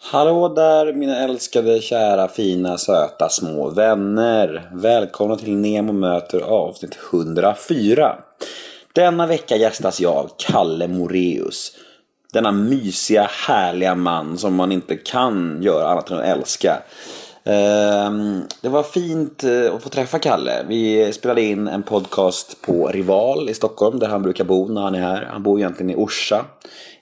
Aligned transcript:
Hallå 0.00 0.48
där 0.48 0.92
mina 0.92 1.16
älskade, 1.16 1.80
kära, 1.80 2.28
fina, 2.28 2.78
söta 2.78 3.28
små 3.28 3.70
vänner. 3.70 4.70
Välkomna 4.72 5.36
till 5.36 5.56
Nemo 5.56 5.92
möter 5.92 6.40
avsnitt 6.40 6.98
104. 7.12 8.16
Denna 8.92 9.26
vecka 9.26 9.56
gästas 9.56 10.00
jag, 10.00 10.30
Kalle 10.38 10.88
Moreus. 10.88 11.72
Denna 12.32 12.52
mysiga, 12.52 13.30
härliga 13.46 13.94
man 13.94 14.38
som 14.38 14.54
man 14.54 14.72
inte 14.72 14.96
kan 14.96 15.62
göra 15.62 15.88
annat 15.88 16.10
än 16.10 16.18
att 16.18 16.24
älska. 16.24 16.82
Ehm, 17.44 18.42
det 18.62 18.68
var 18.68 18.82
fint 18.82 19.44
eh, 19.44 19.74
att 19.74 19.82
få 19.82 19.88
träffa 19.88 20.18
Kalle. 20.18 20.64
Vi 20.68 21.12
spelade 21.12 21.42
in 21.42 21.68
en 21.68 21.82
podcast 21.82 22.62
på 22.62 22.88
Rival 22.88 23.48
i 23.48 23.54
Stockholm 23.54 23.98
där 23.98 24.08
han 24.08 24.22
brukar 24.22 24.44
bo 24.44 24.68
när 24.68 24.80
han 24.80 24.94
är 24.94 25.00
här. 25.00 25.28
Han 25.32 25.42
bor 25.42 25.58
egentligen 25.58 25.90
i 25.90 25.96
Orsa 25.96 26.44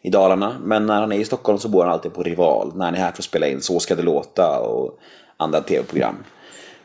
i 0.06 0.10
Dalarna. 0.10 0.56
Men 0.62 0.86
när 0.86 1.00
han 1.00 1.12
är 1.12 1.16
i 1.16 1.24
Stockholm 1.24 1.58
så 1.58 1.68
bor 1.68 1.82
han 1.82 1.92
alltid 1.92 2.14
på 2.14 2.22
Rival. 2.22 2.72
När 2.74 2.84
han 2.84 2.94
är 2.94 2.98
här 2.98 3.12
för 3.12 3.18
att 3.18 3.24
spela 3.24 3.46
in 3.46 3.62
Så 3.62 3.80
ska 3.80 3.94
det 3.94 4.02
låta 4.02 4.60
och 4.60 4.98
andra 5.36 5.60
tv-program. 5.60 6.14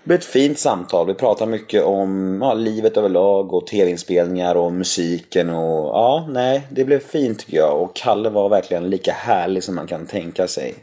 Det 0.04 0.08
blev 0.08 0.20
ett 0.20 0.26
fint 0.26 0.60
samtal. 0.60 1.08
Vi 1.08 1.14
pratade 1.14 1.52
mycket 1.52 1.84
om 1.84 2.40
ja, 2.42 2.54
livet 2.54 2.98
överlag 2.98 3.54
och 3.54 3.68
tv-inspelningar 3.68 4.56
och 4.56 4.72
musiken. 4.72 5.50
Och, 5.50 5.88
ja, 5.88 6.28
nej, 6.30 6.68
det 6.72 6.84
blev 6.84 7.00
fint 7.00 7.40
tycker 7.40 7.58
jag. 7.58 7.82
Och 7.82 7.96
Kalle 7.96 8.30
var 8.30 8.50
verkligen 8.50 8.90
lika 8.90 9.12
härlig 9.12 9.64
som 9.64 9.76
man 9.76 9.88
kan 9.88 10.06
tänka 10.06 10.48
sig. 10.48 10.76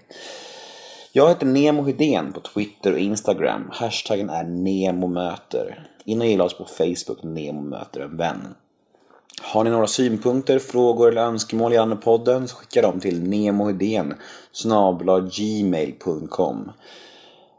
Jag 1.13 1.29
heter 1.29 1.47
Nemo 1.47 1.83
Hedén 1.83 2.33
på 2.33 2.41
Twitter 2.41 2.93
och 2.93 2.99
Instagram. 2.99 3.71
Hashtaggen 3.73 4.31
är 4.31 4.45
NEMOMÖTER. 4.45 5.89
In 6.05 6.21
och 6.21 6.27
gilla 6.27 6.45
oss 6.45 6.59
på 6.59 6.65
Facebook, 6.65 7.23
Nemo 7.23 7.61
möter 7.61 8.01
en 8.01 8.17
vän. 8.17 8.55
Har 9.43 9.65
ni 9.65 9.71
några 9.71 9.87
synpunkter, 9.87 10.59
frågor 10.59 11.09
eller 11.09 11.23
önskemål 11.23 11.73
gällande 11.73 11.97
podden 11.97 12.49
så 12.49 12.57
skicka 12.57 12.83
dem 12.83 13.01
till 13.01 13.23
nemohedén 13.23 14.15
gmail.com 15.31 16.73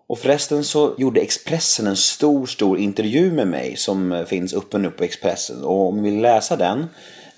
Och 0.08 0.20
förresten 0.20 0.64
så 0.64 0.96
gjorde 0.98 1.22
Expressen 1.22 1.88
en 1.88 1.98
stor, 1.98 2.46
stor 2.46 2.78
intervju 2.78 3.32
med 3.32 3.48
mig 3.48 3.78
som 3.78 4.26
finns 4.28 4.54
uppe 4.54 4.78
nu 4.78 4.90
på 4.90 5.04
Expressen. 5.04 5.64
Och 5.64 5.88
om 5.88 6.02
ni 6.02 6.12
vill 6.12 6.22
läsa 6.22 6.56
den, 6.56 6.88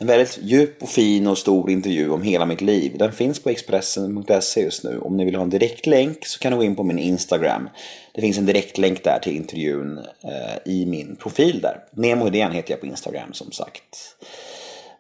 en 0.02 0.08
väldigt 0.08 0.40
djup 0.42 0.84
och 0.84 0.90
fin 0.90 1.28
och 1.28 1.38
stor 1.38 1.70
intervju 1.70 2.10
om 2.10 2.22
hela 2.22 2.46
mitt 2.46 2.62
liv. 2.62 2.98
Den 2.98 3.12
finns 3.12 3.44
på 3.44 3.50
Expressen.se 3.50 4.62
just 4.62 4.84
nu. 4.84 5.00
Om 5.00 5.18
ni 5.18 5.26
vill 5.26 5.36
ha 5.36 5.44
en 5.44 5.50
direktlänk 5.50 6.26
så 6.26 6.40
kan 6.40 6.52
ni 6.52 6.58
gå 6.58 6.64
in 6.64 6.76
på 6.76 6.84
min 6.84 7.00
Instagram. 7.00 7.70
Det 8.14 8.22
finns 8.22 8.38
en 8.38 8.46
direktlänk 8.46 9.04
där 9.04 9.20
till 9.20 9.36
intervjun 9.36 9.98
eh, 9.98 10.74
i 10.74 10.86
min 10.86 11.16
profil 11.16 11.62
där. 11.62 11.84
Nemo 11.92 12.26
Hedén 12.26 12.52
heter 12.52 12.72
jag 12.72 12.80
på 12.80 12.86
Instagram 12.86 13.34
som 13.34 13.52
sagt. 13.52 14.16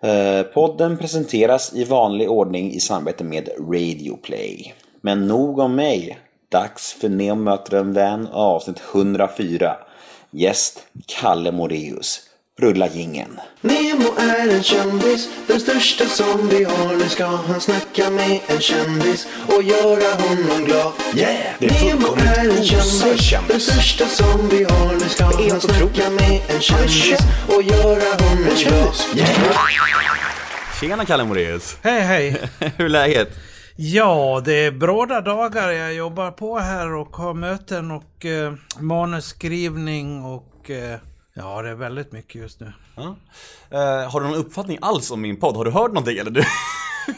Eh, 0.01 0.43
podden 0.43 0.97
presenteras 0.97 1.73
i 1.75 1.83
vanlig 1.83 2.29
ordning 2.29 2.73
i 2.73 2.79
samarbete 2.79 3.23
med 3.23 3.49
Radioplay. 3.59 4.73
Men 5.01 5.27
nog 5.27 5.59
om 5.59 5.75
mig. 5.75 6.19
Dags 6.49 6.93
för 6.93 7.09
Nemo 7.09 7.41
möter 7.41 7.77
en 7.77 7.93
vän 7.93 8.27
avsnitt 8.31 8.81
104. 8.93 9.77
Gäst 10.31 10.87
Kalle 11.05 11.51
Moreus. 11.51 12.30
Rulla 12.59 12.87
jingeln. 12.87 13.39
Nemo 13.61 14.15
är 14.19 14.49
en 14.55 14.63
kändis, 14.63 15.29
den 15.47 15.59
största 15.59 16.05
som 16.05 16.47
vi 16.49 16.63
har. 16.63 16.95
Nu 16.97 17.09
ska 17.09 17.25
han 17.25 17.61
snacka 17.61 18.09
med 18.09 18.39
en 18.47 18.59
kändis 18.59 19.27
och 19.47 19.63
göra 19.63 20.13
honom 20.21 20.65
glad. 20.65 20.91
Yeah! 21.15 21.55
Det 21.59 21.65
är 21.65 21.85
Nemo 21.95 22.07
är 22.15 22.49
en 22.57 22.63
kändis, 22.63 23.21
kändis. 23.21 23.47
den 23.51 23.59
största 23.59 24.05
som 24.07 24.49
vi 24.49 24.63
har. 24.63 24.93
Nu 24.93 24.99
ska 25.09 25.23
han 25.23 25.61
snacka 25.61 26.09
med 26.09 26.41
en 26.47 26.61
kändis 26.61 27.19
och 27.55 27.63
göra 27.63 28.23
honom 28.23 28.43
glad. 28.43 28.57
kändis. 28.57 29.07
Yeah! 29.15 29.57
Tjena 30.81 31.05
Kalle 31.05 31.23
Moraeus! 31.23 31.77
Hej 31.83 32.01
hej! 32.01 32.41
Hur 32.77 32.85
är 32.85 32.89
läget? 32.89 33.29
Ja, 33.75 34.41
det 34.45 34.53
är 34.65 34.71
bråda 34.71 35.21
dagar. 35.21 35.69
Jag 35.71 35.93
jobbar 35.93 36.31
på 36.31 36.59
här 36.59 36.93
och 36.93 37.15
har 37.15 37.33
möten 37.33 37.91
och 37.91 38.25
eh, 38.25 38.53
manusskrivning 38.79 40.25
och 40.25 40.69
eh, 40.69 40.99
ja, 41.33 41.61
det 41.61 41.69
är 41.69 41.75
väldigt 41.75 42.11
mycket 42.11 42.41
just 42.41 42.59
nu. 42.59 42.73
Ja. 42.95 43.15
Eh, 43.69 44.11
har 44.11 44.21
du 44.21 44.27
någon 44.27 44.37
uppfattning 44.37 44.77
alls 44.81 45.11
om 45.11 45.21
min 45.21 45.37
podd? 45.39 45.55
Har 45.55 45.65
du 45.65 45.71
hört 45.71 45.91
någonting 45.91 46.17
eller? 46.17 46.31
Du? 46.31 46.43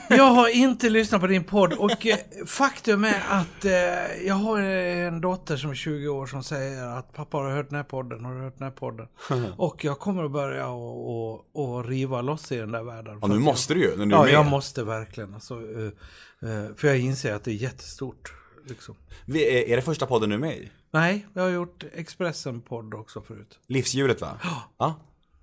Jag 0.09 0.24
har 0.24 0.47
inte 0.56 0.90
lyssnat 0.90 1.22
på 1.22 1.28
din 1.28 1.44
podd 1.44 1.74
och 1.74 2.06
eh, 2.07 2.18
faktum 2.46 3.03
är 3.03 3.23
att 3.29 3.66
eh, 3.66 4.25
jag 4.28 4.35
har 4.35 4.59
en 4.59 5.22
dotter 5.22 5.57
som 5.57 5.69
är 5.72 5.75
20 5.75 6.07
år 6.07 6.25
som 6.25 6.44
säger 6.44 6.88
att 6.88 7.13
pappa 7.13 7.38
har 7.38 7.46
du 7.50 7.52
hört 7.56 7.69
den 7.69 7.75
här 7.75 7.84
podden, 7.84 8.25
har 8.25 8.35
du 8.35 8.41
hört 8.41 8.57
den 8.57 8.68
här 8.68 8.75
podden? 8.75 9.07
och 9.57 9.84
jag 9.85 10.00
kommer 10.00 10.23
att 10.23 10.31
börja 10.31 10.68
och, 10.68 11.31
och, 11.34 11.46
och 11.53 11.85
riva 11.85 12.22
loss 12.22 12.52
i 12.52 12.57
den 12.57 12.72
där 12.72 12.84
världen. 12.84 13.19
Ja, 13.22 13.28
nu 13.28 13.40
måste 13.40 13.73
du 13.73 13.81
ju 13.81 13.97
när 13.97 14.06
du 14.06 14.12
är 14.12 14.18
Ja, 14.18 14.23
med. 14.23 14.34
jag 14.34 14.46
måste 14.46 14.84
verkligen. 14.84 15.34
Alltså, 15.34 15.53
eh, 15.53 16.50
eh, 16.50 16.66
för 16.75 16.88
jag 16.88 17.00
inser 17.00 17.34
att 17.34 17.44
det 17.44 17.52
är 17.52 17.56
jättestort. 17.56 18.34
Liksom. 18.68 18.96
Är, 19.28 19.69
är 19.69 19.75
det 19.75 19.81
första 19.81 20.06
podden 20.06 20.29
du 20.29 20.35
är 20.35 20.40
med 20.40 20.57
i? 20.57 20.72
Nej, 20.94 21.26
jag 21.34 21.42
har 21.44 21.50
gjort 21.50 21.84
Expressen-podd 21.94 22.94
också 22.94 23.22
förut. 23.22 23.59
Livshjulet 23.68 24.22
va? 24.22 24.38
Ja. 24.78 24.96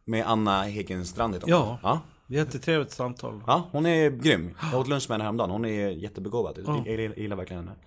Med 0.05 0.27
Anna 0.27 0.63
Hegenstrand 0.63 1.35
heter 1.35 1.47
hon. 1.47 1.57
Ja. 1.57 1.79
ja. 1.83 2.01
Jättetrevligt 2.27 2.93
samtal. 2.93 3.43
Ja, 3.47 3.69
hon 3.73 3.87
är 3.87 4.11
grym. 4.11 4.57
Jag 4.73 4.81
åt 4.81 4.89
lunch 4.89 5.07
med 5.09 5.15
henne 5.15 5.25
häromdagen. 5.25 5.51
Hon 5.51 5.65
är 5.65 5.89
jättebegåvad. 5.89 6.59
Jag 6.67 6.87
jag 6.89 7.19
gillar, 7.19 7.37
verkligen 7.37 7.69
henne. 7.69 7.79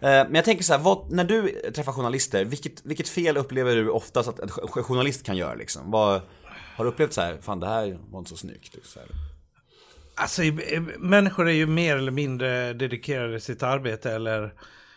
Eh, 0.00 0.26
Men 0.26 0.34
jag 0.34 0.44
tänker 0.44 0.64
så 0.64 0.72
här, 0.72 0.80
vad, 0.80 1.10
när 1.10 1.24
du 1.24 1.48
träffar 1.74 1.92
journalister, 1.92 2.44
vilket, 2.44 2.84
vilket 2.86 3.08
fel 3.08 3.36
upplever 3.36 3.76
du 3.76 3.88
oftast 3.88 4.28
att 4.28 4.38
en 4.38 4.48
jo- 4.62 4.82
journalist 4.82 5.22
kan 5.22 5.36
göra 5.36 5.54
liksom? 5.54 5.90
Vad, 5.90 6.20
har 6.76 6.84
du 6.84 6.90
upplevt 6.90 7.12
så 7.12 7.20
här, 7.20 7.38
fan 7.40 7.60
det 7.60 7.66
här 7.66 7.98
var 8.10 8.18
inte 8.18 8.30
så 8.30 8.36
snyggt? 8.36 8.76
Så 8.84 8.98
här. 9.00 9.08
Alltså, 10.14 10.42
människor 10.98 11.48
är 11.48 11.52
ju 11.52 11.66
mer 11.66 11.96
eller 11.96 12.12
mindre 12.12 12.72
dedikerade 12.72 13.36
i 13.36 13.40
sitt 13.40 13.62
arbete 13.62 14.12
eller 14.12 14.54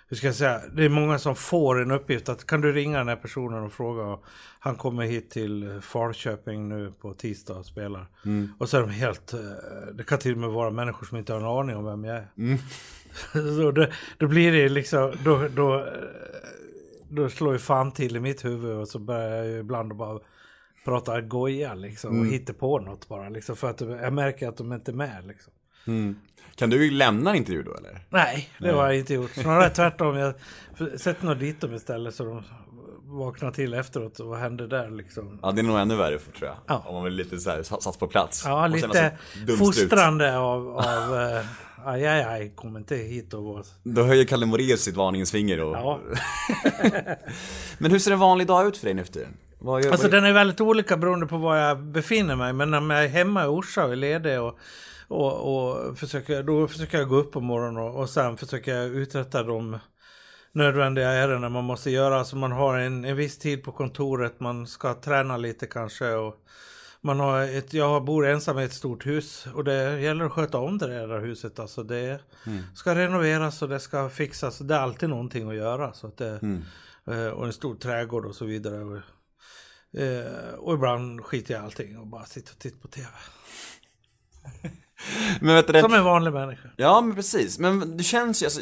hur 0.08 0.18
ska 0.18 0.28
jag 0.28 0.36
säga, 0.36 0.62
det 0.74 0.86
är 0.86 0.90
många 0.90 1.20
som 1.20 1.36
får 1.36 1.82
en 1.82 1.92
uppgift 1.92 2.30
att 2.30 2.46
kan 2.46 2.62
du 2.62 2.72
ringa 2.72 2.98
den 2.98 3.08
här 3.08 3.16
personen 3.16 3.64
och 3.64 3.74
fråga 3.74 4.18
han 4.60 4.76
kommer 4.76 5.04
hit 5.04 5.30
till 5.30 5.80
Falköping 5.82 6.70
nu 6.70 6.94
på 7.02 7.14
tisdag 7.14 7.54
och 7.54 7.66
spelar. 7.66 8.08
Och 8.60 8.70
så 8.70 8.78
är 8.78 8.82
de 8.82 8.90
helt, 8.90 9.34
eh, 9.34 9.40
det 9.94 10.04
kan 10.04 10.20
till 10.20 10.32
och 10.32 10.38
med 10.38 10.50
vara 10.50 10.70
människor 10.70 11.06
som 11.06 11.18
inte 11.18 11.34
har 11.34 11.40
en 11.40 11.46
aning 11.46 11.76
om 11.76 11.86
vem 11.86 12.04
jag 12.04 12.18
är. 12.18 12.28
så 13.58 13.72
då, 13.72 13.88
då 14.18 14.28
blir 14.28 14.52
det 14.52 14.70
liksom, 14.70 15.14
då, 15.24 15.48
då, 15.48 15.76
eh, 15.76 15.84
då 17.10 17.30
slår 17.30 17.54
ju 17.54 17.60
fan 17.60 17.92
till 17.92 18.16
i 18.16 18.20
mitt 18.20 18.46
huvud 18.46 18.78
och 18.78 18.88
så 18.88 19.00
börjar 19.00 19.36
jag 19.36 19.48
ju 19.48 19.60
ibland 19.60 19.96
bara 19.96 20.20
prata 20.86 21.22
goja 21.22 21.74
liksom 21.74 22.20
och 22.20 22.26
hitta 22.26 22.54
på 22.54 22.80
något 22.80 23.08
bara 23.08 23.30
liksom 23.30 23.56
för 23.56 23.70
att 23.70 23.82
jag 23.82 24.14
märker 24.14 24.48
att 24.48 24.58
de 24.58 24.74
inte 24.74 24.92
är 24.92 24.96
med 24.96 25.28
liksom. 25.28 25.54
Kan 26.56 26.70
du 26.70 26.92
lämna 26.92 27.30
en 27.30 27.36
intervju 27.36 27.64
då 27.64 27.74
eller? 27.74 28.00
Nej, 28.10 28.50
det 28.60 28.72
har 28.72 28.86
jag 28.86 28.98
inte 28.98 29.14
gjort. 29.14 29.32
Snarare 29.32 29.70
tvärtom. 29.70 30.16
Jag 30.16 30.34
sätter 31.00 31.26
nog 31.26 31.38
dit 31.38 31.62
dem 31.62 31.76
istället 31.76 32.16
så 32.16 32.24
de 32.24 32.44
vaknar 33.04 33.52
till 33.52 33.74
efteråt. 33.74 34.20
Och 34.20 34.28
vad 34.28 34.40
hände 34.40 34.68
där 34.68 34.90
liksom? 34.90 35.40
Ja, 35.42 35.52
det 35.52 35.62
är 35.62 35.64
nog 35.64 35.80
ännu 35.80 35.96
värre 35.96 36.20
för, 36.20 36.32
tror 36.32 36.50
jag. 36.50 36.58
Ja. 36.68 36.84
Om 36.88 36.96
man 36.96 37.04
vill 37.04 37.14
lite 37.14 37.38
så 37.38 37.50
här 37.50 37.64
satt 37.64 38.00
på 38.00 38.08
plats. 38.08 38.44
Ja, 38.46 38.68
lite 38.68 39.18
fostrande 39.60 40.38
av, 40.38 40.78
av 40.78 41.20
eh, 41.22 41.46
aj, 41.86 42.08
aj, 42.08 42.24
aj, 42.24 42.54
kom 42.56 42.78
inte 42.78 42.96
hit 42.96 43.34
och 43.34 43.44
var... 43.44 43.66
Då 43.84 44.04
höjer 44.04 44.26
Kalle 44.26 44.46
Moraeus 44.46 44.82
sitt 44.82 44.96
varningens 44.96 45.32
finger 45.32 45.62
och... 45.62 45.76
Ja. 45.76 46.00
Men 47.78 47.92
hur 47.92 48.00
ser 48.00 48.12
en 48.12 48.20
vanlig 48.20 48.48
dag 48.48 48.68
ut 48.68 48.78
för 48.78 48.86
dig 48.86 48.94
nu 48.94 49.04
för 49.04 49.14
tiden? 49.14 49.38
Gör, 49.62 49.92
Alltså 49.92 50.08
den 50.08 50.26
är 50.26 50.34
väldigt 50.34 50.62
olika 50.62 50.98
beroende 50.98 51.26
på 51.26 51.38
var 51.38 51.56
jag 51.56 51.84
befinner 51.84 52.36
mig. 52.36 52.54
Men 52.54 52.72
när 52.72 52.96
jag 52.96 53.04
är 53.04 53.10
hemma 53.10 53.44
i 53.44 53.48
Orsa 53.48 53.86
och 53.86 53.92
är 53.92 53.96
ledig 53.96 54.42
och, 54.42 54.60
och, 55.08 55.56
och 55.56 55.98
försöker, 55.98 56.44
då 56.44 56.68
försöker 56.68 56.98
jag 56.98 57.10
gå 57.10 57.16
upp 57.16 57.32
på 57.32 57.42
morgonen 57.42 57.84
och, 57.84 58.00
och 58.00 58.10
sen 58.10 58.38
försöker 58.38 58.76
jag 58.76 58.88
uträtta 58.88 59.44
de 59.44 59.80
nödvändiga 60.52 61.10
ärenden 61.10 61.52
man 61.52 61.64
måste 61.64 61.92
göra. 61.92 62.20
Alltså 62.20 62.36
man 62.36 62.52
har 62.52 62.78
en, 62.78 63.06
en 63.06 63.16
viss 63.16 63.38
tid 63.38 63.64
på 63.64 63.72
kontoret, 63.72 64.40
man 64.40 64.68
ska 64.68 64.94
träna 64.94 65.38
lite 65.38 65.68
kanske. 65.68 66.14
Och 66.14 66.36
man 67.02 67.20
har 67.20 67.42
ett, 67.42 67.74
jag 67.74 68.06
bor 68.06 68.28
ensam 68.28 68.60
i 68.60 68.64
ett 68.64 68.74
stort 68.74 69.06
hus 69.06 69.48
och 69.54 69.64
det 69.64 70.00
gäller 70.00 70.26
att 70.26 70.32
sköta 70.32 70.58
om 70.58 70.78
det 70.78 70.88
där 70.88 71.20
huset. 71.20 71.60
Alltså 71.60 71.84
det 71.84 72.20
ska 72.76 72.96
renoveras 72.96 73.62
och 73.62 73.70
det 73.70 73.80
ska 73.80 74.10
fixas. 74.10 74.60
Det 74.60 74.76
är 74.76 74.80
alltid 74.80 75.10
någonting 75.10 75.50
att 75.50 75.56
göra. 75.56 75.94
Så 75.94 76.08
att 76.08 76.18
det, 76.18 76.40
eh, 77.08 77.28
Och 77.28 77.46
en 77.46 77.54
stor 77.54 77.76
trädgård 77.76 78.26
och 78.26 78.36
så 78.36 78.46
vidare. 78.46 78.84
Och, 78.84 79.02
Eh, 79.98 80.54
och 80.54 80.74
ibland 80.74 81.26
skiter 81.26 81.54
jag 81.54 81.62
i 81.62 81.66
allting 81.66 81.98
och 81.98 82.08
bara 82.08 82.26
sitter 82.26 82.54
och 82.54 82.60
tittar 82.60 82.80
på 82.80 82.88
TV. 82.88 83.08
Men 85.42 85.56
vet 85.56 85.68
du, 85.68 85.74
det... 85.74 85.82
Som 85.82 85.94
en 85.94 86.04
vanlig 86.04 86.34
människa. 86.34 86.70
Ja, 86.76 87.02
men 87.02 87.16
precis. 87.16 87.60
Men 87.60 87.98
du 87.98 88.04
känns 88.04 88.42
ju, 88.42 88.46
alltså, 88.46 88.62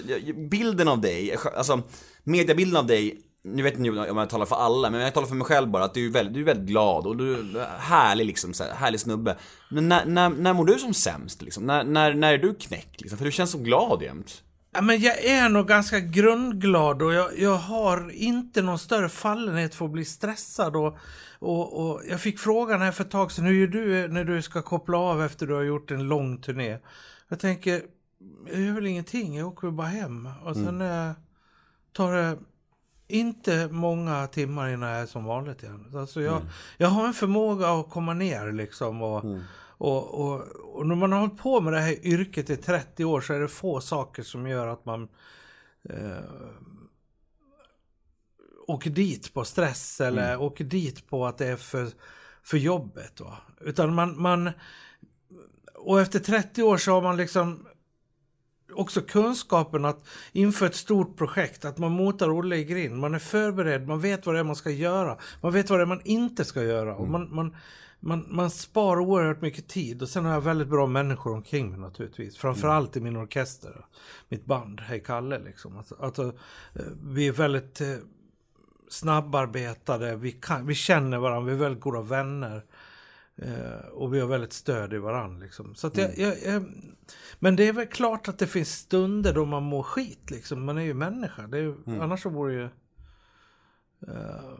bilden 0.50 0.88
av 0.88 1.02
dig, 1.02 1.36
alltså 1.58 1.82
mediebilden 2.24 2.78
av 2.78 2.88
dig, 2.88 3.22
nu 3.44 3.64
vet 3.64 3.78
inte 3.78 3.90
om 4.10 4.18
jag 4.18 4.30
talar 4.30 4.46
för 4.46 4.56
alla, 4.56 4.90
men 4.90 5.02
jag 5.02 5.14
talar 5.14 5.28
för 5.28 5.36
mig 5.36 5.46
själv 5.46 5.68
bara, 5.68 5.84
att 5.84 5.94
du 5.94 6.06
är 6.06 6.12
väldigt, 6.12 6.34
du 6.34 6.42
är 6.42 6.46
väldigt 6.46 6.68
glad 6.68 7.08
och 7.08 7.18
du 7.18 7.34
är 7.34 7.80
härlig 7.80 8.26
liksom, 8.26 8.54
så 8.54 8.64
här, 8.64 8.74
härlig 8.74 9.00
snubbe. 9.00 9.38
Men 9.70 9.90
när, 9.90 10.06
när, 10.06 10.30
när 10.30 10.54
mår 10.54 10.66
du 10.66 10.80
som 10.80 10.94
sämst 10.94 11.42
liksom? 11.42 11.66
När, 11.66 11.84
när, 11.84 12.14
när 12.14 12.34
är 12.34 12.38
du 12.38 12.56
knäckt 12.56 13.02
liksom? 13.02 13.18
För 13.18 13.26
du 13.26 13.32
känns 13.32 13.52
så 13.52 13.58
glad 13.58 14.02
jämt. 14.02 14.44
Ja, 14.74 14.82
men 14.82 15.00
jag 15.00 15.26
är 15.26 15.50
nog 15.50 15.68
ganska 15.68 16.00
grundglad 16.00 17.02
och 17.02 17.14
jag, 17.14 17.40
jag 17.40 17.56
har 17.56 18.12
inte 18.12 18.62
någon 18.62 18.80
större 18.80 19.10
fallenhet 19.10 19.76
för 19.76 19.86
att 19.86 19.92
bli 19.92 20.06
stressad. 20.06 20.76
Och, 20.76 20.98
och, 21.40 21.90
och 21.90 22.02
jag 22.10 22.22
fick 22.22 22.40
frågan 22.40 22.82
här 22.82 22.92
för 22.92 23.04
ett 23.04 23.12
tag 23.12 23.32
sedan, 23.32 23.46
hur 23.46 23.54
gör 23.54 23.68
du 23.68 24.08
när 24.08 24.24
du 24.24 24.42
ska 24.42 24.62
koppla 24.62 24.98
av 24.98 25.24
efter 25.24 25.48
du 25.48 25.54
har 25.54 25.62
gjort 25.62 25.92
en 25.92 26.04
lång 26.04 26.42
turné? 26.42 26.78
Jag 27.28 27.40
tänker, 27.40 27.82
jag 28.52 28.62
gör 28.62 28.74
väl 28.74 28.86
ingenting, 28.88 29.38
jag 29.38 29.48
åker 29.48 29.72
bara 29.72 29.88
hem. 29.88 30.30
Och 30.44 30.56
sen 30.56 30.82
eh, 30.82 31.12
tar 31.92 32.14
det 32.14 32.38
inte 33.08 33.68
många 33.68 34.28
timmar 34.28 34.70
innan 34.70 34.90
jag 34.90 35.02
är 35.02 35.06
som 35.06 35.26
vanligt 35.26 35.64
igen. 35.64 35.94
Alltså 35.96 36.22
jag, 36.22 36.42
jag 36.78 36.88
har 36.88 37.08
en 37.08 37.14
förmåga 37.14 37.68
att 37.68 37.90
komma 37.90 38.14
ner 38.14 38.52
liksom. 38.52 39.02
Och, 39.02 39.26
och, 39.84 40.14
och, 40.14 40.42
och 40.76 40.88
när 40.88 40.96
man 40.96 41.12
har 41.12 41.20
hållit 41.20 41.38
på 41.38 41.62
med 41.62 41.74
det 41.74 41.80
här 41.80 42.06
yrket 42.06 42.50
i 42.50 42.58
30 42.58 43.06
år 43.06 43.22
så 43.22 43.34
är 43.34 43.40
det 43.40 43.48
få 43.48 43.82
saker 43.82 44.24
som 44.24 44.48
gör 44.48 44.68
att 44.68 44.86
man 44.86 45.08
eh, 45.90 46.24
åker 48.68 48.90
dit 48.90 49.34
på 49.34 49.46
stress 49.46 50.02
eller 50.02 50.42
åker 50.42 50.64
dit 50.64 51.08
på 51.08 51.26
att 51.26 51.38
det 51.38 51.48
är 51.48 51.56
för, 51.56 51.88
för 52.44 52.58
jobbet. 52.58 53.20
Va? 53.20 53.38
Utan 53.62 53.96
man, 53.96 54.22
man... 54.22 54.52
Och 55.76 56.02
efter 56.02 56.20
30 56.20 56.64
år 56.64 56.78
så 56.78 56.92
har 56.92 57.02
man 57.02 57.18
liksom 57.18 57.68
också 58.74 59.02
kunskapen 59.02 59.86
att 59.86 60.08
inför 60.32 60.66
ett 60.66 60.76
stort 60.76 61.18
projekt 61.18 61.66
att 61.66 61.78
man 61.78 61.92
motar 61.92 62.30
Olle 62.30 62.56
i 62.56 62.64
grind. 62.64 62.98
Man 62.98 63.16
är 63.16 63.20
förberedd, 63.20 63.88
man 63.88 64.02
vet 64.02 64.26
vad 64.26 64.36
det 64.36 64.40
är 64.40 64.44
man 64.44 64.56
ska 64.56 64.70
göra. 64.70 65.18
Man 65.42 65.54
vet 65.54 65.70
vad 65.70 65.80
det 65.80 65.84
är 65.84 65.88
man 65.88 66.02
inte 66.06 66.46
ska 66.46 66.64
göra. 66.64 66.96
Och 66.96 67.08
man, 67.08 67.36
man, 67.36 67.56
man, 68.04 68.26
man 68.30 68.50
spar 68.50 69.00
oerhört 69.00 69.42
mycket 69.42 69.68
tid. 69.68 70.02
Och 70.02 70.10
sen 70.10 70.26
har 70.26 70.34
jag 70.34 70.42
väldigt 70.42 70.68
bra 70.68 70.88
människor 70.88 71.34
omkring 71.34 71.70
mig 71.70 71.80
naturligtvis. 71.80 72.38
Framförallt 72.38 72.98
i 72.98 73.02
min 73.02 73.16
orkester. 73.18 73.86
Mitt 74.30 74.46
band, 74.46 74.82
Hej 74.82 75.00
Kalle 75.06 75.40
liksom. 75.40 75.78
Alltså, 75.78 75.96
alltså, 76.00 76.24
eh, 76.74 76.82
vi 77.04 77.28
är 77.28 77.32
väldigt 77.32 77.82
eh, 77.82 77.88
snabbarbetade, 78.90 80.16
vi, 80.16 80.32
kan, 80.32 80.66
vi 80.68 80.76
känner 80.76 81.18
varandra, 81.18 81.48
vi 81.48 81.52
är 81.52 81.60
väldigt 81.64 81.82
goda 81.84 82.02
vänner. 82.02 82.66
Eh, 83.36 83.88
och 83.92 84.14
vi 84.14 84.20
har 84.20 84.28
väldigt 84.28 84.54
stöd 84.54 84.94
i 84.94 84.98
varandra. 84.98 85.44
Liksom. 85.44 85.76
Så 85.76 85.88
att 85.88 85.98
jag, 85.98 86.18
jag, 86.18 86.36
jag, 86.46 86.64
men 87.40 87.56
det 87.56 87.68
är 87.68 87.74
väl 87.74 87.88
klart 87.88 88.28
att 88.28 88.40
det 88.40 88.48
finns 88.48 88.72
stunder 88.72 89.34
då 89.34 89.46
man 89.46 89.64
mår 89.64 89.84
skit. 89.84 90.32
Liksom. 90.32 90.66
Man 90.66 90.78
är 90.78 90.82
ju 90.82 90.94
människa. 90.94 91.48
Det 91.48 91.58
är, 91.58 91.62
ju- 91.62 91.78
Annars 92.02 92.22
så 92.24 92.30
vore 92.30 92.54
det 92.54 92.60
ju 92.62 92.70
eh, 94.14 94.58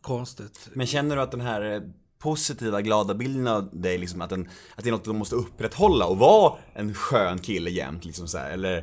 konstigt. 0.00 0.68
Men 0.74 0.86
känner 0.86 1.16
du 1.16 1.22
att 1.22 1.30
den 1.30 1.40
här 1.40 1.62
eh, 1.74 1.82
positiva, 2.22 2.80
glada 2.80 3.14
bilden 3.14 3.46
av 3.46 3.70
dig, 3.72 3.98
liksom, 3.98 4.20
att, 4.20 4.30
den, 4.30 4.48
att 4.74 4.84
det 4.84 4.90
är 4.90 4.92
något 4.92 5.04
du 5.04 5.12
måste 5.12 5.34
upprätthålla 5.36 6.06
och 6.06 6.18
vara 6.18 6.58
en 6.74 6.94
skön 6.94 7.38
kille 7.38 7.70
jämt, 7.70 8.04
liksom 8.04 8.28
så 8.28 8.38
här, 8.38 8.50
eller 8.50 8.80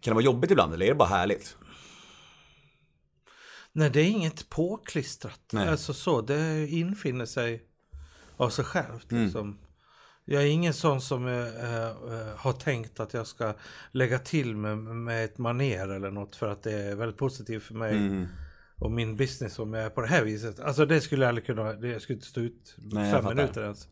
kan 0.00 0.10
det 0.10 0.14
vara 0.14 0.24
jobbigt 0.24 0.50
ibland, 0.50 0.74
eller 0.74 0.86
är 0.86 0.90
det 0.90 0.96
bara 0.96 1.08
härligt? 1.08 1.56
Nej, 3.72 3.90
det 3.90 4.00
är 4.00 4.04
inget 4.04 4.48
påklistrat. 4.48 5.40
Nej. 5.52 5.68
Alltså 5.68 5.94
så, 5.94 6.20
det 6.20 6.68
infinner 6.68 7.26
sig 7.26 7.62
av 8.36 8.50
sig 8.50 8.64
självt. 8.64 9.12
Mm. 9.12 9.24
Liksom. 9.24 9.58
Jag 10.24 10.42
är 10.42 10.46
ingen 10.46 10.74
sån 10.74 11.00
som 11.00 11.26
eh, 11.28 12.36
har 12.36 12.52
tänkt 12.52 13.00
att 13.00 13.14
jag 13.14 13.26
ska 13.26 13.54
lägga 13.92 14.18
till 14.18 14.56
med, 14.56 14.78
med 14.78 15.24
ett 15.24 15.38
maner 15.38 15.88
eller 15.88 16.10
något 16.10 16.36
för 16.36 16.48
att 16.48 16.62
det 16.62 16.72
är 16.72 16.94
väldigt 16.94 17.18
positivt 17.18 17.62
för 17.62 17.74
mig 17.74 17.96
Mm. 17.96 18.26
Och 18.82 18.90
min 18.90 19.16
business 19.16 19.58
om 19.58 19.74
jag 19.74 19.84
är 19.84 19.90
på 19.90 20.00
det 20.00 20.06
här 20.06 20.24
viset. 20.24 20.60
Alltså 20.60 20.86
det 20.86 21.00
skulle 21.00 21.22
jag 21.24 21.28
aldrig 21.28 21.46
kunna, 21.46 21.72
det 21.72 21.88
jag 21.88 22.02
skulle 22.02 22.14
inte 22.16 22.26
stå 22.26 22.40
ut 22.40 22.74
Nej, 22.78 23.12
fem 23.12 23.24
minuter 23.24 23.62
ens. 23.62 23.88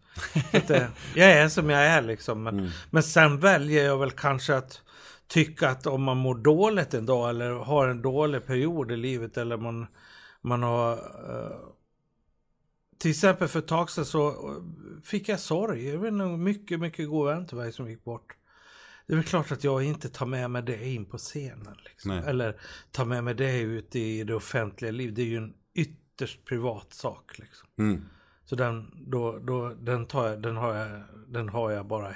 Att, 0.52 0.70
eh, 0.70 0.86
jag 1.14 1.30
är 1.30 1.48
som 1.48 1.70
jag 1.70 1.82
är 1.86 2.02
liksom. 2.02 2.42
Men, 2.42 2.58
Mm. 2.58 2.70
men 2.90 3.02
sen 3.02 3.40
väljer 3.40 3.84
jag 3.84 3.98
väl 3.98 4.10
kanske 4.10 4.56
att 4.56 4.82
tycka 5.26 5.68
att 5.68 5.86
om 5.86 6.02
man 6.02 6.16
mår 6.16 6.34
dåligt 6.34 6.94
en 6.94 7.06
dag 7.06 7.30
eller 7.30 7.50
har 7.50 7.88
en 7.88 8.02
dålig 8.02 8.46
period 8.46 8.92
i 8.92 8.96
livet 8.96 9.36
eller 9.36 9.56
man, 9.56 9.86
man 10.42 10.62
har 10.62 10.92
eh, 10.92 11.56
till 12.98 13.10
exempel 13.10 13.48
för 13.48 13.58
ett 13.58 13.68
tag 13.68 13.90
sedan 13.90 14.04
så 14.04 14.28
eh, 14.28 14.34
fick 15.04 15.28
jag 15.28 15.40
sorg. 15.40 15.88
Jag 15.88 15.98
vet 15.98 16.12
inte, 16.12 16.24
en 16.24 16.42
mycket, 16.42 16.80
mycket 16.80 17.08
god 17.08 17.26
vän 17.28 17.46
till 17.46 17.56
mig 17.56 17.72
som 17.72 17.90
gick 17.90 18.04
bort. 18.04 18.34
Det 19.10 19.14
är 19.14 19.16
väl 19.16 19.24
klart 19.24 19.52
att 19.52 19.64
jag 19.64 19.82
inte 19.82 20.08
tar 20.08 20.26
med 20.26 20.50
mig 20.50 20.62
det 20.62 20.88
in 20.88 21.04
på 21.04 21.18
scenen. 21.18 21.76
Liksom. 21.84 22.10
Eller 22.10 22.56
tar 22.90 23.04
med 23.04 23.24
mig 23.24 23.34
det 23.34 23.60
ut 23.60 23.96
i 23.96 24.24
det 24.24 24.34
offentliga 24.34 24.90
livet. 24.90 25.16
Det 25.16 25.22
är 25.22 25.26
ju 25.26 25.36
en 25.36 25.54
ytterst 25.74 26.44
privat 26.44 26.94
sak. 26.94 27.38
Liksom. 27.38 27.68
Mm. 27.78 28.04
Så 28.44 28.56
den, 28.56 28.90
då, 29.06 29.38
då, 29.38 29.68
den, 29.68 30.06
tar 30.06 30.28
jag, 30.28 30.42
den, 30.42 30.56
har 30.56 30.74
jag, 30.74 31.02
den 31.28 31.48
har 31.48 31.70
jag 31.70 31.86
bara 31.86 32.14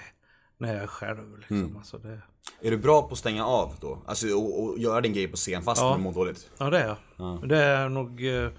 när 0.58 0.75
jag 0.75 0.82
är 0.82 0.87
själv. 0.87 1.38
Liksom. 1.38 1.56
Mm. 1.56 1.76
Alltså 1.76 1.99
det, 1.99 2.20
Är 2.61 2.70
du 2.70 2.76
bra 2.76 3.02
på 3.02 3.12
att 3.12 3.19
stänga 3.19 3.46
av 3.46 3.75
då? 3.81 4.02
Alltså 4.06 4.26
och, 4.26 4.62
och 4.64 4.79
göra 4.79 5.00
din 5.00 5.12
grej 5.12 5.29
på 5.29 5.37
scen 5.37 5.62
fast 5.62 5.81
Ja. 5.81 5.94
du 5.96 6.02
mår 6.02 6.12
dåligt? 6.12 6.50
ja, 6.58 6.70
det 6.70 6.79
är 6.79 6.96
jag. 7.17 7.49
Det 7.49 7.58
är 7.58 7.88
nog 7.88 8.26
eh, 8.26 8.50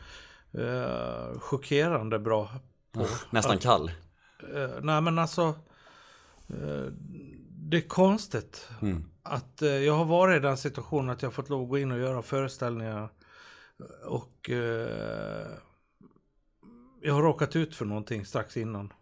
eh, 0.63 1.39
chockerande 1.39 2.19
bra 2.19 2.49
på. 2.91 3.07
Nästan 3.29 3.57
kall? 3.57 3.91
Eh, 4.53 4.69
nej 4.81 5.01
men 5.01 5.19
alltså. 5.19 5.53
Eh, 6.49 6.91
det 7.69 7.77
är 7.77 7.81
konstigt. 7.81 8.69
Att 9.23 9.61
eh, 9.61 9.69
jag 9.69 9.93
har 9.93 10.05
varit 10.05 10.37
i 10.37 10.39
den 10.39 10.57
situationen 10.57 11.09
att 11.09 11.21
jag 11.21 11.33
fått 11.33 11.49
lov 11.49 11.63
att 11.63 11.69
gå 11.69 11.77
in 11.77 11.91
och 11.91 11.99
göra 11.99 12.21
föreställningar. 12.21 13.09
Och 14.05 14.49
eh, 14.49 15.47
jag 17.01 17.13
har 17.13 17.21
råkat 17.21 17.55
ut 17.55 17.75
för 17.75 17.85
någonting 17.85 18.25
strax 18.25 18.57
innan. 18.57 18.93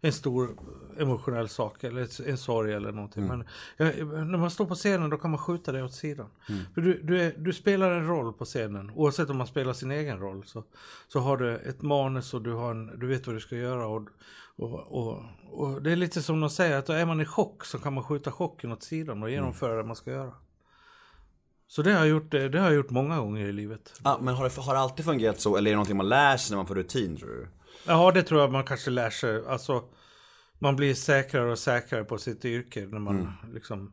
En 0.00 0.12
stor 0.12 0.56
emotionell 0.98 1.48
sak 1.48 1.84
eller 1.84 2.28
en 2.28 2.38
sorg 2.38 2.72
eller 2.72 2.92
någonting. 2.92 3.26
Men 3.26 3.44
jag, 3.76 4.06
när 4.06 4.38
man 4.38 4.50
står 4.50 4.66
på 4.66 4.74
scenen 4.74 5.10
då 5.10 5.16
kan 5.16 5.30
man 5.30 5.38
skjuta 5.38 5.72
det 5.72 5.82
åt 5.82 5.94
sidan. 5.94 6.26
För 6.74 6.80
du, 6.80 7.00
du, 7.02 7.22
är, 7.22 7.34
du 7.38 7.52
spelar 7.52 7.90
en 7.90 8.06
roll 8.06 8.32
på 8.32 8.44
scenen. 8.44 8.90
Oavsett 8.94 9.30
om 9.30 9.36
man 9.36 9.46
spelar 9.46 9.72
sin 9.72 9.90
egen 9.90 10.18
roll. 10.18 10.44
Så, 10.46 10.64
så 11.08 11.20
har 11.20 11.36
du 11.36 11.56
ett 11.56 11.82
manus 11.82 12.34
och 12.34 12.42
du, 12.42 12.52
har 12.52 12.70
en, 12.70 12.98
du 12.98 13.06
vet 13.06 13.26
vad 13.26 13.36
du 13.36 13.40
ska 13.40 13.56
göra. 13.56 13.86
Och, 13.86 14.08
och, 14.56 14.98
och, 14.98 15.22
och 15.50 15.82
det 15.82 15.92
är 15.92 15.96
lite 15.96 16.22
som 16.22 16.40
de 16.40 16.50
säger 16.50 16.78
att 16.78 16.86
då 16.86 16.92
är 16.92 17.06
man 17.06 17.20
i 17.20 17.24
chock 17.24 17.64
så 17.64 17.78
kan 17.78 17.92
man 17.92 18.04
skjuta 18.04 18.32
chocken 18.32 18.72
åt 18.72 18.82
sidan 18.82 19.22
och 19.22 19.30
genomföra 19.30 19.76
det 19.76 19.84
man 19.84 19.96
ska 19.96 20.10
göra. 20.10 20.32
Så 21.68 21.82
det 21.82 21.92
har 21.92 21.98
jag 21.98 22.08
gjort, 22.08 22.30
det 22.30 22.58
har 22.58 22.66
jag 22.66 22.74
gjort 22.74 22.90
många 22.90 23.18
gånger 23.18 23.46
i 23.46 23.52
livet. 23.52 24.00
Ja, 24.04 24.18
men 24.22 24.34
har 24.34 24.44
det, 24.44 24.56
har 24.56 24.74
det 24.74 24.80
alltid 24.80 25.04
fungerat 25.04 25.40
så, 25.40 25.56
eller 25.56 25.70
är 25.70 25.72
det 25.72 25.76
någonting 25.76 25.96
man 25.96 26.08
lär 26.08 26.36
sig 26.36 26.54
när 26.54 26.56
man 26.56 26.66
får 26.66 26.74
rutin 26.74 27.16
tror 27.16 27.28
du? 27.28 27.48
Ja, 27.86 28.10
det 28.10 28.22
tror 28.22 28.40
jag 28.40 28.52
man 28.52 28.64
kanske 28.64 28.90
lär 28.90 29.10
sig. 29.10 29.46
Alltså, 29.46 29.84
man 30.58 30.76
blir 30.76 30.94
säkrare 30.94 31.50
och 31.50 31.58
säkrare 31.58 32.04
på 32.04 32.18
sitt 32.18 32.44
yrke 32.44 32.86
när 32.86 32.98
man 32.98 33.32
liksom... 33.52 33.92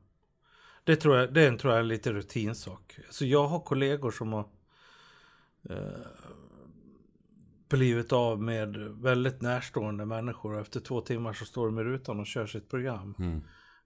Det 0.83 0.95
tror 0.95 1.17
jag, 1.17 1.33
det 1.33 1.41
är 1.41 1.47
en, 1.47 1.57
tror 1.57 1.73
jag, 1.73 1.79
en 1.79 1.87
lite 1.87 2.13
rutinsak. 2.13 2.99
Så 3.09 3.25
jag 3.25 3.47
har 3.47 3.59
kollegor 3.59 4.11
som 4.11 4.33
har 4.33 4.47
eh, 5.69 6.07
blivit 7.69 8.13
av 8.13 8.41
med 8.41 8.77
väldigt 8.77 9.41
närstående 9.41 10.05
människor 10.05 10.53
och 10.53 10.59
efter 10.59 10.79
två 10.79 11.01
timmar 11.01 11.33
så 11.33 11.45
står 11.45 11.65
de 11.65 11.79
i 11.79 11.83
rutan 11.83 12.19
och 12.19 12.27
kör 12.27 12.47
sitt 12.47 12.69
program. 12.69 13.15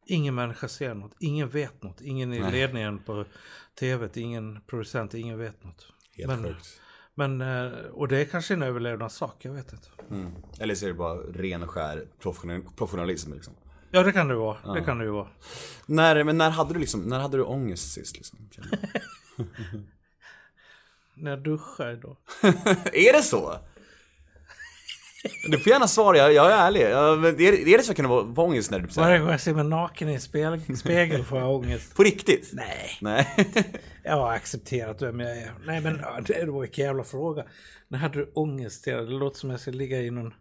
Ingen 0.06 0.36
människa 0.36 0.68
ser 0.68 0.94
något, 0.94 1.16
ingen 1.20 1.50
vet 1.50 1.84
något, 1.84 2.02
ingen 2.02 2.34
i 2.34 2.52
ledningen 2.52 3.00
på 3.00 3.26
tv, 3.80 4.10
ingen 4.16 4.62
producent, 4.68 5.14
ingen 5.14 5.38
vet 5.38 5.64
något. 5.64 5.94
Helt 6.12 6.28
men, 6.28 6.44
sjukt. 6.44 6.82
Men, 7.20 7.42
eh, 7.42 7.72
och 7.94 8.08
det 8.08 8.18
är 8.18 8.26
kanske 8.26 8.54
en 8.54 8.64
överlevnadssak, 8.64 9.36
jag 9.40 9.52
vet 9.52 9.74
inte. 9.74 9.88
Mm. 10.12 10.32
Eller 10.60 10.76
så 10.76 10.86
är 10.86 10.88
det 10.88 10.94
bara 10.94 11.16
ren 11.16 11.64
och 11.64 11.70
skär 11.70 12.06
professional, 12.20 12.62
professionalism 12.76 13.34
liksom. 13.34 13.54
Ja, 13.92 14.04
det 14.04 14.12
kan 14.12 14.28
det 14.28 14.34
ju 14.34 14.40
vara. 14.40 14.74
Det 14.74 14.82
kan 14.82 14.98
det 14.98 15.04
ju 15.04 15.12
vara. 15.12 15.28
När, 15.86 16.24
men 16.24 16.38
när 16.38 16.50
hade 16.50 16.74
du 16.74 16.80
liksom, 16.80 17.02
när 17.02 17.20
hade 17.20 17.38
du 17.38 17.44
ångest 17.44 17.92
sist 17.92 18.18
liksom? 18.18 18.40
När 21.14 21.32
jag 21.32 21.44
duschar 21.44 22.00
då. 22.02 22.18
är 22.94 23.14
det 23.14 23.24
så? 23.24 23.56
Du 25.24 25.58
får 25.60 25.72
gärna 25.72 25.88
svara, 25.88 26.18
jag, 26.18 26.34
jag 26.34 26.52
är 26.52 26.58
ärlig. 26.58 26.82
Ja, 26.82 27.16
men 27.16 27.42
är, 27.42 27.54
är 27.54 27.78
det 27.78 27.90
att 27.90 27.96
kunna 27.96 28.08
vara 28.08 28.48
ångest 28.48 28.72
när 28.72 28.80
du 28.80 28.88
Varje 28.88 29.20
gång 29.20 29.30
jag 29.30 29.42
ser 29.42 29.54
mig 29.54 29.64
naken 29.64 30.10
i 30.10 30.14
en 30.14 30.22
spegel, 30.22 30.78
spegel 30.78 31.24
får 31.24 31.40
jag 31.40 31.56
ångest. 31.56 31.96
På 31.96 32.04
riktigt? 32.04 32.50
Nej, 32.54 32.98
Nej. 33.02 33.28
jag 34.04 34.16
har 34.16 34.32
accepterat 34.32 35.02
vem 35.02 35.20
jag 35.20 35.38
är. 35.38 35.52
Nej, 35.66 35.82
men 35.82 36.02
det 36.28 36.46
var 36.46 36.64
en 36.64 36.70
jävla 36.74 37.04
fråga. 37.04 37.44
När 37.88 38.00
hade 38.00 38.20
du 38.20 38.32
ångest? 38.34 38.86
Det 38.86 39.02
låter 39.02 39.40
som 39.40 39.50
jag 39.50 39.60
ska 39.60 39.72
ligga 39.72 40.02
i 40.02 40.12
någon 40.12 40.34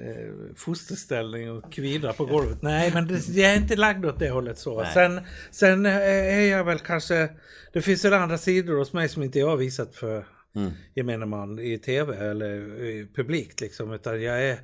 eh, 0.00 0.54
fosterställning 0.56 1.50
och 1.50 1.72
kvida 1.72 2.12
på 2.12 2.24
golvet. 2.24 2.62
Nej, 2.62 2.90
men 2.94 3.06
det, 3.06 3.28
jag 3.28 3.52
är 3.52 3.56
inte 3.56 3.76
lagd 3.76 4.06
åt 4.06 4.18
det 4.18 4.30
hållet 4.30 4.58
så. 4.58 4.82
Nej. 4.82 4.90
Sen, 4.94 5.20
sen 5.50 5.86
eh, 5.86 5.96
är 6.38 6.50
jag 6.50 6.64
väl 6.64 6.78
kanske... 6.78 7.28
Det 7.72 7.82
finns 7.82 8.04
väl 8.04 8.12
andra 8.12 8.38
sidor 8.38 8.78
hos 8.78 8.92
mig 8.92 9.08
som 9.08 9.22
inte 9.22 9.38
jag 9.38 9.48
har 9.48 9.56
visat 9.56 9.96
för 9.96 10.26
gemene 10.94 11.26
man 11.26 11.58
i 11.58 11.78
tv 11.78 12.16
eller 12.16 12.82
i 12.84 13.06
publikt 13.14 13.60
liksom. 13.60 13.92
Utan 13.92 14.22
jag 14.22 14.42
är, 14.42 14.58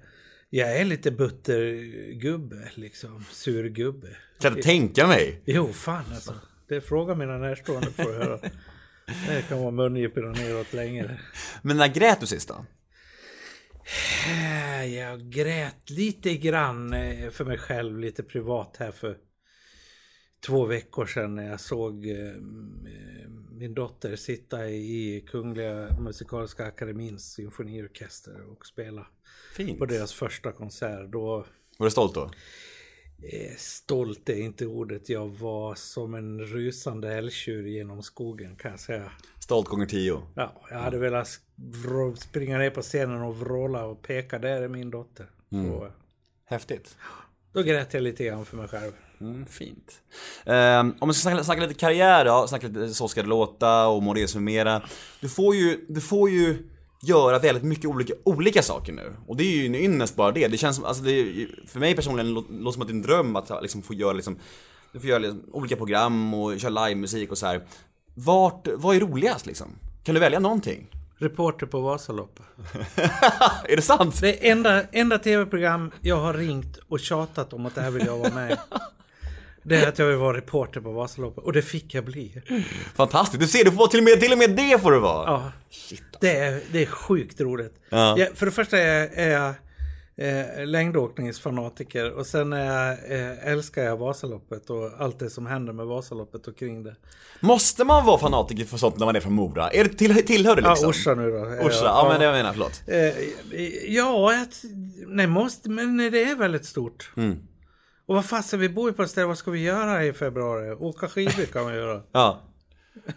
jag 0.51 0.77
är 0.77 0.85
lite 0.85 1.11
buttergubbe 1.11 2.71
liksom. 2.75 3.25
Surgubbe. 3.31 4.09
Kan 4.41 4.53
inte 4.53 4.63
tänka 4.69 5.07
mig. 5.07 5.43
Jo, 5.45 5.73
fan 5.73 6.05
alltså. 6.15 6.35
Det 6.69 6.81
frågar 6.81 7.15
mina 7.15 7.39
närstående 7.39 7.91
får 7.91 8.13
höra. 8.13 8.41
Det 9.29 9.49
kan 9.49 9.59
vara 9.59 9.71
mungiporna 9.71 10.33
neråt 10.33 10.73
längre. 10.73 11.21
Men 11.63 11.77
när 11.77 11.89
grät 11.89 12.21
du 12.21 12.27
sist 12.27 12.49
då? 12.49 12.67
Äh, 14.29 14.95
Jag 14.95 15.21
grät 15.31 15.91
lite 15.91 16.37
grann 16.37 16.93
eh, 16.93 17.31
för 17.31 17.45
mig 17.45 17.59
själv, 17.59 17.99
lite 17.99 18.23
privat 18.23 18.77
här 18.79 18.93
för 18.93 19.17
två 20.47 20.67
veckor 20.67 21.07
sedan 21.07 21.35
när 21.35 21.51
jag 21.51 21.61
såg 21.61 22.07
eh, 22.07 22.17
eh, 22.29 22.35
min 23.61 23.75
dotter 23.75 24.17
sitta 24.17 24.69
i 24.71 25.25
Kungliga 25.31 25.89
Musikaliska 26.01 26.65
Akademins 26.67 27.33
symfoniorkester 27.33 28.51
och 28.51 28.67
spela 28.67 29.07
Fint. 29.57 29.79
på 29.79 29.87
deras 29.87 30.13
första 30.13 30.53
konsert. 30.53 31.13
Då, 31.13 31.47
Var 31.79 31.87
du 31.87 31.91
stolt 31.91 32.15
då? 32.15 32.31
Eh, 33.33 33.57
Stolt 33.57 34.29
är 34.29 34.37
inte 34.37 34.67
ordet. 34.67 35.09
Jag 35.09 35.29
var 35.29 35.75
som 35.75 36.15
en 36.15 36.41
rusande 36.41 37.15
älgtjur 37.15 37.67
genom 37.67 38.03
skogen 38.03 38.57
kan 38.57 38.71
jag 38.71 38.81
säga. 38.81 39.13
Stolt 39.41 39.69
gånger 39.69 39.87
tio. 39.87 40.23
Ja, 40.35 40.63
jag 40.71 40.79
hade 40.79 40.99
velat 40.99 41.29
springa 42.19 42.59
ner 42.59 42.71
på 42.71 42.83
scenen 42.83 43.23
och 43.23 43.37
vråla 43.37 43.85
och 43.85 44.03
peka. 44.03 44.39
Där 44.39 44.63
är 44.63 44.69
min 44.69 44.91
dotter. 44.91 45.27
Så, 45.51 45.93
Häftigt. 46.45 46.97
då 47.53 47.63
grät 47.63 47.95
jag 47.95 48.03
lite 48.03 48.25
grann 48.25 48.45
för 48.45 48.57
mig 48.57 48.69
själv. 48.69 48.93
Mm, 49.21 49.47
fint. 49.47 49.93
Ehm, 50.47 50.95
om 51.01 51.09
vi 51.09 51.15
ska 51.15 51.23
snacka, 51.31 51.45
snacka 51.45 51.61
lite 51.61 51.75
karriär 51.75 52.25
då, 52.25 52.47
snacka 52.47 52.67
lite 52.67 52.95
Så 52.95 53.09
ska 53.09 53.23
det 53.23 53.29
låta 53.29 53.87
och 53.89 54.03
må 54.03 54.15
det 54.15 54.35
med 54.35 54.43
mera. 54.43 54.83
Du 55.21 55.29
får 55.29 55.55
ju, 55.55 55.87
du 55.89 56.01
får 56.01 56.31
ju 56.31 56.71
göra 57.03 57.39
väldigt 57.39 57.65
mycket 57.65 57.85
olika, 57.85 58.15
olika 58.25 58.63
saker 58.63 58.93
nu. 58.93 59.17
Och 59.27 59.37
det 59.37 59.45
är 59.45 59.57
ju 59.57 59.67
en 59.67 59.75
ynnest 59.75 60.17
bara 60.17 60.33
det. 60.33 60.49
Det 60.49 60.57
känns 60.59 60.77
som, 60.77 60.85
alltså 60.85 61.03
det 61.03 61.47
för 61.67 61.81
mig 61.81 61.97
personligen 61.97 62.35
lå- 62.37 62.63
låter 62.63 62.73
som 62.73 62.83
att 62.83 62.89
det 62.89 62.93
är 62.93 62.97
en 62.97 63.03
dröm 63.03 63.37
att 63.37 63.63
liksom 63.63 63.83
få 63.83 63.95
göra 63.95 64.13
liksom, 64.13 64.39
du 64.93 65.01
får 65.01 65.09
göra 65.09 65.19
liksom, 65.19 65.43
olika 65.53 65.77
program 65.77 66.35
och 66.35 66.61
köra 66.61 66.87
livemusik 66.87 67.31
och 67.31 67.39
så 67.39 67.47
här. 67.47 67.67
Vart, 68.15 68.69
vad 68.77 68.97
är 68.97 69.01
roligast 69.01 69.47
liksom? 69.47 69.69
Kan 70.05 70.15
du 70.15 70.21
välja 70.21 70.39
någonting? 70.41 70.87
Reporter 71.19 71.67
på 71.67 71.81
Vasaloppet. 71.81 72.45
är 73.65 73.77
det 73.77 73.83
sant? 73.83 74.21
Det 74.21 74.49
är 74.49 74.53
enda, 74.53 74.83
enda 74.83 75.19
tv-program 75.19 75.91
jag 76.01 76.17
har 76.17 76.35
ringt 76.35 76.79
och 76.89 77.01
tjatat 77.01 77.53
om 77.53 77.67
att 77.67 77.75
det 77.75 77.81
här 77.81 77.91
vill 77.91 78.07
jag 78.07 78.19
vara 78.19 78.35
med. 78.35 78.59
Det 79.63 79.77
är 79.77 79.89
att 79.89 79.99
jag 79.99 80.07
vill 80.07 80.17
vara 80.17 80.37
reporter 80.37 80.81
på 80.81 80.93
Vasaloppet. 80.93 81.45
Och 81.45 81.53
det 81.53 81.63
fick 81.63 81.95
jag 81.95 82.05
bli. 82.05 82.43
Fantastiskt, 82.95 83.41
du 83.41 83.47
ser, 83.47 83.65
du 83.65 83.73
får 83.73 83.87
till 83.87 83.99
och 84.01 84.05
med, 84.05 84.21
till 84.21 84.33
och 84.33 84.39
med 84.39 84.51
det 84.51 84.83
får 84.83 84.93
du 84.93 84.99
vara! 84.99 85.31
Ja. 85.31 85.53
Det 86.21 86.37
är, 86.37 86.61
det 86.73 86.83
är 86.83 86.87
sjukt 86.87 87.41
roligt. 87.41 87.75
Ja. 87.89 88.19
Jag, 88.19 88.29
för 88.35 88.47
det 88.47 88.53
första 88.53 88.79
är 88.79 88.99
jag, 89.01 89.19
är 89.19 89.31
jag 89.31 89.55
eh, 90.17 90.67
längdåkningsfanatiker 90.67 92.11
och 92.11 92.27
sen 92.27 92.53
är 92.53 92.91
eh, 92.93 93.53
älskar 93.53 93.83
jag 93.85 93.97
Vasaloppet 93.97 94.71
och 94.71 94.91
allt 94.99 95.19
det 95.19 95.31
som 95.31 95.47
händer 95.47 95.73
med 95.73 95.87
Vasaloppet 95.87 96.47
och 96.47 96.59
kring 96.59 96.83
det. 96.83 96.97
Måste 97.41 97.85
man 97.85 98.07
vara 98.07 98.19
fanatiker 98.19 98.65
för 98.65 98.77
sånt 98.79 98.99
när 98.99 99.07
man 99.07 99.17
är 99.17 99.21
från 99.21 99.33
Mora? 99.33 99.71
Är 99.71 99.85
det 99.85 99.91
till, 99.91 100.27
tillhör 100.27 100.57
det 100.57 100.63
Ja, 100.63 100.71
liksom? 100.71 100.89
Orsa 100.89 101.15
nu 101.15 101.31
då. 101.31 101.39
Orsa, 101.39 101.85
jag. 101.85 101.85
ja 101.85 102.07
men 102.11 102.21
det 102.21 102.27
jag 102.27 102.33
menar, 102.33 102.53
förlåt. 102.53 102.83
Eh, 102.87 102.99
ja, 103.95 104.33
jag, 104.33 104.47
nej, 105.07 105.27
måste, 105.27 105.71
men 105.71 105.97
det 105.97 106.25
är 106.25 106.37
väldigt 106.37 106.65
stort. 106.65 107.11
Mm. 107.17 107.39
Och 108.11 108.17
vad 108.17 108.25
fasen, 108.25 108.61
vi 108.61 108.69
bor 108.69 108.91
ju 108.91 108.97
på 108.97 109.03
ett 109.03 109.11
ställe, 109.11 109.27
vad 109.27 109.39
ska 109.39 109.51
vi 109.51 109.63
göra 109.63 110.05
i 110.05 110.13
februari? 110.13 110.73
Åka 110.73 111.09
skidor 111.09 111.45
kan 111.45 111.65
man 111.65 111.75
göra. 111.75 112.03
Ja, 112.13 112.41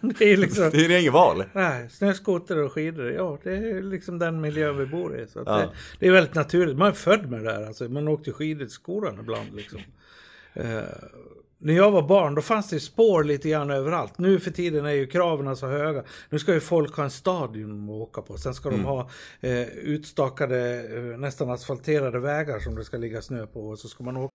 Det 0.18 0.32
är 0.32 0.36
liksom... 0.36 0.70
det 0.70 0.84
är 0.86 1.00
inget 1.00 1.12
val. 1.12 1.44
Nej, 1.52 1.90
snöskoter 1.90 2.58
och 2.58 2.72
skidor, 2.72 3.12
ja 3.12 3.38
det 3.42 3.56
är 3.56 3.82
liksom 3.82 4.18
den 4.18 4.40
miljö 4.40 4.72
vi 4.72 4.86
bor 4.86 5.18
i. 5.18 5.26
Så 5.26 5.42
Ja. 5.46 5.56
det, 5.56 5.70
det 5.98 6.06
är 6.06 6.12
väldigt 6.12 6.34
naturligt. 6.34 6.76
Man 6.76 6.88
är 6.88 6.92
född 6.92 7.30
med 7.30 7.44
det 7.44 7.52
här. 7.52 7.66
Alltså, 7.66 7.84
man 7.84 8.08
åkte 8.08 8.32
skidor 8.32 8.64
till 8.64 8.74
skolan 8.74 9.18
ibland. 9.20 9.54
Liksom. 9.54 9.80
Eh, 10.56 10.82
när 11.58 11.74
jag 11.74 11.90
var 11.90 12.02
barn 12.02 12.34
då 12.34 12.42
fanns 12.42 12.70
det 12.70 12.80
spår 12.80 13.24
lite 13.24 13.48
grann 13.48 13.70
överallt. 13.70 14.18
Nu 14.18 14.40
för 14.40 14.50
tiden 14.50 14.86
är 14.86 14.90
ju 14.90 15.06
kraven 15.06 15.56
så 15.56 15.66
höga. 15.66 16.04
Nu 16.30 16.38
ska 16.38 16.54
ju 16.54 16.60
folk 16.60 16.96
ha 16.96 17.04
en 17.04 17.10
stadion 17.10 17.84
att 17.84 17.90
åka 17.90 18.22
på. 18.22 18.36
Sen 18.36 18.54
ska 18.54 18.70
de 18.70 18.84
ha 18.84 19.10
eh, 19.40 19.68
utstakade, 19.68 20.84
eh, 20.96 21.02
nästan 21.18 21.50
asfalterade 21.50 22.20
vägar 22.20 22.58
som 22.58 22.74
det 22.74 22.84
ska 22.84 22.96
ligga 22.96 23.22
snö 23.22 23.46
på. 23.46 23.68
Och 23.68 23.78
så 23.78 23.88
ska 23.88 24.04
man 24.04 24.16
åka 24.16 24.34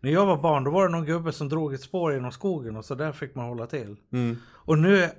När 0.00 0.10
jag 0.10 0.26
var 0.26 0.36
barn 0.36 0.64
då 0.64 0.70
var 0.70 0.86
det 0.86 0.92
någon 0.92 1.04
gubbe 1.04 1.32
som 1.32 1.48
drog 1.48 1.74
ett 1.74 1.80
spår 1.82 2.14
genom 2.14 2.32
skogen 2.32 2.76
och 2.76 2.84
så 2.84 2.94
där 2.94 3.12
fick 3.12 3.34
man 3.34 3.46
hålla 3.46 3.66
till. 3.66 3.96
Och 4.50 4.78
nu, 4.78 5.10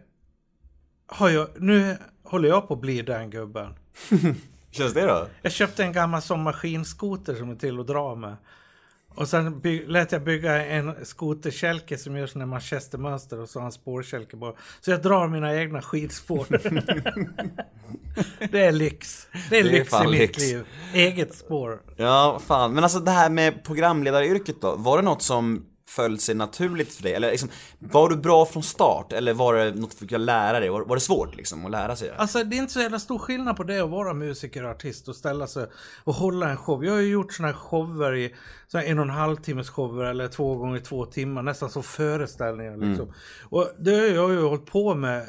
har 1.08 1.30
jag, 1.30 1.48
nu 1.58 1.98
håller 2.24 2.50
jag 2.50 2.68
på 2.68 2.74
att 2.74 2.82
bli 2.82 3.02
den 3.02 3.30
gubben. 3.30 3.74
Hur 4.10 4.36
känns 4.72 4.94
det 4.94 5.06
då? 5.06 5.28
Jag 5.42 5.52
köpte 5.52 5.84
en 5.84 5.94
gammal 5.94 6.22
sån 6.22 6.44
maskinskoter 6.44 7.36
som 7.36 7.50
är 7.50 7.56
till 7.56 7.80
att 7.80 7.88
dra 7.88 8.16
med. 8.16 8.36
Och 9.16 9.28
sen 9.28 9.60
by- 9.60 9.86
lät 9.88 10.12
jag 10.12 10.24
bygga 10.24 10.66
en 10.66 10.94
skoterkälke 11.06 11.98
som 11.98 12.18
gör 12.18 12.28
såna 12.28 12.46
manchestermönster 12.46 13.40
och 13.42 13.50
så 13.50 13.60
har 13.60 13.66
en 13.66 13.72
spårkälke 13.72 14.38
bara. 14.38 14.54
Så 14.82 14.92
jag 14.92 15.02
drar 15.02 15.28
mina 15.28 15.56
egna 15.56 15.82
skidspår. 15.82 16.48
det 18.52 18.66
är 18.66 18.72
lyx. 18.72 19.28
Det 19.50 19.60
är, 19.60 19.64
Det 19.64 19.70
är 19.70 19.74
lyx 19.74 19.94
i 19.94 19.98
mitt 20.08 20.12
lyx. 20.20 20.40
liv. 20.40 20.64
Eget 20.94 21.36
spår. 21.36 21.82
Ja, 21.98 22.40
fan. 22.46 22.74
Men 22.74 22.84
alltså 22.84 23.00
det 23.00 23.12
här 23.12 23.30
med 23.30 23.64
programledaryrket 23.64 24.62
då, 24.62 24.76
var 24.76 24.98
det 24.98 25.04
något 25.04 25.22
som 25.22 25.66
föll 25.96 26.20
sig 26.20 26.36
naturligt 26.36 26.94
för 26.94 27.04
dig? 27.04 27.14
Eller 27.14 27.32
liksom, 27.32 27.50
var 27.80 28.10
du 28.10 28.16
bra 28.16 28.46
från 28.46 28.64
start? 28.64 29.14
Eller 29.14 29.34
var 29.34 29.54
det 29.54 29.72
något 29.72 29.92
du 29.92 29.98
fick 29.98 30.12
lära 30.12 30.60
dig? 30.60 30.70
Var, 30.70 30.82
var 30.82 30.96
det 30.96 31.02
svårt 31.02 31.36
liksom 31.36 31.66
att 31.66 31.72
lära 31.72 31.96
sig? 31.96 32.12
Alltså 32.18 32.44
det 32.44 32.56
är 32.56 32.58
inte 32.58 32.74
så 32.74 32.80
jävla 32.80 33.00
stor 33.00 33.20
skillnad 33.20 33.58
på 33.58 33.64
det 33.64 33.80
att 33.80 33.90
vara 33.90 34.14
musiker 34.14 34.64
och 34.64 34.72
artist 34.72 35.08
och 35.08 35.16
ställa 35.16 35.48
sig 35.48 35.68
och 36.04 36.14
hålla 36.14 36.50
en 36.50 36.58
show. 36.58 36.86
Jag 36.86 36.94
har 36.94 37.00
ju 37.00 37.12
gjort 37.12 37.34
såna 37.34 37.48
här 37.48 37.56
shower 37.56 38.16
i 38.16 38.36
så 38.68 38.78
en 38.78 39.00
och 39.00 39.06
en 39.06 39.10
halv 39.10 39.36
timmes 39.36 39.70
shower 39.70 40.06
eller 40.06 40.28
två 40.28 40.56
gånger 40.56 40.80
två 40.80 41.06
timmar, 41.06 41.44
nästan 41.44 41.70
som 41.70 41.84
föreställningar 41.84 42.78
liksom. 42.78 43.14
Och 43.44 43.72
det 43.80 43.92
har 43.96 44.06
jag 44.06 44.32
ju 44.32 44.42
hållit 44.42 44.66
på 44.66 44.96
med 44.96 45.18
eh, 45.22 45.28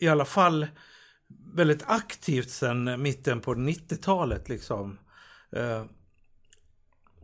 i 0.00 0.08
alla 0.08 0.24
fall 0.24 0.66
väldigt 1.54 1.82
aktivt 1.86 2.50
sedan 2.50 3.02
mitten 3.02 3.40
på 3.40 3.54
90-talet 3.54 4.48
liksom. 4.48 4.98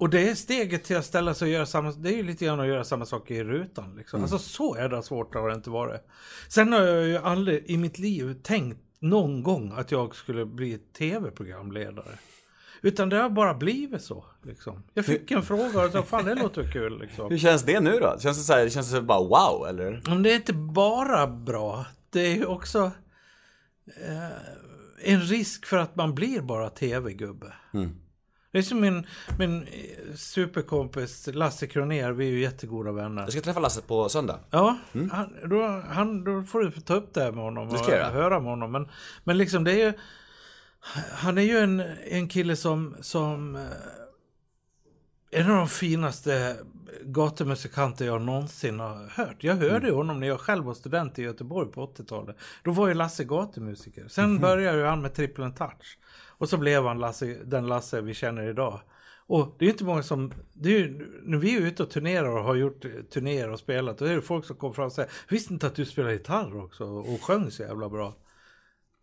Och 0.00 0.11
det 0.11 0.28
är 0.28 0.35
steget 0.35 0.85
till 0.85 0.97
att 0.97 1.04
ställa 1.04 1.35
sig 1.35 1.47
och 1.47 1.52
göra 1.52 1.66
samma, 1.66 1.90
det 1.90 2.09
är 2.09 2.16
ju 2.16 2.23
lite 2.23 2.45
grann 2.45 2.61
att 2.61 2.66
göra 2.66 2.85
samma 2.85 3.07
sak 3.07 3.30
i 3.30 3.45
rutan 3.45 3.97
liksom. 3.97 4.23
Alltså 4.23 4.38
så 4.38 4.75
är 4.75 4.88
det 4.88 5.02
svårt 5.02 5.35
har 5.35 5.49
det 5.49 5.54
inte 5.54 5.71
varit. 5.71 6.00
Sen 6.49 6.73
har 6.73 6.80
jag 6.80 7.07
ju 7.07 7.19
aldrig 7.19 7.64
i 7.66 7.76
mitt 7.76 7.99
liv 7.99 8.35
tänkt 8.42 8.78
någon 9.00 9.42
gång 9.42 9.73
att 9.76 9.90
jag 9.90 10.14
skulle 10.14 10.47
bli 10.47 10.78
tv-programledare. 10.78 12.19
Utan 12.83 13.09
det 13.09 13.16
har 13.16 13.30
bara 13.30 13.54
blivit 13.54 14.02
så. 14.02 14.25
Liksom. 14.42 14.83
Jag 14.95 15.07
fick 15.07 15.30
en 15.30 15.42
fråga 15.42 15.85
och 15.85 15.92
så 15.92 16.02
fan 16.02 16.25
det 16.25 16.35
låter 16.35 16.73
kul. 16.73 16.99
Liksom. 17.00 17.30
Hur 17.30 17.38
känns 17.38 17.62
det 17.62 17.80
nu 17.80 17.90
då? 17.90 18.16
Känns 18.21 18.38
det 18.38 18.45
så 18.45 18.52
här, 18.52 18.69
känns 18.69 18.92
det 18.92 19.02
bara 19.02 19.21
wow 19.21 19.69
eller? 19.69 20.02
Men 20.07 20.23
det 20.23 20.33
är 20.33 20.37
inte 20.37 20.52
bara 20.52 21.26
bra. 21.26 21.87
Det 22.11 22.21
är 22.21 22.35
ju 22.35 22.47
också 22.47 22.90
eh, 24.07 25.12
en 25.14 25.21
risk 25.21 25.66
för 25.66 25.76
att 25.76 25.97
man 25.97 26.14
blir 26.14 26.40
bara 26.40 26.71
tv-gubbe. 26.71 27.52
Det 28.52 28.59
är 28.59 28.62
som 28.62 28.80
min, 28.80 29.07
min 29.38 29.62
eh, 29.62 30.14
superkompis 30.16 31.28
Lasse 31.33 31.66
Kronér, 31.66 32.12
vi 32.12 32.26
är 32.26 32.30
ju 32.30 32.40
jättegoda 32.40 32.92
vänner. 32.92 33.23
Jag 33.23 33.33
ska 33.33 33.40
träffa 33.40 33.61
Lasse 33.61 33.83
på 33.83 34.09
söndag. 34.09 34.38
Ja, 34.50 34.78
han, 35.12 35.37
då, 35.50 35.83
han, 35.88 36.25
då 36.25 36.42
får 36.42 36.61
du 36.61 36.71
ta 36.71 36.95
upp 36.95 37.14
det 37.14 37.21
här 37.23 37.33
med 37.33 37.45
honom 37.45 37.69
och 37.69 37.78
höra 37.87 38.40
med 38.40 38.50
honom. 38.50 38.73
Men, 38.73 38.88
men 39.25 39.38
liksom 39.38 39.64
det 39.64 39.73
är 39.73 39.87
ju, 39.87 39.92
han 41.12 41.38
är 41.38 41.42
ju 41.42 41.59
en, 41.59 41.80
en 42.11 42.28
kille 42.28 42.57
som, 42.57 42.97
som 43.00 43.57
eh, 43.57 43.62
en 45.40 45.50
av 45.50 45.57
de 45.57 45.69
finaste 45.69 46.57
gatumusikanter 47.04 48.04
jag 48.07 48.23
någonsin 48.23 48.80
har 48.80 49.09
hört. 49.11 49.45
Jag 49.45 49.54
hörde 49.54 49.76
Mm. 49.87 49.95
honom 49.95 50.21
när 50.21 50.26
jag 50.26 50.40
själv 50.40 50.64
var 50.64 50.75
student 50.75 51.19
i 51.19 51.23
Göteborg 51.23 51.71
på 51.73 51.87
80-talet. 51.87 52.37
Då 52.64 52.71
var 52.71 52.88
ju 52.88 52.95
Lasse 52.95 53.25
gatumusiker. 53.25 54.09
Sen 54.09 54.33
Mhm. 54.33 54.40
började 54.40 54.78
ju 54.78 54.85
han 54.85 55.02
med 55.02 55.14
trippeln 55.14 55.52
touch. 55.54 55.99
Och 56.41 56.49
så 56.49 56.57
blev 56.57 56.85
han 56.85 56.99
Lasse, 56.99 57.37
den 57.45 57.67
Lasse 57.67 58.01
vi 58.01 58.15
känner 58.15 58.49
idag. 58.49 58.81
Och 59.27 59.57
det 59.59 59.65
är 59.65 59.67
ju 59.67 59.73
inte 59.73 59.85
många 59.85 60.03
som, 60.03 60.33
det 60.53 60.69
är 60.69 60.79
ju, 60.79 61.07
när 61.23 61.39
vi 61.39 61.57
är 61.57 61.61
ute 61.61 61.83
och 61.83 61.91
turnerar 61.91 62.37
och 62.37 62.45
har 62.45 62.55
gjort 62.55 62.85
turnéer 63.13 63.51
och 63.51 63.59
spelat, 63.59 63.99
då 63.99 64.05
är 64.05 64.15
det 64.15 64.23
folk 64.23 64.45
som 64.45 64.57
kommer 64.57 64.75
fram 64.75 64.87
och 64.87 64.93
säger, 64.93 65.11
"Jag 65.29 65.33
visste 65.33 65.53
inte 65.53 65.67
att 65.67 65.75
du 65.75 65.85
spelar 65.85 66.11
gitarr 66.11 66.65
också 66.65 66.85
och 66.85 67.23
sjöng 67.23 67.51
så 67.51 67.63
jävla 67.63 67.89
bra. 67.89 68.15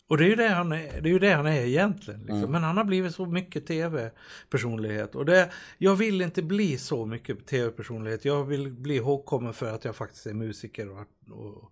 Och 0.08 0.18
det 0.18 0.24
är 0.24 0.30
ju 0.30 0.36
det 0.36 0.48
han 0.48 0.72
är, 0.72 1.02
det 1.02 1.10
är, 1.10 1.14
ju 1.14 1.20
det 1.20 1.34
han 1.34 1.46
är 1.46 1.62
egentligen. 1.62 2.20
Liksom. 2.20 2.52
Men 2.52 2.64
han 2.64 2.78
har 2.78 2.84
blivit 2.84 3.16
så 3.16 3.26
mycket 3.26 3.68
tv-personlighet. 3.68 5.16
Och 5.16 5.26
det, 5.26 5.52
jag 5.78 5.96
vill 5.96 6.22
inte 6.22 6.42
bli 6.42 6.78
så 6.78 7.06
mycket 7.06 7.46
tv-personlighet. 7.46 8.26
Jag 8.26 8.44
vill 8.44 8.72
bli 8.72 8.96
ihågkommen 8.96 9.54
för 9.54 9.74
att 9.74 9.86
jag 9.86 9.96
faktiskt 9.96 10.26
är 10.26 10.34
musiker 10.34 10.90
och, 10.90 11.08
och 11.32 11.72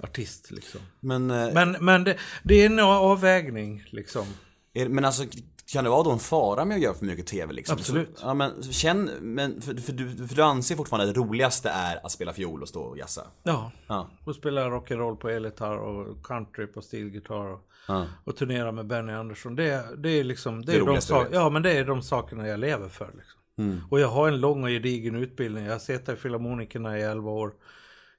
artist. 0.00 0.50
Liksom. 0.50 0.80
Men, 1.00 1.30
eh, 1.30 1.52
Men, 1.52 1.76
men 1.80 2.04
det, 2.04 2.16
det 2.42 2.54
är 2.62 2.66
en 2.66 2.78
avvägning 2.78 3.84
liksom. 3.90 4.26
Men 4.74 5.04
alltså, 5.04 5.24
kan 5.72 5.84
det 5.84 5.90
vara 5.90 6.02
då 6.02 6.10
en 6.12 6.18
fara 6.18 6.64
med 6.64 6.74
att 6.74 6.82
göra 6.82 6.94
för 6.94 7.06
mycket 7.06 7.26
TV 7.26 7.52
liksom? 7.52 7.76
Absolut. 7.76 8.18
Så, 8.18 8.26
ja 8.26 8.34
men 8.34 8.62
känn, 8.62 9.10
men 9.20 9.60
för, 9.62 9.74
för, 9.74 9.92
du, 9.92 10.28
för 10.28 10.36
du 10.36 10.42
anser 10.42 10.76
fortfarande 10.76 11.08
att 11.08 11.14
det 11.14 11.20
roligaste 11.20 11.68
är 11.70 12.06
att 12.06 12.12
spela 12.12 12.32
fiol 12.32 12.62
och 12.62 12.68
stå 12.68 12.80
och 12.82 12.98
jassa? 12.98 13.26
Ja, 13.42 13.72
Ja. 13.86 14.10
och 14.24 14.34
spela 14.34 14.68
rock'n'roll 14.68 15.16
på 15.16 15.28
elgitarr 15.28 15.76
och 15.76 16.26
country 16.26 16.66
på 16.66 16.82
stilgitarr 16.82 17.52
och, 17.52 17.66
Ja. 17.88 18.06
och 18.24 18.36
turnera 18.36 18.72
med 18.72 18.86
Benny 18.86 19.12
Andersson. 19.12 19.56
Det, 19.56 19.84
det 19.98 20.10
är 20.10 20.24
liksom, 20.24 20.64
det 20.64 20.72
Det 20.72 20.76
är 20.76 20.80
de 20.80 20.86
roligaste 20.86 21.12
du 21.14 21.18
sak- 21.18 21.26
vet. 21.26 21.34
ja, 21.34 21.50
men 21.50 21.62
det 21.62 21.72
är 21.72 21.84
de 21.84 22.02
sakerna 22.02 22.48
jag 22.48 22.60
lever 22.60 22.88
för. 22.88 23.06
Liksom. 23.16 23.40
Mm. 23.58 23.80
Och 23.90 24.00
jag 24.00 24.08
har 24.08 24.28
en 24.28 24.40
lång 24.40 24.62
och 24.64 24.68
gedigen 24.70 25.14
utbildning. 25.16 25.64
Jag 25.64 25.72
har 25.72 25.78
suttit 25.78 26.08
i 26.08 26.16
Filharmonikerna 26.16 26.98
i 26.98 27.02
11 27.02 27.30
år. 27.30 27.52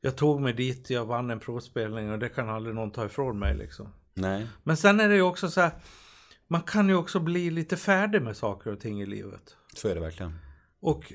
Jag 0.02 0.16
tog 0.16 0.42
mig 0.42 0.54
dit, 0.54 0.90
jag 0.90 1.06
vann 1.06 1.30
en 1.30 1.40
provspelning 1.40 2.12
och 2.12 2.20
det 2.20 2.30
kan 2.30 2.50
aldrig 2.50 2.76
någon 2.76 2.92
ta 2.92 3.06
ifrån 3.06 3.40
mig 3.40 3.56
liksom. 3.58 3.94
Nej. 4.14 4.48
Men 4.64 4.78
sen 4.78 5.00
är 5.00 5.10
det 5.10 5.16
ju 5.16 5.22
också 5.22 5.50
så 5.50 5.62
här, 5.62 5.72
man 6.52 6.62
kan 6.62 6.90
ju 6.90 6.96
också 6.96 7.20
bli 7.20 7.50
lite 7.50 7.78
färdig 7.78 8.22
med 8.22 8.38
saker 8.38 8.72
och 8.72 8.80
ting 8.80 9.02
i 9.02 9.06
livet. 9.06 9.56
Så 9.76 9.88
är 9.88 9.96
det 9.96 10.02
verkligen. 10.02 10.34
Och 10.82 11.14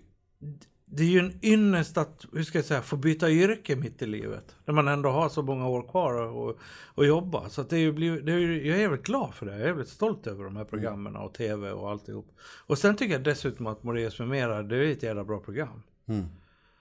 det 0.84 1.02
är 1.02 1.06
ju 1.08 1.18
en 1.18 1.38
ynnest 1.42 1.96
att, 1.98 2.24
hur 2.32 2.42
ska 2.42 2.58
jag 2.58 2.64
säga, 2.64 2.82
få 2.82 2.96
byta 2.96 3.30
yrke 3.30 3.76
mitt 3.76 4.02
i 4.02 4.06
livet. 4.06 4.56
När 4.64 4.74
man 4.74 4.88
ändå 4.88 5.08
har 5.08 5.28
så 5.28 5.42
många 5.42 5.68
år 5.68 5.88
kvar 5.90 6.14
och, 6.14 6.58
och 6.84 7.06
jobba. 7.06 7.48
Så 7.48 7.62
det 7.62 7.76
är 7.76 7.80
ju 7.80 7.92
blivit, 7.92 8.26
det 8.26 8.32
är 8.32 8.38
ju, 8.38 8.66
jag 8.66 8.80
är 8.80 8.88
väldigt 8.88 9.06
glad 9.06 9.34
för 9.34 9.46
det. 9.46 9.52
Jag 9.52 9.68
är 9.68 9.72
väldigt 9.72 9.88
stolt 9.88 10.26
över 10.26 10.44
de 10.44 10.56
här 10.56 10.64
programmen 10.64 11.16
och 11.16 11.34
tv 11.34 11.72
och 11.72 11.90
alltihop. 11.90 12.36
Och 12.66 12.78
sen 12.78 12.96
tycker 12.96 13.12
jag 13.12 13.24
dessutom 13.24 13.66
att 13.66 13.82
Moraeus 13.82 14.18
med 14.18 14.28
mera, 14.28 14.62
det 14.62 14.76
är 14.76 14.92
ett 14.92 15.02
jävla 15.02 15.24
bra 15.24 15.40
program. 15.40 15.82
Ja, 16.06 16.14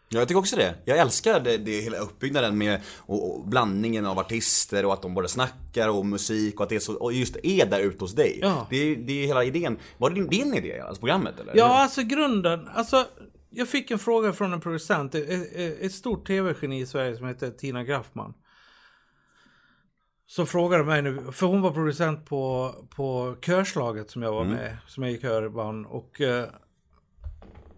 jag 0.10 0.28
tycker 0.28 0.40
också 0.40 0.56
det. 0.56 0.76
Jag 0.86 0.98
älskar 0.98 1.40
det, 1.40 1.58
det 1.58 1.82
hela 1.82 1.98
uppbyggnaden 1.98 2.58
med 2.58 2.82
och, 2.98 3.36
och 3.36 3.48
blandningen 3.48 4.06
av 4.06 4.20
artister 4.20 4.86
och 4.86 4.94
att 4.94 5.02
de 5.02 5.14
både 5.14 5.28
snackar 5.28 5.90
och 5.90 6.06
musik 6.06 6.56
och 6.56 6.64
att 6.64 6.70
det 6.70 6.76
är 6.76 6.80
så, 6.80 6.96
och 6.96 7.14
just 7.14 7.36
är 7.44 7.66
där 7.66 7.80
ute 7.80 8.04
hos 8.04 8.16
dig. 8.16 8.40
Ja. 8.42 8.68
Det, 8.70 8.96
det 8.96 9.24
är 9.24 9.28
hela 9.28 9.44
idén. 9.44 9.78
Var 9.98 10.10
det 10.10 10.16
din, 10.16 10.28
din 10.28 10.54
idé, 10.54 10.80
alltså 10.80 11.00
programmet 11.00 11.40
eller? 11.40 11.56
Ja, 11.58 11.82
alltså 11.84 12.02
grunden, 12.04 12.68
alltså 12.68 13.06
jag 13.50 13.68
fick 13.70 13.92
en 13.92 14.00
fråga 14.00 14.34
från 14.34 14.54
en 14.54 14.62
producent, 14.62 15.16
ett, 15.16 15.56
ett- 15.82 15.92
stort 15.92 16.28
tv-geni 16.28 16.82
i 16.82 16.86
Sverige 16.86 17.18
som 17.18 17.28
heter 17.28 17.52
Tina 17.52 17.84
Graffman. 17.84 18.34
Så 20.28 20.46
frågade 20.46 20.84
mig 20.84 21.02
nu, 21.02 21.32
för 21.32 21.48
hon 21.48 21.62
var 21.62 21.72
producent 21.72 22.26
på, 22.26 22.74
på 22.96 23.36
körslaget 23.42 24.10
som 24.12 24.22
jag 24.22 24.32
var 24.32 24.44
med, 24.46 24.78
som 24.88 25.04
jag 25.04 25.12
gick 25.12 25.22
körband 25.22 25.86
och 25.86 26.22
eh, 26.22 26.46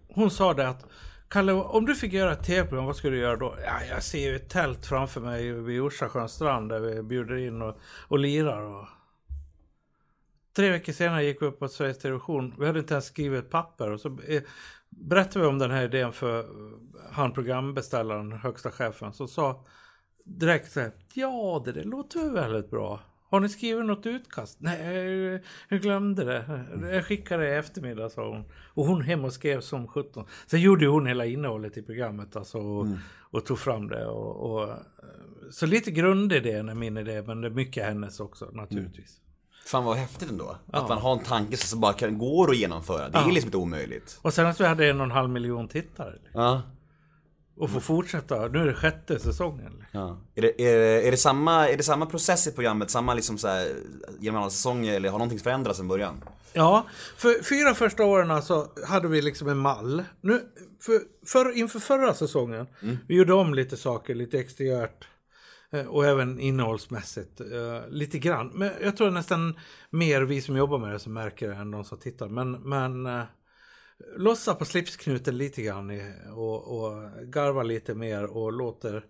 hon 0.08 0.30
sa 0.30 0.54
det 0.54 0.68
att 0.68 0.84
Kalle, 1.28 1.52
om 1.52 1.86
du 1.86 1.94
fick 1.94 2.12
göra 2.12 2.32
ett 2.32 2.44
tv-program, 2.44 2.86
vad 2.86 2.96
skulle 2.96 3.16
du 3.16 3.22
göra 3.22 3.36
då? 3.36 3.56
Ja, 3.64 3.84
jag 3.90 4.02
ser 4.02 4.30
ju 4.30 4.36
ett 4.36 4.50
tält 4.50 4.86
framför 4.86 5.20
mig 5.20 5.52
vid 5.52 5.80
Orsasjöns 5.80 6.32
strand 6.32 6.68
där 6.68 6.80
vi 6.80 7.02
bjuder 7.02 7.36
in 7.36 7.62
och, 7.62 7.78
och 8.08 8.18
lirar. 8.18 8.62
Och... 8.62 8.86
Tre 10.56 10.70
veckor 10.70 10.92
senare 10.92 11.24
gick 11.24 11.42
vi 11.42 11.46
upp 11.46 11.58
på 11.58 11.68
Sveriges 11.68 11.98
Television. 11.98 12.54
Vi 12.58 12.66
hade 12.66 12.78
inte 12.78 12.94
ens 12.94 13.06
skrivit 13.06 13.44
ett 13.44 13.50
papper. 13.50 13.90
Och 13.90 14.00
så 14.00 14.18
eh, 14.28 14.42
berättade 14.88 15.40
vi 15.40 15.46
om 15.46 15.58
den 15.58 15.70
här 15.70 15.84
idén 15.84 16.12
för 16.12 16.38
eh, 16.38 16.44
han 17.12 17.32
programbeställaren, 17.32 18.32
högsta 18.32 18.70
chefen. 18.70 19.12
som 19.12 19.28
sa 19.28 19.64
direkt 20.24 20.72
så 20.72 20.80
här, 20.80 20.92
ja 21.14 21.62
det 21.64 21.72
där 21.72 21.84
låter 21.84 22.20
väl 22.20 22.32
väldigt 22.32 22.70
bra. 22.70 23.00
Har 23.30 23.40
ni 23.40 23.48
skrivit 23.48 23.86
något 23.86 24.06
utkast? 24.06 24.56
Nej, 24.60 25.40
jag- 25.68 25.80
glömde 25.80 26.24
det. 26.24 26.64
Jag 26.92 27.04
skickade 27.06 27.42
det 27.42 27.50
i 27.50 27.54
eftermiddag, 27.54 28.10
sa 28.10 28.28
hon. 28.28 28.44
Och 28.74 28.86
hon 28.86 29.00
hem 29.02 29.24
och 29.24 29.32
skrev 29.32 29.60
som 29.60 29.88
17. 29.88 30.26
Sen 30.46 30.60
gjorde 30.60 30.86
hon 30.86 31.06
hela 31.06 31.26
innehållet 31.26 31.76
i 31.76 31.82
programmet 31.82 32.36
alltså, 32.36 32.58
och, 32.58 32.86
och 33.30 33.46
tog 33.46 33.58
fram 33.58 33.88
det. 33.88 34.06
Och, 34.06 34.52
och, 34.52 34.68
så 35.50 35.66
lite 35.66 35.90
grundidén 35.90 36.68
är 36.68 36.74
min 36.74 36.96
idé, 36.96 37.22
men 37.26 37.40
det 37.40 37.48
är 37.48 37.50
mycket 37.50 37.84
hennes 37.84 38.20
också 38.20 38.50
naturligtvis. 38.52 39.20
Fan 39.66 39.84
vad 39.84 39.96
häftigt 39.96 40.30
ändå. 40.30 40.56
Att 40.72 40.88
man 40.88 40.98
har 40.98 41.12
en 41.12 41.24
tanke 41.24 41.56
som 41.56 41.80
bara 41.80 41.92
kan, 41.92 42.18
går 42.18 42.50
att 42.50 42.56
genomföra. 42.56 43.08
Det 43.08 43.18
är 43.18 43.32
liksom 43.32 43.48
inte 43.48 43.56
omöjligt. 43.56 44.18
Och 44.22 44.34
sen 44.34 44.46
att 44.46 44.60
vi 44.60 44.64
hade 44.64 44.86
en 44.86 45.00
och 45.00 45.04
en 45.04 45.10
halv 45.10 45.30
miljon 45.30 45.68
tittare. 45.68 46.14
Ja. 46.32 46.62
Och 47.58 47.70
få 47.70 47.80
fortsätta. 47.80 48.48
Nu 48.48 48.58
är 48.58 48.66
det 48.66 48.74
sjätte 48.74 49.18
säsongen. 49.18 49.84
Ja. 49.92 50.18
Är, 50.34 50.42
det, 50.42 50.62
är, 50.62 50.78
det, 50.78 51.06
är, 51.06 51.10
det 51.10 51.16
samma, 51.16 51.68
är 51.68 51.76
det 51.76 51.82
samma 51.82 52.06
process 52.06 52.46
i 52.46 52.52
programmet? 52.52 52.90
Samma 52.90 53.14
liksom 53.14 53.38
så 53.38 53.48
här, 53.48 53.68
genom 54.20 54.40
alla 54.40 54.50
säsonger 54.50 54.94
eller 54.94 55.08
har 55.10 55.18
någonting 55.18 55.38
förändrats 55.38 55.78
sen 55.78 55.88
början? 55.88 56.24
Ja, 56.52 56.86
för 57.16 57.42
fyra 57.44 57.74
första 57.74 58.04
åren 58.04 58.42
så 58.42 58.66
hade 58.86 59.08
vi 59.08 59.22
liksom 59.22 59.48
en 59.48 59.58
mall. 59.58 60.04
Nu, 60.20 60.40
för, 60.80 61.00
för, 61.26 61.56
inför 61.58 61.78
förra 61.78 62.14
säsongen, 62.14 62.66
vi 63.08 63.16
gjorde 63.16 63.32
om 63.34 63.54
lite 63.54 63.76
saker, 63.76 64.14
lite 64.14 64.38
exteriört. 64.38 65.08
eh, 65.72 65.86
Och 65.86 66.06
även 66.06 66.40
innehållsmässigt. 66.40 67.40
eh, 67.40 67.88
lite 67.90 68.18
grann. 68.18 68.50
Men 68.54 68.70
jag 68.82 68.96
tror 68.96 69.10
nästan 69.10 69.58
mer 69.90 70.22
vi 70.22 70.40
som 70.42 70.56
jobbar 70.56 70.78
med 70.78 70.92
det 70.92 70.98
som 70.98 71.12
märker 71.12 71.48
det 71.48 71.54
än 71.54 71.70
de 71.70 71.84
som 71.84 71.98
tittar. 71.98 72.28
Men, 72.28 72.50
men 72.52 73.06
eh, 73.06 73.22
lossa 74.16 74.54
på 74.54 74.64
slipsknuten 74.64 75.36
lite 75.36 75.62
grann 75.62 76.00
och, 76.36 76.78
och 76.78 77.10
garva 77.22 77.62
lite 77.62 77.94
mer 77.94 78.24
och 78.24 78.52
låter 78.52 79.04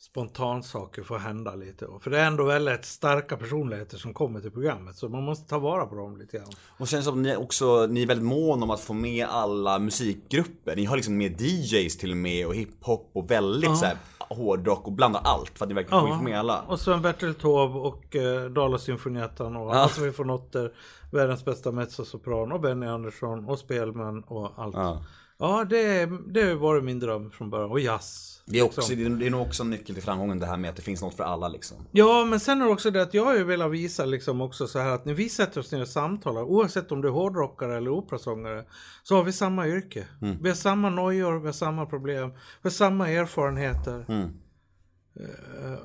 spontansaker 0.00 1.02
få 1.02 1.18
hända 1.18 1.54
lite. 1.54 1.86
För 2.00 2.10
det 2.10 2.20
är 2.20 2.26
ändå 2.26 2.44
väldigt 2.44 2.84
starka 2.84 3.36
personligheter 3.36 3.96
som 3.96 4.14
kommer 4.14 4.40
till 4.40 4.50
programmet. 4.50 4.96
Så 4.96 5.08
man 5.08 5.22
måste 5.22 5.48
ta 5.48 5.58
vara 5.58 5.86
på 5.86 5.94
dem 5.94 6.16
lite 6.16 6.36
grann. 6.36 6.48
Och 6.78 6.88
sen 6.88 7.02
som 7.02 7.22
ni 7.22 7.36
också, 7.36 7.86
ni 7.86 8.02
är 8.02 8.06
väldigt 8.06 8.26
mån 8.26 8.62
om 8.62 8.70
att 8.70 8.80
få 8.80 8.92
med 8.92 9.26
alla 9.26 9.78
musikgrupper. 9.78 10.76
Ni 10.76 10.84
har 10.84 10.96
liksom 10.96 11.16
med 11.16 11.40
DJs 11.40 11.98
till 11.98 12.10
och 12.10 12.16
med 12.16 12.46
och 12.46 12.54
hiphop 12.54 13.10
och 13.12 13.30
väldigt 13.30 13.78
så 13.78 13.84
här 13.84 13.96
hårdrock 14.28 14.86
och 14.86 14.92
blandar 14.92 15.20
allt 15.24 15.58
för 15.58 15.64
att 15.64 15.68
ni 15.68 15.74
verkligen 15.74 16.06
får 16.06 16.16
få 16.16 16.22
med 16.22 16.38
alla. 16.38 16.62
Och 16.62 16.80
Sven-Bertil 16.80 17.34
Taube 17.34 17.78
och 17.78 18.16
eh, 18.16 18.50
Dalasymfoniettan 18.50 19.56
och 19.56 19.76
Ja. 19.76 19.90
Vi 20.00 20.12
får 20.12 20.24
noter, 20.24 20.72
världens 21.12 21.44
bästa 21.44 21.72
mezzosopran 21.72 22.52
och 22.52 22.60
Benny 22.60 22.86
Andersson 22.86 23.48
och 23.48 23.58
spelmän 23.58 24.22
och 24.22 24.52
allt. 24.56 24.76
Ja. 24.76 25.04
Ja, 25.38 25.64
det, 25.64 26.08
det 26.26 26.42
har 26.42 26.54
varit 26.54 26.84
min 26.84 27.00
dröm 27.00 27.30
från 27.30 27.50
början. 27.50 27.70
Och 27.70 27.80
jazz. 27.80 28.42
Det 28.50 28.58
är, 28.58 28.62
också, 28.62 28.80
liksom. 28.80 29.18
det 29.18 29.26
är 29.26 29.30
nog 29.30 29.42
också 29.42 29.62
en 29.62 29.70
nyckel 29.70 29.94
till 29.94 30.04
framgången 30.04 30.38
det 30.38 30.46
här 30.46 30.56
med 30.56 30.70
att 30.70 30.76
det 30.76 30.82
finns 30.82 31.02
något 31.02 31.14
för 31.14 31.24
alla 31.24 31.48
liksom. 31.48 31.76
Ja, 31.92 32.24
men 32.24 32.40
sen 32.40 32.60
är 32.60 32.66
det 32.66 32.72
också 32.72 32.90
det 32.90 33.02
att 33.02 33.14
jag 33.14 33.24
har 33.24 33.36
ju 33.36 33.44
velat 33.44 33.70
visa 33.70 34.04
liksom 34.04 34.40
också 34.40 34.66
så 34.66 34.78
här 34.78 34.90
att 34.90 35.04
när 35.04 35.14
vi 35.14 35.28
sätter 35.28 35.60
oss 35.60 35.72
ner 35.72 35.80
och 35.80 35.88
samtalar, 35.88 36.42
oavsett 36.42 36.92
om 36.92 37.02
du 37.02 37.08
är 37.08 37.12
hårdrockare 37.12 37.76
eller 37.76 37.90
operasångare, 37.90 38.64
så 39.02 39.16
har 39.16 39.24
vi 39.24 39.32
samma 39.32 39.68
yrke. 39.68 40.06
Vi 40.40 40.48
har 40.48 40.56
samma 40.56 40.90
nojor, 40.90 41.38
vi 41.38 41.46
har 41.46 41.52
samma 41.52 41.86
problem, 41.86 42.30
vi 42.30 42.36
har 42.62 42.70
samma 42.70 43.08
erfarenheter. 43.08 44.04
Eh, 44.08 45.78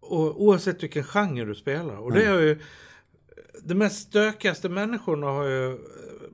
och 0.00 0.42
oavsett 0.42 0.82
vilken 0.82 1.04
genre 1.04 1.44
du 1.44 1.54
spelar. 1.54 1.96
Och 1.96 2.12
det 2.12 2.24
är 2.24 2.40
ju 2.40 2.60
de 3.62 3.74
mest 3.74 4.08
stökigaste 4.08 4.68
människorna 4.68 5.26
har 5.26 5.44
ju 5.44 5.78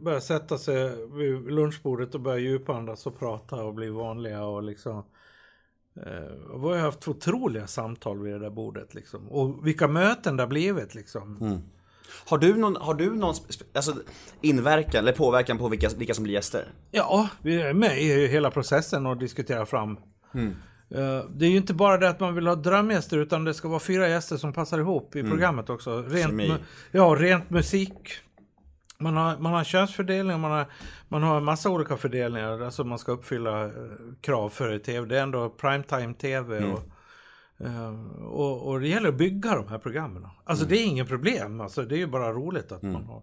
börjat 0.04 0.24
sätta 0.24 0.58
sig 0.58 1.06
vid 1.16 1.52
lunchbordet 1.52 2.14
och 2.14 2.20
börja 2.20 2.38
djupandas 2.38 3.06
och 3.06 3.18
prata 3.18 3.56
och 3.56 3.74
bli 3.74 3.88
vanliga 3.88 4.44
och 4.44 4.62
liksom 4.62 5.04
Eh, 6.06 6.58
vi 6.60 6.68
har 6.68 6.78
haft 6.78 7.08
otroliga 7.08 7.66
samtal 7.66 8.22
vid 8.22 8.32
det 8.32 8.38
där 8.38 8.50
bordet 8.50 8.94
liksom. 8.94 9.28
Och 9.28 9.66
vilka 9.66 9.88
möten 9.88 10.36
det 10.36 10.42
har 10.42 10.48
blivit 10.48 10.94
liksom. 10.94 11.60
Har 12.26 12.38
du 12.38 12.54
någon, 12.54 12.76
har 12.76 12.94
du 12.94 13.14
någon 13.14 13.34
alltså, 13.74 13.94
inverkan 14.40 14.98
eller 15.00 15.12
påverkan 15.12 15.58
på 15.58 15.68
vilka, 15.68 15.88
vilka 15.98 16.14
som 16.14 16.24
blir 16.24 16.34
gäster? 16.34 16.72
Ja, 16.90 17.28
vi 17.42 17.62
är 17.62 17.74
med 17.74 18.02
i 18.02 18.26
hela 18.26 18.50
processen 18.50 19.06
och 19.06 19.16
diskuterar 19.16 19.64
fram. 19.64 19.96
Eh, 20.90 21.24
Det 21.30 21.46
är 21.46 21.50
ju 21.50 21.56
inte 21.56 21.74
bara 21.74 21.98
det 21.98 22.08
att 22.08 22.20
man 22.20 22.34
vill 22.34 22.46
ha 22.46 22.54
drömgäster 22.54 23.18
utan 23.18 23.44
det 23.44 23.54
ska 23.54 23.68
vara 23.68 23.80
fyra 23.80 24.08
gäster 24.08 24.36
som 24.36 24.52
passar 24.52 24.78
ihop 24.78 25.16
i 25.16 25.22
programmet 25.22 25.70
också. 25.70 26.02
Rent, 26.02 26.60
ja, 26.90 27.16
rent 27.18 27.50
musik. 27.50 27.98
Man 28.98 29.16
har, 29.16 29.38
man 29.38 29.52
har 29.52 29.64
könsfördelning, 29.64 30.40
man 30.40 30.50
har, 30.50 30.66
man 31.08 31.22
har 31.22 31.36
en 31.36 31.44
massa 31.44 31.70
olika 31.70 31.96
fördelningar. 31.96 32.60
Alltså 32.62 32.84
man 32.84 32.98
ska 32.98 33.12
uppfylla 33.12 33.64
eh, 33.64 33.70
krav 34.20 34.48
för 34.48 34.78
tv. 34.78 35.06
Det 35.06 35.18
är 35.18 35.22
ändå 35.22 35.48
primetime 35.48 36.14
tv. 36.14 36.64
Och, 36.64 36.82
eh, 37.66 37.94
och, 38.24 38.68
och 38.68 38.80
det 38.80 38.88
gäller 38.88 39.08
att 39.08 39.14
bygga 39.14 39.54
de 39.54 39.68
här 39.68 39.78
programmen. 39.78 40.26
Alltså 40.44 40.64
det 40.64 40.78
är 40.78 40.84
inget 40.84 41.08
problem. 41.08 41.60
Alltså, 41.60 41.82
det 41.82 41.94
är 41.94 41.98
ju 41.98 42.06
bara 42.06 42.32
roligt 42.32 42.72
att 42.72 42.82
man 42.82 43.04
har... 43.04 43.22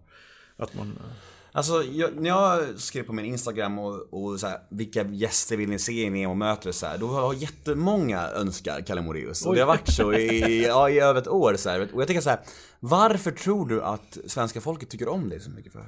Att 0.58 0.76
man, 0.76 0.88
eh, 0.88 1.12
Alltså, 1.56 1.84
jag, 1.84 2.16
när 2.22 2.30
jag 2.30 2.80
skrev 2.80 3.04
på 3.04 3.14
min 3.14 3.26
Instagram 3.26 3.80
och, 3.80 4.14
och 4.14 4.40
så 4.40 4.48
här, 4.48 4.60
vilka 4.70 5.04
gäster 5.04 5.58
vill 5.58 5.70
ni 5.70 5.80
se 5.80 6.04
i 6.04 6.10
Nemo 6.10 6.34
möter 6.34 6.72
så 6.72 6.86
här, 6.86 6.98
då 6.98 7.08
har 7.08 7.34
jättemånga 7.34 8.30
önskar 8.30 8.82
Kalle 8.82 9.02
Moraeus. 9.02 9.46
Och 9.46 9.56
det 9.56 9.62
har 9.62 9.68
varit 9.68 9.90
så 9.90 10.14
i, 10.14 10.66
ja, 10.66 10.90
i 10.90 11.00
över 11.00 11.22
ett 11.22 11.28
år 11.28 11.56
så 11.58 11.70
här. 11.70 11.90
Och 11.94 12.02
jag 12.02 12.08
tänker 12.08 12.22
så 12.22 12.30
här, 12.30 12.40
varför 12.80 13.32
tror 13.32 13.68
du 13.68 13.84
att 13.84 14.18
svenska 14.28 14.62
folket 14.62 14.90
tycker 14.90 15.08
om 15.08 15.30
dig 15.30 15.40
så 15.40 15.50
mycket 15.50 15.72
för? 15.72 15.86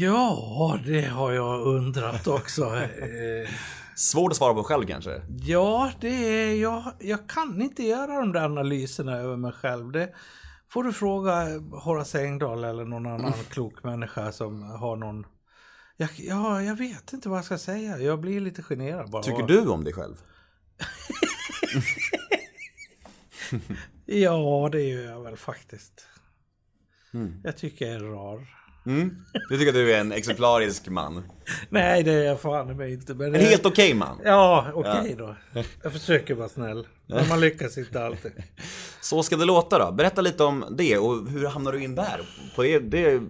Ja, 0.00 0.78
det 0.86 1.00
har 1.00 1.32
jag 1.32 1.66
undrat 1.66 2.26
också. 2.26 2.64
Eh, 2.76 3.48
Svårt 3.96 4.30
att 4.30 4.36
svara 4.36 4.54
på 4.54 4.62
själv 4.62 4.86
kanske? 4.86 5.22
ja, 5.46 5.90
det 6.00 6.08
är, 6.08 6.54
jag, 6.54 6.92
jag 6.98 7.28
kan 7.28 7.62
inte 7.62 7.82
göra 7.82 8.20
de 8.20 8.32
där 8.32 8.44
analyserna 8.44 9.16
över 9.16 9.36
mig 9.36 9.52
själv. 9.52 9.92
Det 9.92 10.08
får 10.76 10.84
du 10.84 10.92
fråga 10.92 11.58
Horace 11.58 12.24
Engdahl 12.24 12.64
eller 12.64 12.84
någon 12.84 13.06
annan 13.06 13.32
klok 13.32 13.82
människa 13.84 14.32
som 14.32 14.62
har 14.62 14.96
någon... 14.96 15.26
Jag, 15.96 16.08
ja, 16.16 16.62
jag 16.62 16.76
vet 16.76 17.12
inte 17.12 17.28
vad 17.28 17.38
jag 17.38 17.44
ska 17.44 17.58
säga. 17.58 17.98
Jag 17.98 18.20
blir 18.20 18.40
lite 18.40 18.62
generad 18.62 19.10
bara. 19.10 19.22
Tycker 19.22 19.42
du 19.42 19.68
om 19.68 19.84
dig 19.84 19.92
själv? 19.92 20.16
Ja, 24.06 24.68
det 24.72 24.82
gör 24.82 25.02
jag 25.02 25.22
väl 25.22 25.36
faktiskt. 25.36 26.06
jag 27.44 27.56
tycker 27.56 27.86
är 27.86 28.00
rar. 28.00 28.46
Du 29.48 29.58
tycker 29.58 29.68
att 29.68 29.74
du 29.74 29.92
är 29.94 30.00
en 30.00 30.12
exemplarisk 30.12 30.88
man. 30.88 31.22
Nej, 31.68 32.02
det 32.02 32.12
är 32.12 32.24
jag 32.24 32.40
fan 32.40 32.76
mig 32.76 32.92
inte. 32.92 33.14
Men 33.14 33.34
En 33.34 33.40
helt 33.40 33.66
okej 33.66 33.94
man. 33.94 34.20
Ja, 34.24 34.66
okej 34.74 35.14
då. 35.18 35.36
Jag 35.82 35.92
försöker 35.92 36.34
vara 36.34 36.48
snäll. 36.48 36.86
Men 37.06 37.28
man 37.28 37.40
lyckas 37.40 37.78
inte 37.78 38.04
alltid. 38.04 38.32
Så 39.00 39.22
ska 39.22 39.36
det 39.36 39.44
låta 39.44 39.78
då. 39.78 39.92
Berätta 39.92 40.20
lite 40.20 40.44
om 40.44 40.64
det 40.70 40.98
och 40.98 41.28
hur 41.30 41.46
hamnar 41.46 41.72
du 41.72 41.82
in 41.84 41.94
där? 41.94 42.20
På 42.56 42.62
det, 42.62 42.78
det 42.78 43.22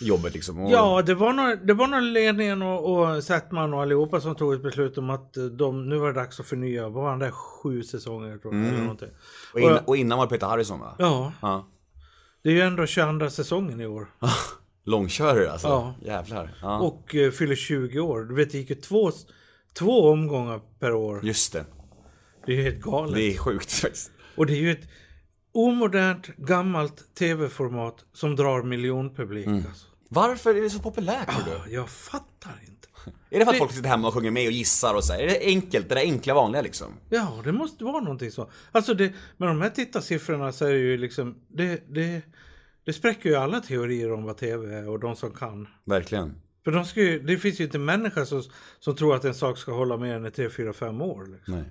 jobbet 0.00 0.34
liksom. 0.34 0.58
Och... 0.58 0.70
Ja, 0.72 1.02
det 1.02 1.14
var 1.14 1.32
nog, 1.32 1.66
det 1.66 1.74
var 1.74 1.86
nog 1.86 2.02
ledningen 2.02 2.62
och, 2.62 2.98
och 3.16 3.24
Settman 3.24 3.74
och 3.74 3.82
allihopa 3.82 4.20
som 4.20 4.34
tog 4.34 4.54
ett 4.54 4.62
beslut 4.62 4.98
om 4.98 5.10
att 5.10 5.36
eh, 5.36 5.44
de, 5.44 5.88
nu 5.88 5.96
var 5.98 6.06
det 6.06 6.20
dags 6.20 6.40
att 6.40 6.46
förnya. 6.46 6.88
Var 6.88 7.10
han 7.10 7.18
där? 7.18 7.30
Sju 7.30 7.82
säsonger 7.82 8.38
tror 8.38 8.54
jag. 8.54 8.64
Eller 8.66 8.80
någonting. 8.80 9.08
Och, 9.54 9.60
innan, 9.60 9.78
och 9.84 9.96
innan 9.96 10.18
var 10.18 10.26
det 10.26 10.30
Peter 10.30 10.46
Harrison 10.46 10.80
va? 10.80 10.94
Ja, 10.98 11.32
Ja. 11.42 11.66
det 12.42 12.48
är 12.48 12.52
ju 12.54 12.60
ändå 12.60 12.86
22 12.86 13.30
säsongen 13.30 13.80
i 13.80 13.86
år. 13.86 14.06
Långkörare 14.84 15.52
alltså. 15.52 15.68
Ja. 15.68 15.94
Jävlar. 16.02 16.54
Ja. 16.62 16.78
Och 16.80 17.14
uh, 17.14 17.30
fyller 17.30 17.54
20 17.56 18.00
år. 18.00 18.24
Du 18.24 18.34
vet, 18.34 18.52
det 18.52 18.58
gick 18.58 18.70
ju 18.70 18.76
två, 18.76 19.10
två 19.78 20.10
omgångar 20.10 20.60
per 20.78 20.92
år. 20.94 21.20
Just 21.24 21.52
det. 21.52 21.64
Det 22.46 22.52
är 22.52 22.56
ju 22.56 22.62
helt 22.62 22.80
galet. 22.80 23.14
Det 23.14 23.22
är 23.34 23.38
sjukt 23.38 23.72
faktiskt. 23.82 24.10
Och 24.36 24.46
det 24.46 24.52
är 24.52 24.60
ju 24.60 24.70
ett 24.72 24.88
omodernt, 25.52 26.26
gammalt 26.36 27.14
tv-format 27.14 28.04
som 28.12 28.36
drar 28.36 28.62
miljonpublik. 28.62 29.46
Mm. 29.46 29.64
Alltså. 29.68 29.86
Varför 30.08 30.54
är 30.54 30.60
det 30.62 30.70
så 30.70 30.78
populärt 30.78 31.30
tror 31.30 31.64
du? 31.66 31.74
Jag 31.74 31.90
fattar 31.90 32.60
inte. 32.68 32.88
Är 33.30 33.38
det 33.38 33.44
för 33.44 33.52
att 33.52 33.54
Det- 33.54 33.58
folk 33.58 33.72
sitter 33.72 33.88
hemma 33.88 34.08
och 34.08 34.14
sjunger 34.14 34.30
med 34.30 34.46
och 34.46 34.52
gissar 34.52 34.94
och 34.94 35.04
så? 35.04 35.12
Är 35.12 35.26
det 35.26 35.40
enkelt? 35.40 35.88
Det 35.88 35.94
där 35.94 36.02
enkla 36.02 36.34
vanliga 36.34 36.62
liksom? 36.62 36.94
Ja, 37.08 37.40
det 37.44 37.52
måste 37.52 37.84
vara 37.84 38.00
någonting 38.00 38.30
så. 38.30 38.50
Alltså 38.72 38.94
det, 38.94 39.12
med 39.36 39.48
de 39.48 39.60
här 39.62 39.70
tittarsiffrorna 39.70 40.52
så 40.52 40.64
är 40.64 40.72
det 40.72 40.78
ju 40.78 40.96
liksom, 40.96 41.34
det, 41.48 41.82
det, 41.88 42.22
det 42.84 42.92
spräcker 42.92 43.28
ju 43.30 43.36
alla 43.36 43.60
teorier 43.60 44.12
om 44.12 44.24
vad 44.24 44.36
tv 44.36 44.74
är 44.74 44.88
och 44.88 45.00
de 45.00 45.16
som 45.16 45.30
kan. 45.30 45.68
Verkligen. 45.84 46.34
För 46.64 46.70
de 46.70 46.84
ska 46.84 47.00
ju, 47.00 47.18
det 47.18 47.38
finns 47.38 47.60
ju 47.60 47.64
inte 47.64 47.78
människa 47.78 48.26
som, 48.26 48.42
som 48.78 48.96
tror 48.96 49.14
att 49.16 49.24
en 49.24 49.34
sak 49.34 49.58
ska 49.58 49.72
hålla 49.72 49.96
mer 49.96 50.14
än 50.14 50.32
3, 50.32 50.50
4, 50.50 50.72
5 50.72 51.02
år. 51.02 51.26
Liksom. 51.26 51.54
Nej. 51.54 51.64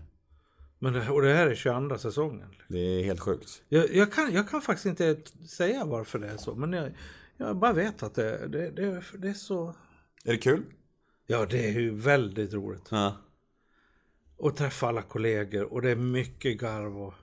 Men 0.79 0.93
det, 0.93 1.09
och 1.09 1.21
det 1.21 1.33
här 1.33 1.47
är 1.47 1.55
22 1.55 1.97
säsongen. 1.97 2.55
Det 2.67 2.79
är 2.79 3.03
helt 3.03 3.19
sjukt. 3.19 3.63
Jag, 3.69 3.95
jag, 3.95 4.13
kan, 4.13 4.33
jag 4.33 4.49
kan 4.49 4.61
faktiskt 4.61 4.85
inte 4.85 5.17
säga 5.47 5.85
varför 5.85 6.19
det 6.19 6.27
är 6.27 6.37
så, 6.37 6.55
men 6.55 6.73
jag, 6.73 6.91
jag 7.37 7.57
bara 7.57 7.73
vet 7.73 8.03
att 8.03 8.15
det, 8.15 8.47
det, 8.47 8.69
det, 8.69 9.03
det 9.17 9.29
är 9.29 9.33
så... 9.33 9.75
Är 10.25 10.31
det 10.31 10.37
kul? 10.37 10.63
Ja, 11.27 11.45
det 11.45 11.67
är 11.67 11.71
ju 11.79 11.95
väldigt 11.95 12.53
roligt. 12.53 12.87
Ja. 12.89 13.17
Och 14.37 14.55
träffa 14.55 14.87
alla 14.87 15.01
kollegor 15.01 15.73
och 15.73 15.81
det 15.81 15.91
är 15.91 15.95
mycket 15.95 16.59
garv 16.59 17.01
och 17.01 17.13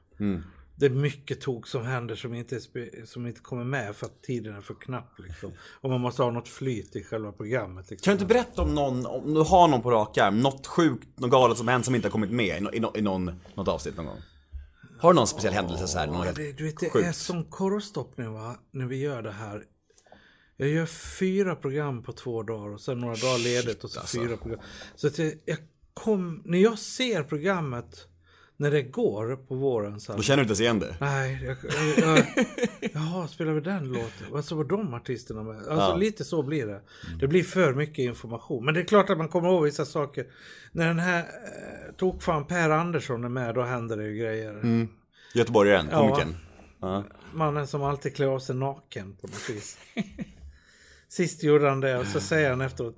det 0.79 0.87
är 0.87 0.91
mycket 0.91 1.41
tok 1.41 1.67
som 1.67 1.87
händer 1.87 2.17
som 2.17 2.35
inte, 2.35 2.61
som 3.07 3.27
inte 3.27 3.41
kommer 3.41 3.65
med 3.65 3.97
för 3.97 4.07
att 4.07 4.23
tiden 4.23 4.57
är 4.57 4.61
för 4.61 4.75
knapp. 4.75 5.19
Liksom. 5.19 5.53
Och 5.81 5.91
man 5.91 6.01
måste 6.01 6.23
ha 6.23 6.31
något 6.31 6.49
flyt 6.49 6.97
i 6.97 7.05
själva 7.05 7.33
programmet. 7.33 7.91
Liksom. 7.91 8.05
Kan 8.05 8.17
du 8.17 8.23
inte 8.23 8.35
berätta 8.35 8.63
om 8.63 8.75
någon, 8.75 9.07
om 9.07 9.35
du 9.35 9.41
har 9.41 9.69
någon 9.69 9.83
på 9.83 9.91
rak 9.91 10.19
arm, 10.19 10.41
något 10.41 10.67
sjukt, 10.67 11.19
något 11.19 11.31
galet 11.31 11.59
som 11.59 11.69
hänt 11.69 11.85
som 11.85 11.95
inte 11.95 12.09
har 12.09 12.13
kommit 12.13 12.31
med 12.31 12.63
i, 12.63 12.65
no- 12.65 12.75
i, 12.75 12.81
no- 12.81 12.99
i 12.99 13.03
någon, 13.03 13.41
något 13.55 13.69
avsnitt 13.69 13.97
någon 13.97 14.07
gång? 14.07 14.19
Har 14.99 15.13
du 15.13 15.17
någon 15.17 15.27
speciell 15.27 15.55
händelse 15.55 15.89
så 15.89 15.99
här? 15.99 16.07
Någon 16.07 16.27
det, 16.35 16.53
du 16.53 16.65
vet, 16.65 16.81
det 16.81 16.91
sjukt? 16.91 17.09
är 17.09 17.13
som 17.13 17.45
korvstoppning 17.45 18.33
va, 18.33 18.57
när 18.71 18.87
vi 18.87 18.97
gör 18.97 19.23
det 19.23 19.33
här. 19.33 19.65
Jag 20.57 20.69
gör 20.69 20.87
fyra 20.87 21.57
program 21.57 22.03
på 22.03 22.13
två 22.13 22.43
dagar 22.43 22.75
och 22.75 22.81
sen 22.81 22.99
några 22.99 23.15
dagar 23.15 23.39
ledigt 23.39 23.85
och 23.85 23.91
så 23.91 24.01
alltså. 24.01 24.21
fyra 24.21 24.37
program. 24.37 24.61
Så 24.97 25.07
att 25.07 25.19
jag, 25.19 25.33
jag 25.45 25.59
kom, 25.95 26.43
när 26.45 26.59
jag 26.59 26.79
ser 26.79 27.23
programmet 27.23 28.09
när 28.61 28.71
det 28.71 28.83
går 28.83 29.37
på 29.37 29.55
våren 29.55 30.01
så 30.01 30.13
här, 30.13 30.17
Då 30.17 30.23
känner 30.23 30.37
du 30.37 30.43
inte 30.43 30.51
ens 30.51 30.61
igen 30.61 30.79
det? 30.79 30.97
Nej, 31.01 31.39
jag, 31.45 31.57
jag, 31.99 32.17
jag, 32.17 32.27
jaha, 32.93 33.29
spelar 33.29 33.53
vi 33.53 33.61
den 33.61 33.89
låten? 33.89 34.35
Alltså 34.35 34.55
var 34.55 34.65
de 34.65 34.95
artisterna 34.95 35.43
med? 35.43 35.69
Alltså 35.69 35.97
lite 35.97 36.25
så 36.25 36.43
blir 36.43 36.67
det. 36.67 36.81
Det 37.21 37.27
blir 37.29 37.43
för 37.43 37.75
mycket 37.75 37.99
information. 37.99 38.65
Men 38.65 38.75
det 38.75 38.81
är 38.81 38.85
klart 38.85 39.11
att 39.11 39.19
man 39.19 39.29
kommer 39.29 39.49
ihåg 39.49 39.65
vissa 39.65 39.85
saker. 39.85 40.27
När 40.73 40.87
den 40.87 40.99
här 40.99 41.19
eh, 41.19 41.95
tokfan 41.97 42.45
Per 42.47 42.71
Andersson 42.71 43.25
är 43.25 43.29
med, 43.29 43.55
då 43.55 43.63
händer 43.63 43.97
det 43.97 44.05
ju 44.05 44.17
grejer. 44.19 44.87
Göteborgaren, 45.35 45.89
Ja. 45.91 45.99
komikern. 46.09 46.37
Ja. 46.81 47.05
Mannen 47.35 47.67
som 47.67 47.83
alltid 47.83 48.17
klär 48.17 48.27
av 48.27 48.39
sig 48.39 48.57
naken 48.57 49.17
på 49.21 49.27
något 49.27 49.51
vis. 49.51 49.79
Sist 51.09 51.43
gjorde 51.43 51.69
han 51.69 51.81
det 51.81 51.99
och 51.99 52.07
så 52.07 52.21
säger 52.21 52.51
han 52.51 52.61
efteråt 52.61 52.97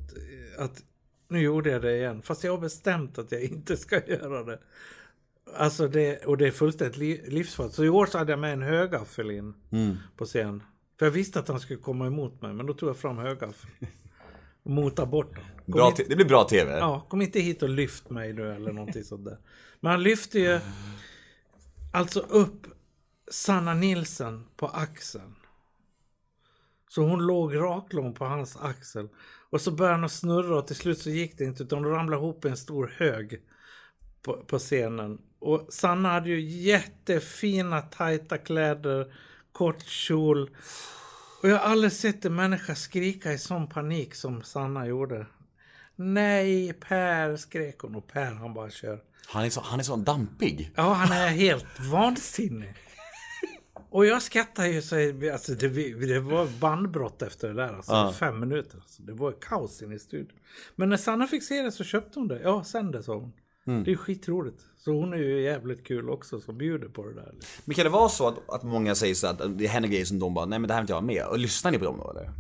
att 0.59 0.83
nu 1.29 1.40
gjorde 1.40 1.70
jag 1.70 1.83
det 1.83 1.96
igen. 1.96 2.23
Fast 2.23 2.44
jag 2.44 2.53
har 2.53 2.59
bestämt 2.59 3.18
att 3.18 3.33
jag 3.33 3.42
inte 3.42 3.77
ska 3.77 4.01
göra 4.07 4.44
det. 4.44 4.59
Alltså 5.57 5.89
det, 5.89 6.27
och 6.27 6.37
det 6.37 6.47
är 6.47 6.51
fullständigt 6.51 6.97
li, 6.97 7.23
livsfarligt. 7.29 7.77
Så 7.77 7.85
i 7.85 7.89
år 7.89 8.07
så 8.07 8.19
hade 8.19 8.33
jag 8.33 8.39
med 8.39 8.53
en 8.53 8.63
högaffel 8.63 9.31
in 9.31 9.55
på 10.17 10.25
scen. 10.25 10.63
För 10.99 11.07
jag 11.07 11.11
visste 11.11 11.39
att 11.39 11.49
han 11.49 11.61
skulle 11.61 11.79
komma 11.79 12.07
emot 12.07 12.43
mig, 12.43 12.53
men 12.53 12.67
då 12.67 12.75
tog 12.75 12.89
jag 12.89 12.97
fram 12.97 13.19
högaffeln. 13.19 13.73
Och 14.63 14.71
motade 14.71 15.09
bort 15.09 15.37
honom. 15.37 15.51
Det 16.09 16.17
blir 16.17 16.27
bra 16.27 16.45
TV. 16.45 16.79
Ja, 16.79 17.07
kom 17.09 17.23
inte 17.23 17.41
hit 17.41 17.63
och 17.63 17.69
lyft 17.69 18.11
mig 18.11 18.33
nu 18.33 18.55
eller 18.55 18.73
någonting 18.73 19.05
sånt 19.05 19.25
där. 19.25 19.39
Men 19.81 19.91
han 19.91 20.03
lyfte 20.03 20.39
ju 20.39 20.61
alltså 21.93 22.21
upp 22.21 22.67
Sanna 23.31 23.75
Nilsen 23.75 24.47
på 24.57 24.67
axeln. 24.67 25.35
Så 26.89 27.03
hon 27.03 27.27
låg 27.27 27.57
raklång 27.57 28.15
på 28.15 28.25
hans 28.25 28.57
axel. 28.57 29.09
Och 29.51 29.61
så 29.61 29.71
började 29.71 29.97
han 29.97 30.05
att 30.05 30.13
snurra 30.13 30.59
och 30.59 30.67
till 30.67 30.77
slut 30.77 30.99
så 30.99 31.11
gick 31.11 31.39
det 31.39 31.45
inte 31.45 31.63
utan 31.63 31.83
de 31.83 31.93
ramlade 31.93 32.23
ihop 32.23 32.45
i 32.45 32.49
en 32.49 32.57
stor 32.57 32.95
hög 32.97 33.43
på, 34.23 34.33
på 34.33 34.59
scenen. 34.59 35.19
Och 35.40 35.66
Sanna 35.68 36.09
hade 36.09 36.29
ju 36.29 36.40
jättefina 36.40 37.81
tajta 37.81 38.38
kläder, 38.38 39.12
kort 39.53 39.83
kjol. 39.83 40.50
Och 41.42 41.48
jag 41.48 41.59
har 41.59 41.70
aldrig 41.70 41.92
sett 41.92 42.24
en 42.24 42.35
människa 42.35 42.74
skrika 42.74 43.33
i 43.33 43.38
sån 43.38 43.68
panik 43.68 44.14
som 44.14 44.42
Sanna 44.42 44.87
gjorde. 44.87 45.26
Nej, 45.96 46.72
Per, 46.72 47.37
skrek 47.37 47.79
hon 47.79 47.94
och 47.94 48.07
Per 48.07 48.33
han 48.33 48.55
bara 48.55 48.70
kör. 48.70 49.00
Han 49.26 49.44
är 49.44 49.50
så, 49.50 49.61
han 49.61 49.79
är 49.81 49.85
så 49.85 49.96
dampig. 49.96 50.72
Ja, 50.74 50.92
han 50.92 51.12
är 51.12 51.29
helt 51.29 51.81
vansinnig. 51.92 52.74
Och 53.90 54.07
jag 54.07 54.22
skrattar 54.22 54.66
ju 54.66 54.83
så, 54.83 54.96
alltså 55.33 55.55
det, 55.55 55.68
det 56.07 56.20
var 56.20 56.46
bandbrott 56.61 57.22
efter 57.22 57.48
det 57.48 57.55
där, 57.55 57.72
alltså 57.74 58.12
fem 58.18 58.40
minuter. 58.40 58.79
Alltså, 58.79 59.03
det 59.03 59.12
var 59.12 59.33
kaos 59.40 59.83
inne 59.83 59.94
i 59.94 59.98
studion. 59.98 60.38
Men 60.76 60.88
när 60.88 60.96
Sanna 60.96 61.26
fick 61.26 61.42
se 61.42 61.62
det 61.62 61.72
så 61.72 61.85
köpte 61.85 62.18
hon 62.18 62.29
det. 62.29 62.40
Ja, 62.42 62.64
sen 62.64 62.90
det 62.90 63.03
sa 63.03 63.14
hon. 63.14 63.33
Det 63.85 63.93
är 63.93 63.97
skitroligt. 63.97 64.61
Så 64.79 64.93
hon 64.93 65.13
är 65.13 65.19
ju 65.19 65.43
jävligt 65.43 65.87
kul 65.87 66.11
också 66.11 66.41
som 66.41 66.59
bjuder 66.59 66.89
på 66.89 67.07
det 67.07 67.15
där. 67.15 67.33
liksom. 67.35 67.63
Men 67.65 67.75
kan 67.75 67.85
det 67.85 67.91
vara 67.91 68.09
så 68.09 68.29
att, 68.29 68.51
att 68.51 68.63
många 68.63 68.95
säger 68.95 69.15
så 69.15 69.27
att 69.27 69.59
det 69.59 69.67
händer 69.67 69.89
grejer 69.89 70.05
som 70.05 70.19
de 70.19 70.35
bara, 70.35 70.47
nej 70.47 70.59
men 70.59 70.69
det 70.69 70.75
här 70.75 70.81
vill 70.81 70.85
inte 70.85 70.93
jag 70.93 71.05
med. 71.05 71.27
Och 71.27 71.39
lyssnar 71.39 71.71
ni 71.71 71.79
på 71.79 71.85
dem 71.85 71.99
då 71.99 72.11
eller? 72.11 72.31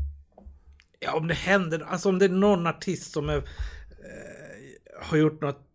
Ja, 1.00 1.16
om 1.16 1.28
det 1.28 1.34
händer, 1.34 1.80
alltså 1.80 2.08
om 2.08 2.18
det 2.18 2.24
är 2.24 2.28
någon 2.28 2.66
artist 2.66 3.12
som 3.12 3.28
är, 3.28 3.36
eh, 3.36 3.42
har 5.02 5.16
gjort 5.16 5.40
något 5.40 5.66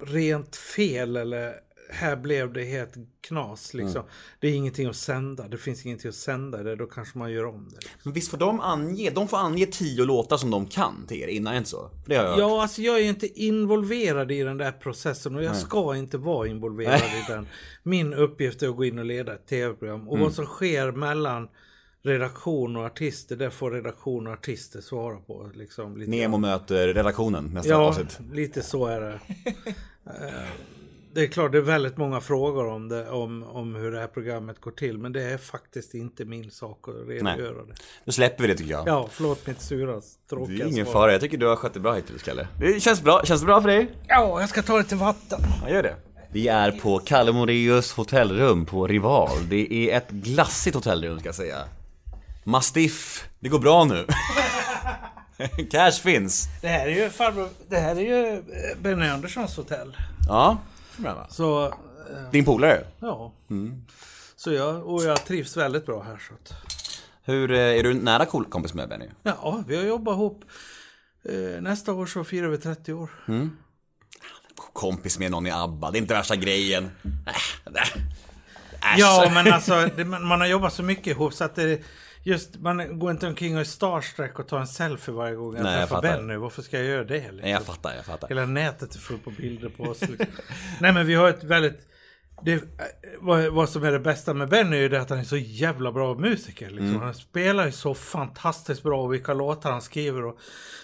rent 0.00 0.56
fel 0.56 1.16
eller 1.16 1.54
här 1.90 2.16
blev 2.16 2.52
det 2.52 2.64
helt 2.64 2.94
knas 3.20 3.74
liksom. 3.74 4.02
Det 4.40 4.48
är 4.48 4.52
ingenting 4.54 4.86
att 4.86 4.96
sända, 4.96 5.48
det 5.48 5.58
finns 5.58 5.86
ingenting 5.86 6.08
att 6.08 6.14
sända 6.14 6.62
det, 6.62 6.76
då 6.76 6.86
kanske 6.86 7.18
man 7.18 7.32
gör 7.32 7.44
om 7.46 7.68
det. 7.70 7.76
Liksom. 7.76 8.00
Men 8.02 8.12
visst 8.12 8.30
får 8.30 8.38
de 8.38 8.60
ange, 8.60 9.10
de 9.10 9.28
får 9.28 9.36
ange 9.36 9.66
tio 9.66 10.04
låtar 10.04 10.36
som 10.36 10.50
de 10.50 10.66
kan 10.66 11.06
till 11.08 11.16
er 11.22 11.26
innan, 11.28 11.56
inte 11.56 11.68
så? 11.68 11.90
Det 12.06 12.16
har 12.16 12.22
jag 12.24 12.30
hört. 12.30 12.38
Ja, 12.40 12.62
alltså 12.62 12.82
jag 12.82 12.96
är 12.98 13.02
ju 13.02 13.08
inte 13.08 13.40
involverad 13.42 14.32
i 14.32 14.42
den 14.42 14.58
där 14.58 14.72
processen 14.72 15.36
och 15.36 15.42
jag 15.44 15.56
ska 15.56 15.96
inte 15.96 16.18
vara 16.18 16.48
involverad 16.48 17.00
i 17.00 17.24
den. 17.32 17.46
Min 17.82 18.14
uppgift 18.14 18.62
är 18.62 18.68
att 18.68 18.76
gå 18.76 18.84
in 18.84 18.98
och 18.98 19.04
leda 19.04 19.34
ett 19.34 19.46
tv-program. 19.46 20.08
Och 20.08 20.18
vad 20.18 20.32
som 20.34 20.46
sker 20.46 20.92
mellan 20.92 21.48
redaktion 22.02 22.76
och 22.76 22.84
artister, 22.84 23.36
det 23.36 23.50
får 23.50 23.70
redaktion 23.70 24.26
och 24.26 24.32
artister 24.32 24.80
svara 24.80 25.16
på. 25.16 25.50
Liksom, 25.54 25.96
lite 25.96 26.10
Nemo 26.10 26.38
möter 26.38 26.88
redaktionen 26.94 27.44
nästa 27.44 27.70
Ja, 27.70 27.76
avsnitt. 27.76 28.18
lite 28.32 28.62
så 28.62 28.86
är 28.86 29.00
det. 29.00 29.20
Det 31.16 31.22
är 31.22 31.26
klart, 31.26 31.52
det 31.52 31.58
är 31.58 31.62
väldigt 31.62 31.96
många 31.96 32.20
frågor 32.20 32.66
om, 32.68 32.88
det, 32.88 33.10
om, 33.10 33.42
om 33.42 33.74
hur 33.74 33.92
det 33.92 34.00
här 34.00 34.06
programmet 34.06 34.60
går 34.60 34.70
till. 34.70 34.98
Men 34.98 35.12
det 35.12 35.22
är 35.22 35.38
faktiskt 35.38 35.94
inte 35.94 36.24
min 36.24 36.50
sak 36.50 36.88
att 36.88 37.08
redogöra 37.08 37.64
det. 37.64 37.74
Då 38.04 38.12
släpper 38.12 38.42
vi 38.42 38.48
det 38.48 38.54
tycker 38.54 38.70
jag. 38.70 38.88
Ja, 38.88 39.08
förlåt 39.12 39.46
mitt 39.46 39.60
sura, 39.60 39.94
det 39.94 40.02
tråkiga 40.30 40.64
är 40.64 40.68
ingen 40.68 40.84
svar. 40.84 40.92
fara, 40.92 41.12
jag 41.12 41.20
tycker 41.20 41.38
du 41.38 41.46
har 41.46 41.56
skött 41.56 41.74
det 41.74 41.80
bra 41.80 41.94
hittills 41.94 42.22
Kalle. 42.22 42.48
Det 42.60 42.80
känns 42.80 43.02
bra, 43.02 43.24
känns 43.24 43.40
det 43.40 43.46
bra 43.46 43.60
för 43.60 43.68
dig? 43.68 43.88
Ja, 44.08 44.40
jag 44.40 44.48
ska 44.48 44.62
ta 44.62 44.78
lite 44.78 44.96
vatten. 44.96 45.40
Ja, 45.62 45.70
gör 45.70 45.82
det. 45.82 45.96
Vi 46.32 46.48
är 46.48 46.70
på 46.72 46.98
Kalle 46.98 47.32
Moreus 47.32 47.92
hotellrum 47.92 48.66
på 48.66 48.86
Rival. 48.86 49.48
Det 49.48 49.72
är 49.72 49.96
ett 49.96 50.10
glassigt 50.10 50.76
hotellrum 50.76 51.18
ska 51.18 51.28
jag 51.28 51.34
säga. 51.34 51.64
Mastiff, 52.44 53.28
det 53.40 53.48
går 53.48 53.58
bra 53.58 53.84
nu. 53.84 54.06
Cash 55.70 55.92
finns. 56.02 56.44
Det 56.60 56.68
här 56.68 56.86
är 56.86 57.04
ju 57.04 57.10
farbror, 57.10 57.48
det 57.68 57.78
här 57.78 57.96
är 57.96 58.00
ju 58.00 58.32
eh, 58.32 58.78
Benny 58.82 59.08
Anderssons 59.08 59.56
hotell. 59.56 59.96
Ja, 60.28 60.58
Så, 61.28 61.74
din 62.32 62.44
polare. 62.44 62.84
ja. 63.00 63.32
Så 64.36 64.52
jag, 64.52 64.86
och 64.86 65.04
jag 65.04 65.24
trivs 65.24 65.56
väldigt 65.56 65.86
bra 65.86 66.02
här 66.02 66.18
så 66.28 66.34
att. 66.34 66.52
Hur, 67.22 67.50
eh, 67.50 67.58
är 67.58 67.82
du 67.82 67.94
nära 67.94 68.26
kompis 68.26 68.74
med 68.74 68.88
Benny? 68.88 69.06
Ja, 69.22 69.64
vi 69.66 69.76
har 69.76 69.84
jobbat 69.84 70.12
ihop. 70.12 70.44
Eh, 71.24 71.62
nästa 71.62 71.92
år 71.92 72.06
så 72.06 72.24
firar 72.24 72.48
vi 72.48 72.58
30 72.58 72.92
år. 72.92 73.10
Kompis 74.72 75.18
med 75.18 75.30
någon 75.30 75.46
i 75.46 75.50
ABBA, 75.50 75.90
det 75.90 75.98
är 75.98 76.00
inte 76.00 76.14
värsta 76.14 76.36
grejen. 76.36 76.90
Äh, 77.04 77.32
äh. 77.74 77.82
Äsch. 78.92 78.98
Ja, 78.98 79.30
men 79.34 79.52
alltså 79.52 79.90
det, 79.96 80.04
man 80.04 80.26
man 80.26 80.40
har 80.40 80.46
jobbat 80.48 80.72
så 80.72 80.82
mycket 80.82 81.06
ihop 81.06 81.34
så 81.34 81.44
att 81.44 81.54
det, 81.54 81.80
Just, 82.26 82.56
man 82.56 82.98
går 82.98 83.10
inte 83.10 83.26
omkring 83.26 83.54
och 83.54 83.60
är 83.60 83.64
starstruck 83.64 84.38
och 84.38 84.48
tar 84.48 84.58
en 84.58 84.66
selfie 84.66 85.14
varje 85.14 85.34
gång 85.34 85.54
jag 85.54 85.62
Nej, 85.62 85.72
jag 85.72 85.88
träffar 85.88 86.02
fattar. 86.02 86.18
Benny. 86.18 86.36
Varför 86.36 86.62
ska 86.62 86.76
jag 86.76 86.86
göra 86.86 87.04
det? 87.04 87.18
Liksom? 87.18 87.36
Nej, 87.36 87.50
jag 87.50 87.62
fattar, 87.62 87.94
jag 87.94 88.04
fattar. 88.04 88.28
Hela 88.28 88.46
nätet 88.46 88.94
är 88.94 88.98
fullt 88.98 89.24
på 89.24 89.30
bilder 89.30 89.68
på 89.68 89.82
oss. 89.82 90.00
Liksom. 90.00 90.26
Nej 90.80 90.92
men 90.92 91.06
vi 91.06 91.14
har 91.14 91.28
ett 91.28 91.44
väldigt... 91.44 91.88
Det, 92.42 92.64
vad, 93.20 93.52
vad 93.52 93.68
som 93.68 93.84
är 93.84 93.92
det 93.92 93.98
bästa 93.98 94.34
med 94.34 94.48
Benny 94.48 94.76
är 94.76 94.80
ju 94.80 94.88
det 94.88 95.00
att 95.00 95.10
han 95.10 95.18
är 95.18 95.24
så 95.24 95.36
jävla 95.36 95.92
bra 95.92 96.14
musiker. 96.14 96.70
Liksom. 96.70 96.88
Mm. 96.88 97.00
Han 97.00 97.14
spelar 97.14 97.66
ju 97.66 97.72
så 97.72 97.94
fantastiskt 97.94 98.82
bra 98.82 99.02
och 99.02 99.12
vilka 99.12 99.34
låtar 99.34 99.72
han 99.72 99.82
skriver. 99.82 100.24
Och, 100.24 100.38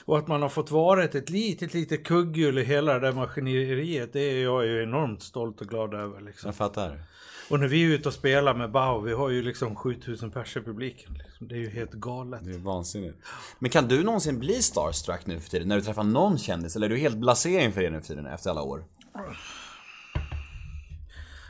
och 0.04 0.18
att 0.18 0.28
man 0.28 0.42
har 0.42 0.48
fått 0.48 0.70
vara 0.70 1.04
ett 1.04 1.30
litet, 1.30 1.74
litet 1.74 2.04
kugghjul 2.04 2.58
i 2.58 2.64
hela 2.64 2.94
det 2.94 3.00
där 3.00 3.12
maskineriet. 3.12 4.12
Det 4.12 4.20
är 4.20 4.42
jag 4.42 4.66
ju 4.66 4.82
enormt 4.82 5.22
stolt 5.22 5.60
och 5.60 5.68
glad 5.68 5.94
över. 5.94 6.20
Liksom. 6.20 6.48
Jag 6.48 6.56
fattar. 6.56 7.00
Och 7.50 7.60
när 7.60 7.68
vi 7.68 7.84
är 7.84 7.88
ute 7.88 8.08
och 8.08 8.14
spelar 8.14 8.54
med 8.54 8.70
Bau, 8.70 9.00
vi 9.00 9.12
har 9.12 9.28
ju 9.28 9.42
liksom 9.42 9.76
7000 9.76 10.30
pers 10.30 10.56
i 10.56 10.60
publiken. 10.60 11.14
Liksom. 11.14 11.48
Det 11.48 11.54
är 11.54 11.58
ju 11.58 11.70
helt 11.70 11.92
galet. 11.92 12.40
Det 12.44 12.50
är 12.50 12.58
vansinnigt. 12.58 13.18
Men 13.58 13.70
kan 13.70 13.88
du 13.88 14.02
någonsin 14.02 14.38
bli 14.38 14.62
starstruck 14.62 15.26
nu 15.26 15.40
för 15.40 15.50
tiden? 15.50 15.68
När 15.68 15.76
du 15.76 15.82
träffar 15.82 16.02
någon 16.02 16.38
kändis? 16.38 16.76
Eller 16.76 16.86
är 16.86 16.90
du 16.90 16.96
helt 16.96 17.16
blasé 17.16 17.64
inför 17.64 17.82
det 17.82 17.90
nu 17.90 18.00
för 18.00 18.06
tiden 18.06 18.26
efter 18.26 18.50
alla 18.50 18.62
år? 18.62 18.84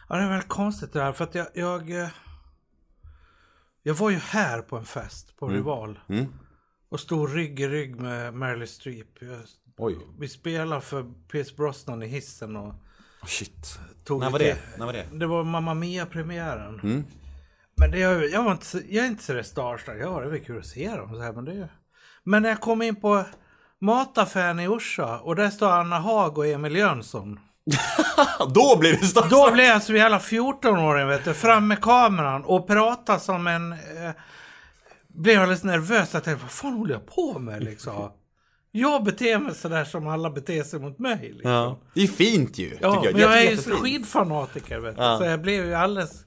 Ja, 0.09 0.17
det 0.17 0.23
är 0.23 0.29
väldigt 0.29 0.49
konstigt 0.49 0.93
det 0.93 1.03
här 1.03 1.13
för 1.13 1.25
att 1.25 1.35
jag... 1.35 1.47
Jag, 1.55 1.91
eh, 1.91 2.09
jag 3.83 3.95
var 3.95 4.11
ju 4.11 4.17
här 4.17 4.63
på 4.63 4.77
en 4.77 4.85
fest 4.85 5.37
på 5.37 5.49
Rival. 5.49 5.99
Och 6.89 7.01
stod 7.01 7.35
rygg 7.35 7.61
i 7.61 7.69
rygg 7.69 8.01
med 8.01 8.35
Meryl 8.35 8.69
Streep. 8.69 9.09
Jag, 9.21 9.41
Oj. 9.77 9.99
vi 10.19 10.29
spelade 10.29 10.81
för 10.81 11.13
Pierce 11.29 11.57
Brosnan 11.57 12.03
i 12.03 12.07
hissen 12.07 12.57
och 12.57 12.75
shit. 13.27 13.79
tog 14.05 14.21
När 14.21 14.31
var 14.31 14.39
det? 14.39 14.59
När 14.79 14.87
var 14.87 14.93
det? 14.93 15.05
Det 15.13 15.27
var 15.27 15.45
Mamma 15.45 15.75
Mia-premiären. 15.75 17.05
Men 17.77 17.91
det, 17.91 17.99
jag, 17.99 18.31
jag, 18.31 18.43
var 18.43 18.53
inte, 18.53 18.83
jag 18.89 19.05
är 19.05 19.09
inte 19.09 19.25
så 19.25 19.43
starstruck. 19.43 19.97
Ja, 20.01 20.21
det 20.21 20.27
är 20.27 20.31
väl 20.31 20.41
kul 20.45 20.59
att 20.59 20.67
se 20.67 20.91
dem. 20.91 21.15
Så 21.15 21.21
här, 21.23 21.33
men, 21.33 21.45
det, 21.45 21.53
är- 21.53 21.73
men 22.25 22.43
när 22.43 22.49
jag 22.49 22.61
kom 22.61 22.83
in 22.83 22.97
på 23.01 23.25
mataffären 23.81 24.61
i 24.61 24.69
Orsa 24.69 25.19
och 25.21 25.37
där 25.37 25.51
står 25.51 25.71
Anna 25.71 25.99
Haag 25.99 26.39
och 26.39 26.47
Emil 26.47 26.77
Jönsson. 26.77 27.41
Då 28.55 28.77
blir 28.79 28.93
du 28.93 29.07
starstruck! 29.07 29.31
Då 29.31 29.51
blev 29.53 29.67
jag 29.67 29.83
som 29.83 29.97
jävla 29.97 30.19
14-åring 30.19 31.09
vet 31.09 31.25
du, 31.25 31.35
fram 31.35 31.69
med 31.69 31.81
kameran 31.83 32.45
och 32.45 32.67
prata 32.67 33.19
som 33.19 33.47
en... 33.47 33.73
Eh, 33.73 33.79
blev 35.09 35.41
alldeles 35.43 35.65
nervös. 35.65 36.11
Jag 36.15 36.25
tänkte, 36.25 36.43
vad 36.45 36.53
fan 36.53 36.73
håller 36.73 36.95
jag 36.95 37.07
på 37.07 37.39
med 37.39 37.65
liksom? 37.65 38.11
Jag 38.75 39.05
beter 39.05 39.39
mig 39.39 39.55
sådär 39.55 39.85
som 39.85 40.07
alla 40.07 40.31
beter 40.31 40.63
sig 40.63 40.81
mot 40.81 40.99
mig. 40.99 41.33
Liksom. 41.33 41.51
Ja. 41.51 41.79
Det 41.95 42.03
är 42.03 42.07
fint 42.07 42.59
ju, 42.59 42.77
Ja, 42.81 43.03
jag. 43.05 43.13
men 43.13 43.23
jag 43.23 43.43
är 43.43 43.51
ju 43.51 43.57
skidfanatiker 43.57 44.79
vet 44.79 44.97
du. 44.97 45.03
Ja. 45.03 45.19
Så 45.19 45.25
jag 45.25 45.41
blev 45.41 45.65
ju 45.67 45.75
alldeles... 45.75 46.25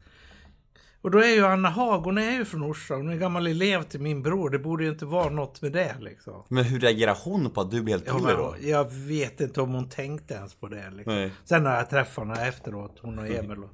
Och 1.01 1.12
då 1.12 1.19
är 1.19 1.36
ju 1.36 1.45
Anna 1.45 1.69
Haag, 1.69 1.99
hon 1.99 2.17
är 2.17 2.31
ju 2.31 2.45
från 2.45 2.63
Orsa. 2.63 2.93
Hon 2.95 3.10
är 3.10 3.15
gammal 3.15 3.47
elev 3.47 3.84
till 3.84 4.01
min 4.01 4.23
bror. 4.23 4.49
Det 4.49 4.60
borde 4.60 4.84
ju 4.84 4.89
inte 4.89 5.05
vara 5.05 5.29
något 5.29 5.62
med 5.62 5.71
det 5.71 5.95
liksom. 5.99 6.43
Men 6.49 6.63
hur 6.63 6.79
reagerar 6.79 7.17
hon 7.23 7.49
på 7.49 7.62
att 7.62 7.71
du 7.71 7.81
blir 7.81 7.93
helt 7.93 8.08
Ja, 8.08 8.13
piller 8.17 8.38
då? 8.38 8.55
men, 8.60 8.69
jag 8.69 8.91
vet 8.93 9.41
inte 9.41 9.62
om 9.62 9.73
hon 9.73 9.89
tänkte 9.89 10.34
ens 10.34 10.53
på 10.55 10.67
det. 10.67 10.89
Liksom. 10.91 11.13
Nej. 11.15 11.31
Sen 11.43 11.63
när 11.63 11.75
jag 11.77 11.89
träffade 11.89 12.27
henne 12.27 12.47
efteråt, 12.47 12.99
hon 13.01 13.19
och 13.19 13.27
Emil, 13.27 13.63
och 13.63 13.69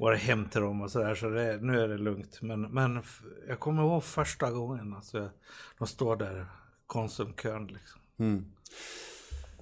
varit 0.00 0.20
hem 0.20 0.44
till 0.48 0.60
dem 0.60 0.80
och 0.80 0.90
sådär. 0.90 1.14
Så 1.14 1.28
det, 1.28 1.58
nu 1.60 1.80
är 1.80 1.88
det 1.88 1.98
lugnt. 1.98 2.38
Men, 2.42 2.60
men 2.60 3.02
jag 3.48 3.60
kommer 3.60 3.82
ihåg 3.82 4.04
första 4.04 4.50
gången. 4.50 4.94
Alltså, 4.94 5.30
de 5.78 5.86
står 5.86 6.16
där, 6.16 6.46
Konsumkön 6.86 7.66
liksom. 7.66 7.97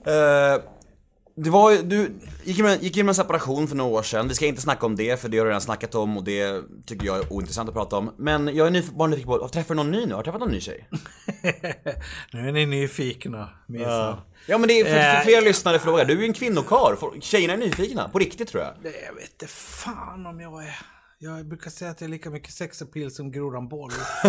Eh, 0.06 0.62
det 1.38 1.50
var 1.50 1.82
du 1.82 2.10
gick 2.44 2.58
med, 2.58 2.82
gick 2.82 2.96
med 2.96 3.08
en 3.08 3.14
separation 3.14 3.68
för 3.68 3.76
några 3.76 3.90
år 3.98 4.02
sedan. 4.02 4.28
Vi 4.28 4.34
ska 4.34 4.46
inte 4.46 4.60
snacka 4.62 4.86
om 4.86 4.96
det 4.96 5.20
för 5.20 5.28
det 5.28 5.38
har 5.38 5.44
du 5.44 5.48
redan 5.50 5.60
snackat 5.60 5.94
om 5.94 6.16
och 6.16 6.24
det 6.24 6.62
tycker 6.86 7.06
jag 7.06 7.16
är 7.18 7.32
ointressant 7.32 7.68
att 7.68 7.74
prata 7.74 7.96
om. 7.96 8.14
Men 8.18 8.56
jag 8.56 8.66
är 8.66 8.70
nyf- 8.70 8.94
bara 8.96 9.08
nyfiken 9.08 9.28
på, 9.28 9.48
träffar 9.48 9.74
du 9.74 9.76
någon 9.76 9.90
ny 9.90 10.06
nu? 10.06 10.14
Har 10.14 10.22
du 10.22 10.24
träffat 10.24 10.40
någon 10.40 10.50
ny 10.50 10.60
tjej? 10.60 10.88
nu 12.32 12.48
är 12.48 12.52
ni 12.52 12.66
nyfikna, 12.66 13.48
minsann. 13.66 14.16
Ja 14.46 14.58
men 14.58 14.68
det 14.68 14.80
är 14.80 14.84
för, 14.84 14.90
för 14.92 15.16
Eh, 15.16 15.20
flera 15.20 15.40
lyssnare 15.40 15.78
frågar. 15.78 16.04
Du 16.04 16.12
är 16.12 16.18
ju 16.18 16.24
en 16.24 16.32
kvinnokarl. 16.32 16.96
Folk- 16.96 17.22
Tjejerna 17.22 17.52
är 17.54 17.58
nyfikna. 17.58 18.08
På 18.08 18.18
riktigt 18.18 18.48
tror 18.48 18.62
jag. 18.62 18.72
Jag 19.08 19.14
vet 19.14 19.30
inte 19.32 19.46
fan 19.46 20.26
om 20.26 20.40
jag 20.40 20.62
är... 20.64 20.76
Jag 21.18 21.46
brukar 21.48 21.70
säga 21.70 21.90
att 21.90 22.00
jag 22.00 22.08
är 22.08 22.12
lika 22.12 22.30
mycket 22.30 22.52
sexappeal 22.54 23.10
som 23.10 23.30
Grodan 23.30 23.68
Boll. 23.68 23.90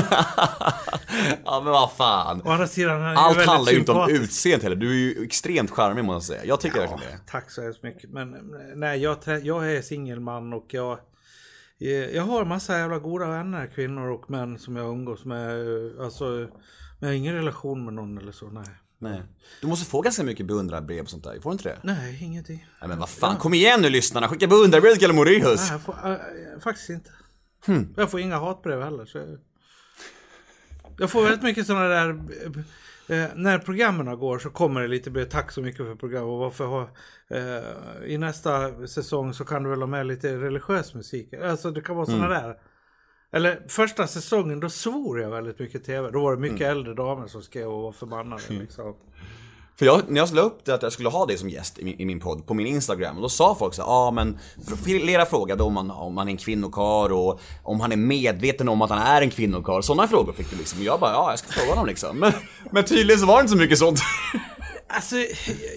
ja 1.46 1.62
men 1.64 1.72
vad 1.74 1.92
fan. 1.92 2.42
Å 2.46 2.50
andra 2.50 2.68
sidan, 2.68 3.02
han 3.02 3.12
är 3.12 3.16
Allt 3.16 3.38
väldigt 3.38 3.50
handlar 3.50 3.72
ju 3.72 3.80
inte 3.80 3.92
om 3.92 3.98
sympatisk. 4.08 4.22
utseendet 4.24 4.64
heller. 4.64 4.76
Du 4.76 4.90
är 4.90 4.96
ju 4.96 5.24
extremt 5.26 5.72
charmig 5.72 6.06
måste 6.06 6.34
jag 6.34 6.40
säga. 6.40 6.50
Jag 6.50 6.62
tycker 6.62 6.80
verkligen 6.80 7.00
det. 7.12 7.20
Tack 7.32 7.52
så 7.52 7.62
hemskt 7.62 7.84
mycket. 7.84 8.10
Men 8.10 8.56
nej, 8.76 9.00
jag, 9.02 9.22
trä- 9.22 9.40
jag 9.44 9.72
är 9.76 9.82
singelman 9.82 10.54
och 10.54 10.66
jag... 10.70 11.00
eh, 11.80 11.88
Jag 11.90 12.24
har 12.24 12.46
massa 12.46 12.78
jävla 12.80 13.00
goda 13.00 13.28
vänner, 13.28 13.68
kvinnor 13.76 14.10
och 14.10 14.30
män 14.30 14.60
som 14.60 14.76
jag 14.76 14.90
umgås 14.92 15.26
med. 15.26 15.50
Alltså, 16.02 16.24
men 16.26 16.48
jag 17.00 17.08
har 17.08 17.14
ingen 17.14 17.36
relation 17.36 17.86
med 17.86 17.94
någon 17.94 18.18
eller 18.18 18.32
så, 18.32 18.50
nej. 18.50 18.64
Nej. 19.00 19.24
Du 19.62 19.68
måste 19.68 19.90
få 19.90 20.02
ganska 20.02 20.24
mycket 20.24 20.46
beundrarbrev 20.46 21.04
och 21.04 21.10
sånt 21.10 21.24
där. 21.24 21.40
Får 21.40 21.50
du 21.50 21.54
inte 21.54 21.70
det? 21.70 21.78
Nej, 21.84 22.24
ingenting. 22.24 22.68
Nej 22.82 22.90
men 22.90 23.00
vad 23.00 23.10
fan, 23.10 23.38
kom 23.38 23.54
igen 23.54 23.82
nu 23.82 23.90
lyssnarna. 23.90 24.28
Skicka 24.28 24.48
beundrarbrev 24.48 24.92
till 24.92 25.00
Kalle 25.02 25.14
Moraeus. 25.14 25.62
Nej, 25.62 25.72
jag 25.72 25.82
får, 25.82 26.10
äh, 26.12 26.60
faktiskt 26.60 26.90
inte. 26.90 27.10
Hmm. 27.66 27.94
Jag 27.98 28.12
får 28.12 28.20
inga 28.20 28.38
hatbrev 28.38 28.82
heller. 28.82 29.06
Så 29.06 29.18
jag, 29.18 29.28
jag 30.98 31.10
får 31.12 31.24
väldigt 31.24 31.44
mycket 31.44 31.68
sådana 31.68 31.88
där... 31.88 32.10
Eh, 33.10 33.26
när 33.36 33.60
programmen 33.60 34.20
går 34.20 34.40
så 34.40 34.50
kommer 34.50 34.82
det 34.82 34.88
lite 34.88 35.12
brev. 35.12 35.26
Tack 35.30 35.52
så 35.52 35.62
mycket 35.62 35.86
för 35.86 35.96
programmet. 35.96 36.28
Och 36.30 36.38
varför 36.38 36.66
har, 36.66 36.90
eh, 37.30 38.12
I 38.14 38.18
nästa 38.18 38.88
säsong 38.88 39.34
så 39.34 39.46
kan 39.46 39.64
du 39.64 39.70
väl 39.70 39.80
ha 39.80 39.88
med 39.88 40.08
lite 40.08 40.38
religiös 40.38 40.94
musik. 40.94 41.34
Alltså 41.34 41.72
det 41.72 41.82
kan 41.82 41.96
vara 41.96 42.06
sådana 42.06 42.26
Mm. 42.26 42.44
där. 42.44 42.56
Eller 43.34 43.60
första 43.68 44.08
säsongen 44.08 44.60
då 44.60 44.70
svor 44.70 45.22
jag 45.22 45.30
väldigt 45.30 45.60
mycket 45.60 45.84
tv. 45.84 46.12
Då 46.12 46.22
var 46.24 46.32
det 46.32 46.38
Mm. 46.38 46.52
mycket 46.54 46.68
äldre 46.68 46.94
damer 46.94 47.28
som 47.28 47.42
skrev 47.42 47.68
och 47.68 47.82
var 47.82 47.92
förbannade. 47.92 48.42
Liksom. 48.50 48.96
För 49.80 49.86
jag, 49.86 50.02
när 50.08 50.22
jag 50.22 50.34
la 50.34 50.42
upp 50.42 50.66
det 50.66 50.74
att 50.74 50.84
jag 50.84 50.92
skulle 50.92 51.10
ha 51.10 51.26
dig 51.26 51.38
som 51.38 51.50
gäst 51.50 51.80
i 51.80 51.84
min, 51.86 52.00
i 52.00 52.06
min 52.06 52.20
podd 52.20 52.48
på 52.48 52.54
min 52.54 52.68
Instagram, 52.68 53.16
och 53.16 53.22
då 53.22 53.30
sa 53.30 53.56
folk 53.56 53.74
så 53.74 53.82
ja 53.82 53.86
ah, 53.88 54.12
men 54.12 54.40
flera 54.84 55.26
frågade 55.26 55.64
om 55.64 55.74
man, 55.74 55.92
om 55.92 56.14
man 56.14 56.28
är 56.28 56.32
en 56.32 56.38
kvinnokar 56.38 57.14
och 57.14 57.40
om 57.64 57.80
han 57.80 57.92
är 57.92 57.96
medveten 57.96 58.70
om 58.70 58.82
att 58.82 58.90
han 58.90 59.00
är 59.00 59.22
en 59.22 59.30
kvinnokar. 59.30 59.82
Sådana 59.82 60.08
frågor 60.08 60.34
fick 60.34 60.50
du 60.52 60.58
liksom. 60.58 60.80
Och 60.80 60.86
jag 60.86 61.00
bara, 61.00 61.12
ja 61.12 61.30
jag 61.30 61.40
ska 61.40 61.48
fråga 61.48 61.70
honom 61.70 61.86
liksom. 61.86 62.20
Men, 62.20 62.32
men 62.72 62.84
tydligen 62.84 63.20
så 63.20 63.26
var 63.26 63.36
det 63.36 63.42
inte 63.42 63.52
så 63.52 63.58
mycket 63.58 63.78
sånt. 63.78 64.00
Alltså, 64.88 65.16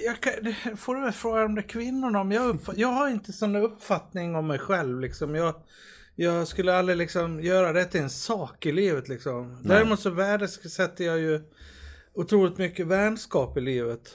jag 0.05 0.21
kan, 0.21 0.33
får 0.77 0.95
du 0.95 1.01
väl 1.01 1.13
fråga 1.13 1.43
de 1.43 1.55
där 1.55 1.63
kvinnorna 1.69 2.21
om. 2.21 2.33
Jag, 2.33 2.55
uppf- 2.57 2.75
jag 2.77 2.89
har 2.89 3.09
inte 3.09 3.33
sån 3.33 3.57
uppfattning 3.57 4.37
om 4.37 4.47
mig 4.47 4.59
själv 4.59 5.01
liksom. 5.01 5.35
Jag, 5.35 5.55
jag 6.21 6.49
skulle 6.49 6.75
aldrig 6.75 6.99
liksom 6.99 7.41
göra 7.41 7.73
det 7.73 7.85
till 7.85 8.01
en 8.01 8.11
sak 8.11 8.67
i 8.67 8.73
livet 8.73 9.09
liksom. 9.09 9.59
Däremot 9.63 10.01
så 10.01 10.11
värdesätter 10.11 11.05
jag 11.05 11.19
ju 11.19 11.41
otroligt 12.15 12.59
mycket 12.59 12.87
vänskap 12.87 13.57
i 13.57 13.61
livet. 13.61 14.15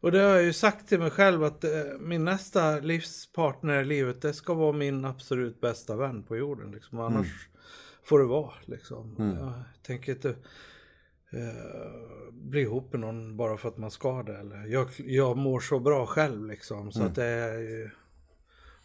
Och 0.00 0.12
det 0.12 0.18
har 0.18 0.30
jag 0.30 0.42
ju 0.42 0.52
sagt 0.52 0.88
till 0.88 0.98
mig 0.98 1.10
själv 1.10 1.44
att 1.44 1.64
eh, 1.64 1.70
min 2.00 2.24
nästa 2.24 2.78
livspartner 2.78 3.82
i 3.82 3.84
livet, 3.84 4.22
det 4.22 4.32
ska 4.32 4.54
vara 4.54 4.72
min 4.72 5.04
absolut 5.04 5.60
bästa 5.60 5.96
vän 5.96 6.22
på 6.22 6.36
jorden. 6.36 6.70
Liksom. 6.70 7.00
Annars 7.00 7.48
får 8.02 8.18
det 8.18 8.24
vara. 8.24 8.52
Liksom. 8.64 9.14
Jag 9.18 9.52
tänker 9.82 10.12
inte 10.12 10.28
eh, 10.28 10.34
bli 12.32 12.60
ihop 12.60 12.92
med 12.92 13.00
någon 13.00 13.36
bara 13.36 13.56
för 13.56 13.68
att 13.68 13.78
man 13.78 13.90
ska 13.90 14.22
det. 14.22 14.36
Eller. 14.36 14.66
Jag, 14.66 14.88
jag 14.96 15.36
mår 15.36 15.60
så 15.60 15.78
bra 15.78 16.06
själv 16.06 16.46
liksom. 16.46 16.92
Så 16.92 17.02
att 17.02 17.14
det 17.14 17.24
är 17.24 17.94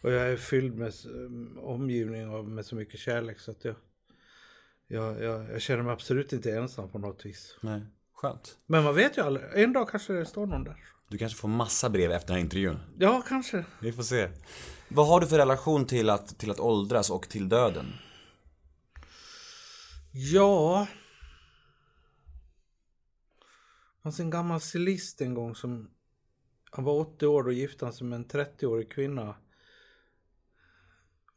och 0.00 0.12
jag 0.12 0.30
är 0.30 0.36
fylld 0.36 0.74
med 0.74 0.92
omgivning 1.58 2.28
av 2.28 2.48
med 2.48 2.66
så 2.66 2.74
mycket 2.74 3.00
kärlek 3.00 3.40
så 3.40 3.50
att 3.50 3.64
jag, 3.64 3.74
jag, 4.86 5.22
jag, 5.22 5.50
jag 5.50 5.60
känner 5.60 5.82
mig 5.82 5.92
absolut 5.92 6.32
inte 6.32 6.52
ensam 6.52 6.90
på 6.90 6.98
något 6.98 7.26
vis. 7.26 7.58
Nej, 7.60 7.82
skönt. 8.14 8.58
Men 8.66 8.84
man 8.84 8.94
vet 8.94 9.18
ju 9.18 9.22
aldrig. 9.22 9.46
En 9.54 9.72
dag 9.72 9.88
kanske 9.88 10.12
det 10.12 10.26
står 10.26 10.46
någon 10.46 10.64
där. 10.64 10.76
Du 11.08 11.18
kanske 11.18 11.38
får 11.38 11.48
massa 11.48 11.90
brev 11.90 12.12
efter 12.12 12.28
den 12.28 12.36
här 12.36 12.42
intervjun. 12.42 12.78
Ja, 12.98 13.22
kanske. 13.28 13.64
Vi 13.80 13.92
får 13.92 14.02
se. 14.02 14.28
Vad 14.88 15.06
har 15.06 15.20
du 15.20 15.26
för 15.26 15.38
relation 15.38 15.86
till 15.86 16.10
att, 16.10 16.38
till 16.38 16.50
att 16.50 16.60
åldras 16.60 17.10
och 17.10 17.28
till 17.28 17.48
döden? 17.48 17.86
Ja. 20.12 20.86
Det 23.96 24.02
fanns 24.02 24.20
en 24.20 24.30
gammal 24.30 24.60
cellist 24.60 25.20
en 25.20 25.34
gång 25.34 25.54
som... 25.54 25.90
Han 26.70 26.84
var 26.84 26.92
80 26.92 27.26
år 27.26 27.46
och 27.46 27.52
gifte 27.52 27.92
sig 27.92 28.06
med 28.06 28.16
en 28.16 28.26
30-årig 28.26 28.90
kvinna. 28.92 29.34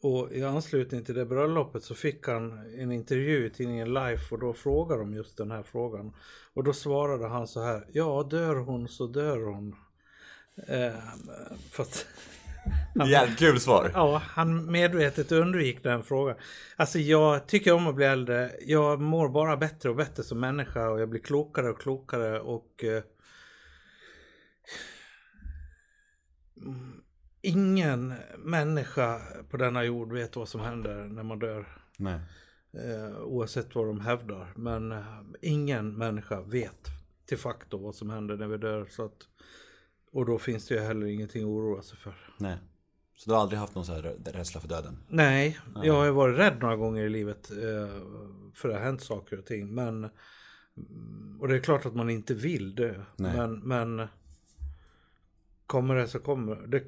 Och 0.03 0.31
i 0.31 0.43
anslutning 0.43 1.03
till 1.03 1.15
det 1.15 1.25
bröllopet 1.25 1.83
så 1.83 1.95
fick 1.95 2.27
han 2.27 2.59
en 2.77 2.91
intervju 2.91 3.45
i 3.45 3.49
tidningen 3.49 3.93
Life 3.93 4.35
och 4.35 4.41
då 4.41 4.53
frågade 4.53 5.01
de 5.01 5.13
just 5.13 5.37
den 5.37 5.51
här 5.51 5.63
frågan. 5.63 6.13
Och 6.53 6.63
då 6.63 6.73
svarade 6.73 7.27
han 7.27 7.47
så 7.47 7.63
här. 7.63 7.85
Ja, 7.91 8.27
dör 8.29 8.55
hon 8.55 8.87
så 8.87 9.07
dör 9.07 9.37
hon. 9.37 9.75
Eh, 10.67 10.93
för 11.71 11.83
att... 11.83 12.05
Jävligt 13.09 13.39
kul 13.39 13.59
svar. 13.59 13.91
Ja, 13.93 14.21
han 14.25 14.71
medvetet 14.71 15.31
undvik 15.31 15.83
den 15.83 16.03
frågan. 16.03 16.35
Alltså 16.75 16.99
jag 16.99 17.47
tycker 17.47 17.73
om 17.73 17.87
att 17.87 17.95
bli 17.95 18.05
äldre. 18.05 18.51
Jag 18.65 19.01
mår 19.01 19.29
bara 19.29 19.57
bättre 19.57 19.89
och 19.89 19.95
bättre 19.95 20.23
som 20.23 20.39
människa 20.39 20.89
och 20.89 21.01
jag 21.01 21.09
blir 21.09 21.21
klokare 21.21 21.69
och 21.69 21.81
klokare 21.81 22.39
och 22.39 22.83
eh, 22.83 23.03
mm, 26.61 27.02
ingen 27.43 28.13
människa 28.37 29.21
på 29.49 29.57
denna 29.57 29.83
jord 29.83 30.13
vet 30.13 30.35
vad 30.35 30.49
som 30.49 30.61
händer 30.61 31.03
när 31.03 31.23
man 31.23 31.39
dör. 31.39 31.65
Nej. 31.97 32.19
Eh, 32.73 33.19
oavsett 33.21 33.75
vad 33.75 33.87
de 33.87 33.99
hävdar. 33.99 34.53
Men 34.55 34.91
eh, 34.91 35.05
ingen 35.41 35.97
människa 35.97 36.41
vet 36.41 36.87
till 37.25 37.37
facto 37.37 37.77
vad 37.77 37.95
som 37.95 38.09
händer 38.09 38.37
när 38.37 38.47
vi 38.47 38.57
dör. 38.57 38.85
Så 38.89 39.05
att, 39.05 39.17
och 40.11 40.25
då 40.25 40.39
finns 40.39 40.67
det 40.67 40.75
ju 40.75 40.81
heller 40.81 41.07
ingenting 41.07 41.43
att 41.43 41.47
oroa 41.47 41.81
sig 41.81 41.97
för. 41.97 42.15
Nej. 42.37 42.57
Så 43.15 43.29
du 43.29 43.33
har 43.33 43.41
aldrig 43.41 43.59
haft 43.59 43.75
någon 43.75 43.85
sån 43.85 43.95
här 43.95 44.17
rädsla 44.25 44.61
för 44.61 44.67
döden? 44.67 44.97
Nej, 45.07 45.59
jag 45.83 45.93
har 45.93 46.05
ju 46.05 46.11
varit 46.11 46.37
rädd 46.37 46.57
några 46.61 46.75
gånger 46.75 47.03
i 47.03 47.09
livet. 47.09 47.51
Eh, 47.51 48.01
för 48.53 48.67
det 48.67 48.73
har 48.73 48.81
hänt 48.81 49.01
saker 49.01 49.39
och 49.39 49.45
ting. 49.45 49.75
Men, 49.75 49.97
mm, 50.77 51.37
och 51.41 51.47
det 51.47 51.55
är 51.55 51.59
klart 51.59 51.85
att 51.85 51.95
man 51.95 52.09
inte 52.09 52.33
vill 52.33 52.75
dö. 52.75 53.03
Nej. 53.15 53.37
Men, 53.37 53.59
men 53.59 54.07
kommer 55.73 55.95
det 55.95 56.07
så 56.07 56.19
kommer 56.19 56.55
det. 56.55 56.79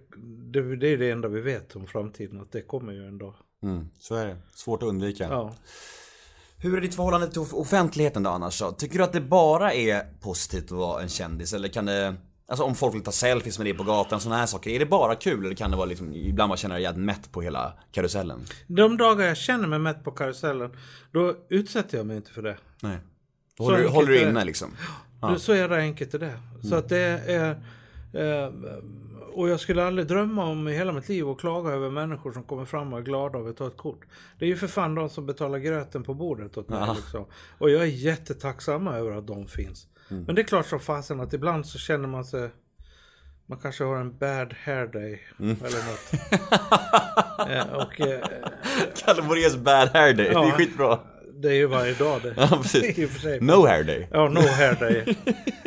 Det, 0.54 0.76
det 0.76 0.88
är 0.88 0.98
det 0.98 1.12
enda 1.12 1.28
vi 1.28 1.42
vet 1.42 1.76
om 1.76 1.88
framtiden. 1.88 2.42
Att 2.42 2.52
det 2.52 2.62
kommer 2.62 2.94
ju 2.94 3.08
en 3.08 3.18
dag. 3.18 3.34
Mm, 3.64 3.90
så 4.00 4.16
är 4.16 4.26
det. 4.26 4.38
Svårt 4.54 4.84
att 4.84 4.90
undvika. 4.90 5.24
Ja. 5.24 5.54
Hur 6.58 6.78
är 6.78 6.82
ditt 6.82 6.96
förhållande 6.96 7.28
till 7.28 7.40
off- 7.42 7.54
offentligheten 7.54 8.24
då 8.24 8.30
annars 8.30 8.60
då? 8.60 8.72
Tycker 8.72 8.98
du 8.98 9.04
att 9.04 9.14
det 9.14 9.22
bara 9.22 9.74
är 9.74 10.04
positivt 10.22 10.64
att 10.66 10.72
vara 10.78 11.02
en 11.02 11.10
kändis 11.10 11.54
eller 11.54 11.68
kan 11.68 11.86
det 11.86 12.16
Alltså 12.48 12.64
om 12.66 12.76
folk 12.76 12.96
vill 12.96 13.02
ta 13.04 13.12
selfies 13.12 13.60
med 13.60 13.66
dig 13.68 13.74
på 13.74 13.84
gatan, 13.84 14.20
sådana 14.20 14.40
här 14.40 14.46
saker. 14.46 14.70
Är 14.72 14.80
det 14.80 14.86
bara 14.86 15.16
kul 15.16 15.46
eller 15.46 15.56
kan 15.56 15.72
det 15.72 15.78
vara 15.78 15.86
liksom, 15.86 16.14
ibland 16.14 16.48
man 16.50 16.58
känner 16.58 16.76
dig 16.76 16.84
jävligt 16.84 17.06
mätt 17.06 17.32
på 17.32 17.42
hela 17.42 17.74
karusellen? 17.92 18.40
De 18.68 18.98
dagar 18.98 19.26
jag 19.28 19.38
känner 19.38 19.68
mig 19.68 19.80
mätt 19.80 20.04
på 20.04 20.12
karusellen. 20.12 20.72
Då 21.12 21.36
utsätter 21.50 21.98
jag 21.98 22.06
mig 22.08 22.18
inte 22.18 22.32
för 22.32 22.42
det. 22.42 22.58
Nej. 22.82 22.98
Då 23.58 23.64
håller, 23.64 23.78
du- 23.78 23.88
håller 23.88 24.08
du 24.08 24.18
är 24.20 24.24
det. 24.26 24.30
inne 24.32 24.46
liksom? 24.46 24.72
Du, 25.34 25.40
Så 25.40 25.56
jävla 25.56 25.78
enkelt 25.78 26.14
är 26.14 26.20
det. 26.20 26.40
Så 26.70 26.76
att 26.76 26.90
det 26.90 26.98
är... 27.28 27.64
Eh, 28.16 28.50
och 29.34 29.50
jag 29.50 29.60
skulle 29.60 29.84
aldrig 29.84 30.08
drömma 30.08 30.46
om 30.46 30.68
i 30.68 30.74
hela 30.74 30.92
mitt 30.92 31.10
liv 31.10 31.30
att 31.30 31.40
klaga 31.40 31.72
över 31.72 31.90
människor 31.90 32.32
som 32.32 32.44
kommer 32.44 32.66
fram 32.66 32.94
och 32.94 33.00
är 33.00 33.04
glada 33.04 33.40
över 33.40 33.50
att 33.50 33.58
ta 33.58 33.68
ett 33.68 33.78
kort. 33.78 34.06
Det 34.40 34.46
är 34.46 34.50
ju 34.50 34.56
för 34.56 34.68
fan 34.68 34.96
de 34.96 35.10
som 35.10 35.26
betalar 35.26 35.58
gröten 35.58 36.04
på 36.04 36.14
bordet 36.14 36.58
åt 36.58 36.70
mig. 36.70 36.90
Liksom. 36.96 37.26
Och 37.58 37.70
jag 37.70 37.82
är 37.82 37.86
jättetacksam 37.86 38.88
över 38.88 39.12
att 39.12 39.28
de 39.28 39.48
finns. 39.48 39.88
Men 40.08 40.36
det 40.36 40.42
är 40.42 40.44
klart 40.44 40.66
som 40.66 40.80
fasen 40.80 41.20
att 41.20 41.34
ibland 41.34 41.66
så 41.66 41.78
känner 41.78 42.08
man 42.08 42.26
sig... 42.26 42.50
Man 43.48 43.60
kanske 43.60 43.84
har 43.84 43.96
en 43.96 44.18
bad 44.18 44.54
hair 44.64 44.88
day. 44.88 45.22
Eller 45.40 45.86
något. 45.90 46.14
eh, 47.50 47.74
och 47.76 48.02
eh, 48.02 48.26
Kalle 49.06 49.22
Moraeus 49.24 49.56
bad 49.58 49.90
hair 49.90 50.14
day, 50.14 50.26
det 50.26 50.28
är 50.30 50.34
Ja. 50.34 50.52
skitbra. 50.52 51.00
Det 51.42 51.50
är 51.50 51.54
ju 51.54 51.66
varje 51.66 51.94
dag 51.94 52.22
det. 52.22 52.34
Ja 52.38 52.60
precis. 52.62 53.12
För. 53.22 53.40
No 53.42 53.68
hair 53.68 53.84
day. 53.84 54.08
Ja, 54.12 54.30
no 54.30 54.40
hair 54.40 54.76
day. 54.80 55.18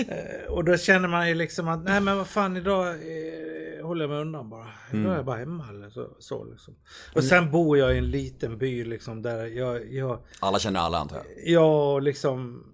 Eh, 0.09 0.51
och 0.53 0.65
då 0.65 0.77
känner 0.77 1.09
man 1.09 1.29
ju 1.29 1.35
liksom 1.35 1.69
att, 1.69 1.85
nej 1.85 2.01
men 2.01 2.17
vad 2.17 2.27
fan 2.27 2.57
idag 2.57 2.87
eh, 2.89 3.87
håller 3.87 4.03
jag 4.05 4.11
mig 4.11 4.21
undan 4.21 4.51
bara. 4.51 4.67
Idag 4.93 5.13
är 5.13 5.17
jag 5.17 5.25
bara 5.25 5.37
hemma 5.37 5.69
eller 5.69 5.91
så. 5.91 6.17
så 6.19 6.45
liksom. 6.45 6.75
Och 7.15 7.25
sen 7.25 7.51
bor 7.51 7.79
jag 7.79 7.95
i 7.95 7.99
en 7.99 8.11
liten 8.11 8.59
by 8.59 8.85
liksom 8.85 9.23
där 9.23 9.47
jag, 9.47 9.93
jag, 9.93 10.21
Alla 10.41 10.59
känner 10.59 10.81
alla 10.81 10.99
antar 10.99 11.17
jag. 11.17 11.53
jag 11.53 12.03
liksom, 12.03 12.65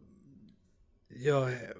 jag 1.08 1.52
är 1.52 1.72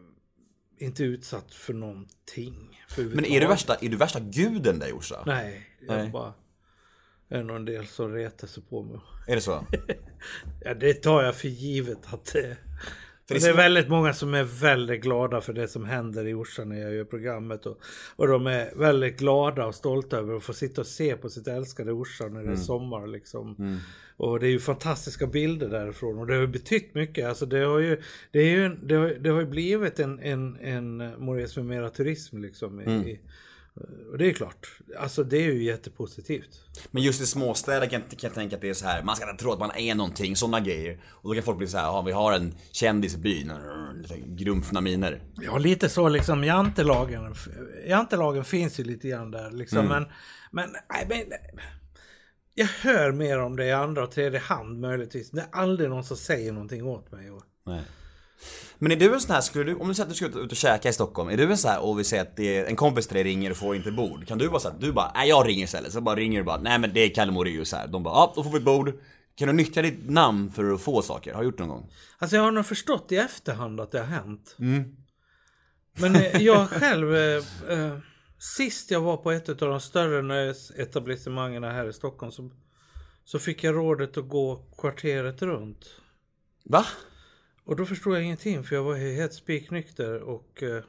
inte 0.79 1.05
utsatt 1.05 1.55
för 1.55 1.73
någonting. 1.75 2.81
Men 2.97 3.25
är 3.25 3.41
du 3.41 3.47
värsta, 3.47 3.75
är 3.75 3.89
du 3.89 3.97
värsta 3.97 4.21
guden 4.21 4.79
där 4.79 4.93
Orsa? 4.93 5.23
Nej, 5.27 5.67
jag 5.87 5.97
Nej. 5.97 6.11
bara 6.11 6.33
är 7.29 7.43
nog 7.43 7.57
en 7.57 7.65
del 7.65 7.87
som 7.87 8.15
retar 8.15 8.47
sig 8.47 8.63
på 8.63 8.83
mig. 8.83 9.01
Är 9.27 9.35
det 9.35 9.41
så? 9.41 9.67
Ja, 10.61 10.75
det 10.75 10.95
tar 10.95 11.23
jag 11.23 11.37
för 11.37 11.49
givet 11.49 11.99
att 12.13 12.33
det 12.33 12.39
är. 12.39 12.57
För 13.29 13.35
det 13.35 13.41
det 13.41 13.49
är 13.49 13.57
väldigt 13.57 13.89
många 13.89 14.13
som 14.13 14.35
är 14.35 14.45
väldigt 14.45 15.03
glada 15.03 15.41
för 15.41 15.53
det 15.53 15.69
som 15.69 15.85
händer 15.85 16.27
i 16.27 16.35
Orsa 16.35 16.65
när 16.65 16.81
jag 16.81 16.95
gör 16.95 17.05
programmet. 17.05 17.67
Och, 17.67 17.79
och 18.17 18.29
de 18.29 18.47
är 18.47 18.73
väldigt 18.77 19.19
glada 19.19 19.67
och 19.67 19.75
stolta 19.75 20.17
över 20.19 20.37
att 20.37 20.43
få 20.43 20.53
sitta 20.53 20.81
och 20.81 20.87
se 20.87 21.17
på 21.17 21.29
sitt 21.29 21.49
älskade 21.49 21.93
Orsa 21.93 22.27
när 22.27 22.43
det 22.43 22.53
är 22.53 22.57
sommar. 22.57 23.07
Liksom. 23.07 23.79
Och 24.17 24.41
det 24.41 24.47
är 24.47 24.51
ju 24.51 24.61
fantastiska 24.61 25.27
bilder 25.27 25.69
därifrån 25.69 26.19
och 26.19 26.27
det 26.27 26.35
har 26.35 26.47
betytt 26.47 26.95
mycket. 26.95 27.29
Alltså 27.29 27.47
det 27.47 27.59
har 27.59 27.79
ju, 27.79 28.03
det 28.33 28.39
är 28.39 28.51
ju, 28.51 28.69
det 28.69 28.95
har, 28.95 29.09
det 29.09 29.31
har 29.31 29.45
blivit 29.45 30.01
en, 30.01 30.19
en, 30.19 30.57
en 30.57 30.97
Moraeus 31.19 31.57
med 31.57 31.67
mera 31.67 31.91
turism 31.91 32.39
liksom. 32.39 32.81
I, 32.81 32.85
i, 32.85 33.21
och 34.11 34.19
det 34.19 34.31
är 34.31 34.33
klart, 34.33 34.69
alltså 34.99 35.25
det 35.25 35.37
är 35.37 35.53
ju 35.53 35.65
jättepositivt. 35.65 36.49
Men 36.91 37.03
just 37.03 37.21
i 37.21 37.27
småstäder 37.27 37.87
kan, 37.87 38.01
kan 38.01 38.19
jag 38.21 38.35
tänka 38.35 38.57
att 38.57 38.63
det 38.63 38.69
är 38.69 38.75
så 38.75 38.87
här. 38.87 39.03
man 39.03 39.17
ska 39.17 39.31
inte 39.31 39.43
tro 39.43 39.53
att 39.53 39.59
man 39.59 39.77
är 39.77 39.95
någonting, 39.95 40.37
sådana 40.37 40.61
grejer. 40.61 41.01
Och 41.11 41.29
då 41.29 41.35
kan 41.35 41.43
folk 41.43 41.59
bli 41.59 41.67
så 41.67 41.79
här, 41.79 41.85
ja 41.85 42.03
vi 42.03 42.13
har 42.13 42.33
en 42.33 42.55
kändis 42.73 43.15
i 43.15 43.19
byn, 43.19 43.53
grumfna 44.27 44.81
miner. 44.81 45.23
Ja, 45.43 45.59
lite 45.59 45.89
så 45.89 46.09
liksom. 46.09 46.45
Jantelagen, 46.45 47.35
jantelagen 47.87 48.45
finns 48.45 48.81
ju 48.81 48.85
lite 48.85 49.09
grann 49.09 49.31
där 49.31 49.51
liksom. 49.51 49.87
Men, 49.87 50.07
men, 50.51 50.71
nej, 50.93 51.07
men 51.09 51.39
jag 52.55 52.67
hör 52.67 53.13
mer 53.13 53.39
om 53.39 53.57
det 53.57 53.65
i 53.65 53.73
andra 53.73 54.03
och 54.03 54.11
tredje 54.11 54.39
hand 54.39 54.81
möjligtvis. 54.81 55.31
Det 55.31 55.41
är 55.41 55.49
aldrig 55.53 55.91
någon 55.91 56.05
som 56.05 56.17
säger 56.17 56.53
någonting 56.53 56.85
åt 56.85 57.13
mig. 57.13 57.31
Och, 57.31 57.43
Nej. 57.67 57.83
Men 58.79 58.93
är 58.93 58.97
du 58.97 59.15
en 59.15 59.21
sån 59.21 59.35
här, 59.35 59.41
skulle 59.41 59.65
du, 59.65 59.75
om 59.75 59.89
du 59.89 59.95
säger 59.95 60.05
att 60.05 60.11
du 60.11 60.17
ska 60.17 60.27
ut 60.27 60.51
och 60.51 60.57
käka 60.57 60.89
i 60.89 60.93
Stockholm, 60.93 61.29
är 61.29 61.37
du 61.37 61.51
en 61.51 61.59
sån 61.59 61.71
här, 61.71 61.81
och 61.85 61.99
vi 61.99 62.05
säger 62.05 62.23
att 62.23 62.37
det 62.37 62.59
är, 62.59 62.65
en 62.65 62.77
kompis 62.77 63.07
till 63.07 63.15
dig 63.15 63.25
ringer 63.25 63.51
och 63.51 63.57
får 63.57 63.77
inte 63.77 63.93
bord. 63.93 64.27
Kan 64.27 64.39
du 64.39 64.49
vara 64.49 64.61
så 64.61 64.69
här, 64.69 64.77
du 64.81 64.93
bara, 64.93 65.13
nej 65.15 65.29
jag 65.29 65.49
ringer 65.49 65.65
istället. 65.65 65.93
Så 65.93 66.01
bara 66.01 66.17
ringer 66.17 66.39
du 66.39 66.45
bara, 66.45 66.61
nej 66.61 66.79
men 66.79 66.93
det 66.95 67.01
är 67.01 67.15
Kalle 67.15 67.33
Moraeus 67.33 67.73
här. 67.73 67.87
De 67.87 68.03
bara, 68.03 68.15
ja 68.15 68.33
då 68.37 68.43
får 68.43 68.51
vi 68.51 68.59
ett 68.59 68.65
bord. 68.65 68.93
Kan 69.35 69.49
du 69.49 69.55
nyttja 69.55 69.83
ditt 69.83 70.11
namn 70.11 70.53
för 70.53 70.73
att 70.73 70.81
få 70.81 71.03
saker? 71.03 71.35
Har 71.35 71.41
du 71.41 71.47
gjort 71.47 71.57
det 71.57 71.63
någon 71.63 71.71
gång? 71.71 71.91
alltså 72.19 72.37
jag 72.37 72.43
har 72.43 72.53
nog 72.53 72.67
förstått 72.67 73.13
i 73.13 73.17
efterhand 73.17 73.81
att 73.81 73.93
det 73.93 73.99
har 73.99 74.07
hänt. 74.07 74.55
Men 75.99 76.17
eh, 76.17 76.37
jag 76.43 76.69
själv, 76.69 77.15
eh, 77.15 77.43
eh, 77.69 77.99
sist 78.57 78.91
jag 78.91 79.01
var 79.01 79.17
på 79.17 79.33
ett 79.33 79.49
av 79.49 79.57
de 79.57 79.81
större 79.81 80.23
nöjesetablissemangen 80.23 81.65
här 81.65 81.89
i 81.89 81.93
Stockholm 81.93 82.33
så, 82.33 82.51
så 83.25 83.39
fick 83.39 83.65
jag 83.65 83.75
rådet 83.75 84.17
att 84.17 84.29
gå 84.29 84.67
kvarteret 84.79 85.43
runt. 85.43 85.87
Va? 86.65 86.87
Och 87.65 87.77
då 87.77 87.87
förstod 87.87 88.15
jag 88.15 88.23
ingenting 88.23 88.65
för 88.65 88.77
jag 88.77 88.83
var 88.83 88.97
helt 88.97 89.33
spiknykter 89.33 90.23
och... 90.23 90.63
Eh, 90.63 90.85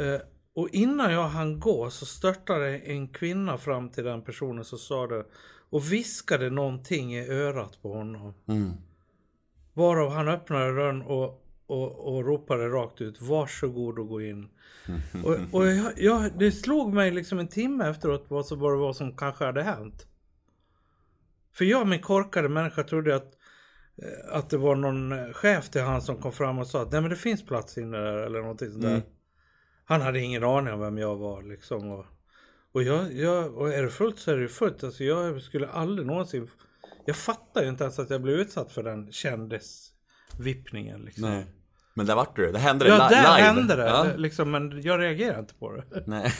eh, 0.00 0.20
och 0.54 0.68
innan 0.68 1.12
jag 1.12 1.28
hann 1.28 1.60
gå 1.60 1.90
så 1.90 2.06
störtade 2.06 2.78
en 2.78 3.08
kvinna 3.08 3.58
fram 3.58 3.90
till 3.90 4.04
den 4.04 4.22
personen 4.22 4.64
som 4.64 4.78
sa 4.78 5.06
det 5.06 5.24
och 5.70 5.92
viskade 5.92 6.50
någonting 6.50 7.14
i 7.14 7.28
örat 7.28 7.82
på 7.82 7.92
honom. 7.92 8.34
Varav 9.74 10.10
han 10.10 10.28
öppnade 10.28 10.66
dörren 10.66 11.02
och, 11.02 11.44
och, 11.66 12.14
och 12.14 12.24
ropade 12.26 12.68
rakt 12.68 13.00
ut 13.00 13.20
Varsågod 13.20 13.98
och 13.98 14.08
gå 14.08 14.22
in. 14.22 14.48
och 15.24 15.36
och 15.52 15.66
jag, 15.66 15.92
jag, 15.96 16.38
det 16.38 16.52
slog 16.52 16.94
mig 16.94 17.10
liksom 17.10 17.38
en 17.38 17.48
timme 17.48 17.88
efteråt 17.88 18.26
vad, 18.28 18.46
så, 18.46 18.56
vad 18.56 18.72
det 18.72 18.78
var 18.78 18.92
som 18.92 19.16
kanske 19.16 19.44
hade 19.44 19.62
hänt. 19.62 20.06
För 21.52 21.64
jag, 21.64 21.86
min 21.86 22.00
korkade 22.00 22.48
människa, 22.48 22.82
trodde 22.82 23.16
att 23.16 23.37
att 24.30 24.50
det 24.50 24.56
var 24.56 24.74
någon 24.76 25.12
eh, 25.12 25.32
chef 25.32 25.70
till 25.70 25.80
han 25.82 26.02
som 26.02 26.16
kom 26.16 26.32
fram 26.32 26.58
och 26.58 26.66
sa 26.66 26.82
att 26.82 26.92
nej 26.92 27.00
men 27.00 27.10
det 27.10 27.16
finns 27.16 27.46
plats 27.46 27.78
inne 27.78 27.96
där 27.98 28.16
eller 28.16 28.40
någonting 28.40 28.70
sånt 28.70 28.82
där. 28.82 29.02
Han 29.84 30.00
hade 30.00 30.20
ingen 30.20 30.44
aning 30.44 30.72
om 30.74 30.80
vem 30.80 30.98
jag 30.98 31.16
var 31.16 31.42
liksom. 31.42 31.90
Och, 31.90 32.06
och, 32.72 32.82
jag, 32.82 33.12
jag, 33.12 33.54
och 33.58 33.74
är 33.74 33.82
det 33.82 33.90
fullt 33.90 34.18
så 34.18 34.30
är 34.30 34.36
det 34.36 34.48
fullt. 34.48 34.84
Alltså 34.84 35.04
jag 35.04 35.42
skulle 35.42 35.68
aldrig 35.68 36.06
någonsin... 36.06 36.48
Jag 37.06 37.16
fattar 37.16 37.62
ju 37.62 37.68
inte 37.68 37.84
ens 37.84 37.98
att 37.98 38.10
jag 38.10 38.22
blev 38.22 38.34
utsatt 38.40 38.72
för 38.72 38.82
den 38.82 39.12
kändisvippningen 39.12 41.00
liksom. 41.00 41.44
Men 41.94 42.06
där 42.06 42.14
vart 42.14 42.36
du, 42.36 42.52
det 42.52 42.58
hände 42.58 42.84
det 42.84 42.90
Ja, 42.90 43.08
li- 43.08 43.14
där 43.14 43.36
live. 43.36 43.46
hände 43.46 43.76
det. 43.76 43.86
Ja. 43.86 44.06
Liksom, 44.16 44.50
men 44.50 44.82
jag 44.82 45.00
reagerar 45.00 45.38
inte 45.38 45.54
på 45.54 45.72
det. 45.72 45.84
Nej. 46.06 46.32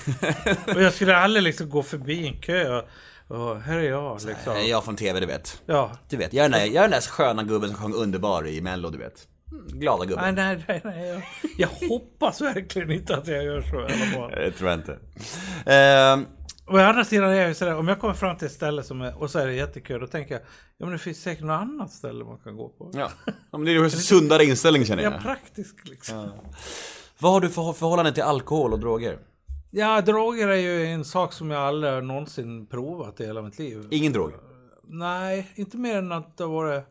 Och 0.75 0.83
jag 0.83 0.93
skulle 0.93 1.17
aldrig 1.17 1.43
liksom 1.43 1.71
gå 1.71 1.83
förbi 1.83 2.27
en 2.27 2.41
kö 2.41 2.79
och, 2.79 2.85
och 3.29 3.61
här 3.61 3.79
är 3.79 3.83
jag 3.91 4.15
liksom. 4.27 4.53
Nej, 4.53 4.71
jag 4.71 4.85
från 4.85 4.97
TV, 4.97 5.21
du 5.21 5.27
vet. 5.27 5.63
Ja. 5.67 5.91
Du 6.09 6.17
vet, 6.17 6.33
jag 6.33 6.45
är 6.45 6.49
den 6.51 6.61
där, 6.61 6.67
jag 6.67 6.77
är 6.77 6.81
den 6.83 6.91
där 6.91 7.01
sköna 7.01 7.43
gubben 7.43 7.69
som 7.71 7.79
sjöng 7.79 7.95
Underbar 7.95 8.47
i 8.47 8.61
Mello, 8.61 8.91
du 8.91 8.99
vet. 8.99 9.29
Glada 9.69 10.05
gubben. 10.05 10.35
Nej, 10.35 10.57
nej, 10.57 10.65
nej. 10.69 10.81
nej. 10.85 11.09
Jag, 11.09 11.23
jag 11.59 11.89
hoppas 11.89 12.41
verkligen 12.41 12.91
inte 12.91 13.17
att 13.17 13.27
jag 13.27 13.45
gör 13.45 13.61
så 13.63 13.77
i 13.81 13.85
alla 13.85 14.13
fall. 14.21 14.31
Det 14.31 14.51
tror 14.51 14.71
jag 14.71 14.79
inte. 14.79 14.99
Ehm, 15.67 16.27
å 16.67 16.77
andra 16.79 17.05
sidan 17.05 17.31
är 17.31 17.35
jag 17.35 17.49
ju 17.49 17.55
sådär, 17.55 17.75
om 17.77 17.89
jag 17.89 18.01
kommer 18.01 18.15
fram 18.15 18.37
till 18.37 18.47
ett 18.47 18.53
ställe 18.53 18.83
som 18.83 19.01
är, 19.01 19.23
och 19.23 19.31
så 19.31 19.39
är 19.39 19.47
det 19.47 19.55
jättekö, 19.55 19.99
då 19.99 20.07
tänker 20.07 20.35
jag, 20.35 20.43
ja 20.79 20.87
men 20.87 20.93
det 20.93 20.99
finns 20.99 21.23
säkert 21.23 21.45
något 21.45 21.61
annat 21.61 21.93
ställe 21.93 22.25
man 22.25 22.39
kan 22.39 22.57
gå 22.57 22.69
på. 22.69 22.91
ja. 22.95 23.11
ja, 23.27 23.33
men 23.59 23.65
det 23.65 23.71
är 23.71 23.73
ju 23.73 23.85
en 23.85 23.91
sundare 24.11 24.45
inställning 24.45 24.85
känner 24.85 25.03
Ja, 25.03 25.11
jag. 25.13 25.23
praktisk 25.23 25.77
liksom. 25.89 26.31
Vad 27.19 27.33
har 27.33 27.41
du 27.41 27.49
för 27.49 27.73
förhållande 27.73 28.13
till 28.13 28.23
alkohol 28.23 28.73
och 28.73 28.79
droger? 28.79 29.19
Ja, 29.71 30.01
droger 30.01 30.49
är 30.49 30.57
ju 30.57 30.87
en 30.87 31.05
sak 31.05 31.33
som 31.33 31.51
jag 31.51 31.63
aldrig 31.63 32.05
någonsin 32.05 32.67
provat 32.67 33.21
i 33.21 33.27
hela 33.27 33.43
mitt 33.43 33.59
liv. 33.59 33.89
Ingen 33.91 34.13
drog? 34.13 34.33
Nej, 34.83 35.53
inte 35.55 35.77
mer 35.77 35.97
än 35.97 36.13
att 36.13 36.37
det 36.37 36.47
varit 36.47 36.85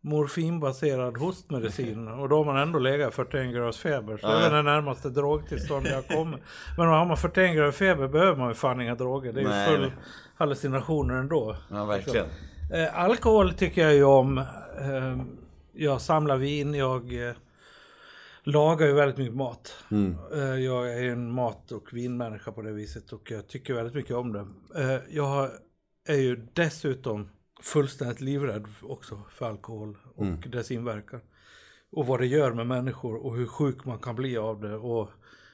morfinbaserad 0.00 1.16
hostmedicin 1.16 2.08
och 2.20 2.28
då 2.28 2.36
har 2.36 2.44
man 2.44 2.56
ändå 2.56 2.78
legat 2.78 3.12
i 3.12 3.16
41 3.16 3.54
graders 3.54 3.76
feber. 3.78 4.16
Så 4.16 4.26
det 4.26 4.46
är 4.46 4.50
det 4.50 4.62
närmaste 4.62 5.08
drogtillstånd 5.10 5.86
jag 5.86 6.08
kommer. 6.08 6.38
Men 6.78 6.86
har 6.86 7.04
man 7.06 7.16
41 7.16 7.56
graders 7.56 7.74
feber 7.74 8.08
behöver 8.08 8.36
man 8.36 8.48
ju 8.48 8.54
fan 8.54 8.80
inga 8.80 8.94
droger. 8.94 9.32
Det 9.32 9.40
är 9.40 9.42
ju 9.42 9.48
Nej, 9.48 9.68
full 9.68 9.80
nej. 9.80 9.92
hallucinationer 10.34 11.14
ändå. 11.14 11.56
Ja, 11.70 11.84
verkligen. 11.84 12.26
Eh, 12.72 12.98
alkohol 12.98 13.52
tycker 13.52 13.82
jag 13.82 13.94
ju 13.94 14.04
om. 14.04 14.38
Eh, 14.38 15.22
jag 15.72 16.00
samlar 16.00 16.36
vin, 16.36 16.74
jag 16.74 17.28
eh, 17.28 17.34
lagar 18.44 18.86
ju 18.86 18.92
väldigt 18.92 19.18
mycket 19.18 19.34
mat. 19.34 19.74
Eh, 20.34 20.40
jag 20.54 20.92
är 20.98 21.02
en 21.08 21.32
mat 21.32 21.72
och 21.72 21.92
vinmänniska 21.92 22.52
på 22.52 22.62
det 22.62 22.72
viset 22.72 23.12
och 23.12 23.30
jag 23.30 23.48
tycker 23.48 23.74
väldigt 23.74 23.94
mycket 23.94 24.16
om 24.16 24.32
det. 24.32 24.46
Eh, 24.82 25.00
jag 25.10 25.50
är 26.08 26.16
ju 26.16 26.46
dessutom 26.52 27.28
fullständigt 27.62 28.20
livrädd 28.20 28.66
också 28.82 29.22
för 29.30 29.46
alkohol 29.46 29.98
och 30.14 30.24
Mm. 30.26 30.40
dess 30.50 30.70
inverkan. 30.70 31.20
Och 31.92 32.06
vad 32.06 32.20
det 32.20 32.26
gör 32.26 32.52
med 32.52 32.66
människor 32.66 33.16
och 33.26 33.36
hur 33.36 33.46
sjuk 33.46 33.84
man 33.84 33.98
kan 33.98 34.14
bli 34.16 34.36
av 34.36 34.60
det 34.60 34.74
och 34.76 35.08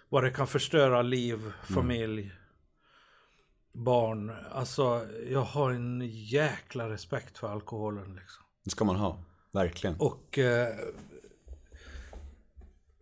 vad 0.09 0.24
det 0.24 0.30
kan 0.30 0.47
förstöra 0.47 1.03
liv, 1.03 1.39
Mm. 1.39 1.53
familj, 1.62 2.32
barn. 3.72 4.32
Alltså 4.53 5.07
jag 5.30 5.41
har 5.43 5.70
en 5.70 6.01
jäkla 6.12 6.91
respekt 6.91 7.39
för 7.39 7.49
alkoholen 7.49 8.14
liksom. 8.14 8.45
Det 8.64 8.70
ska 8.70 8.84
man 8.84 8.97
ha. 8.97 9.18
Verkligen. 9.53 9.97
Och 9.99 10.39
eh, 10.39 10.68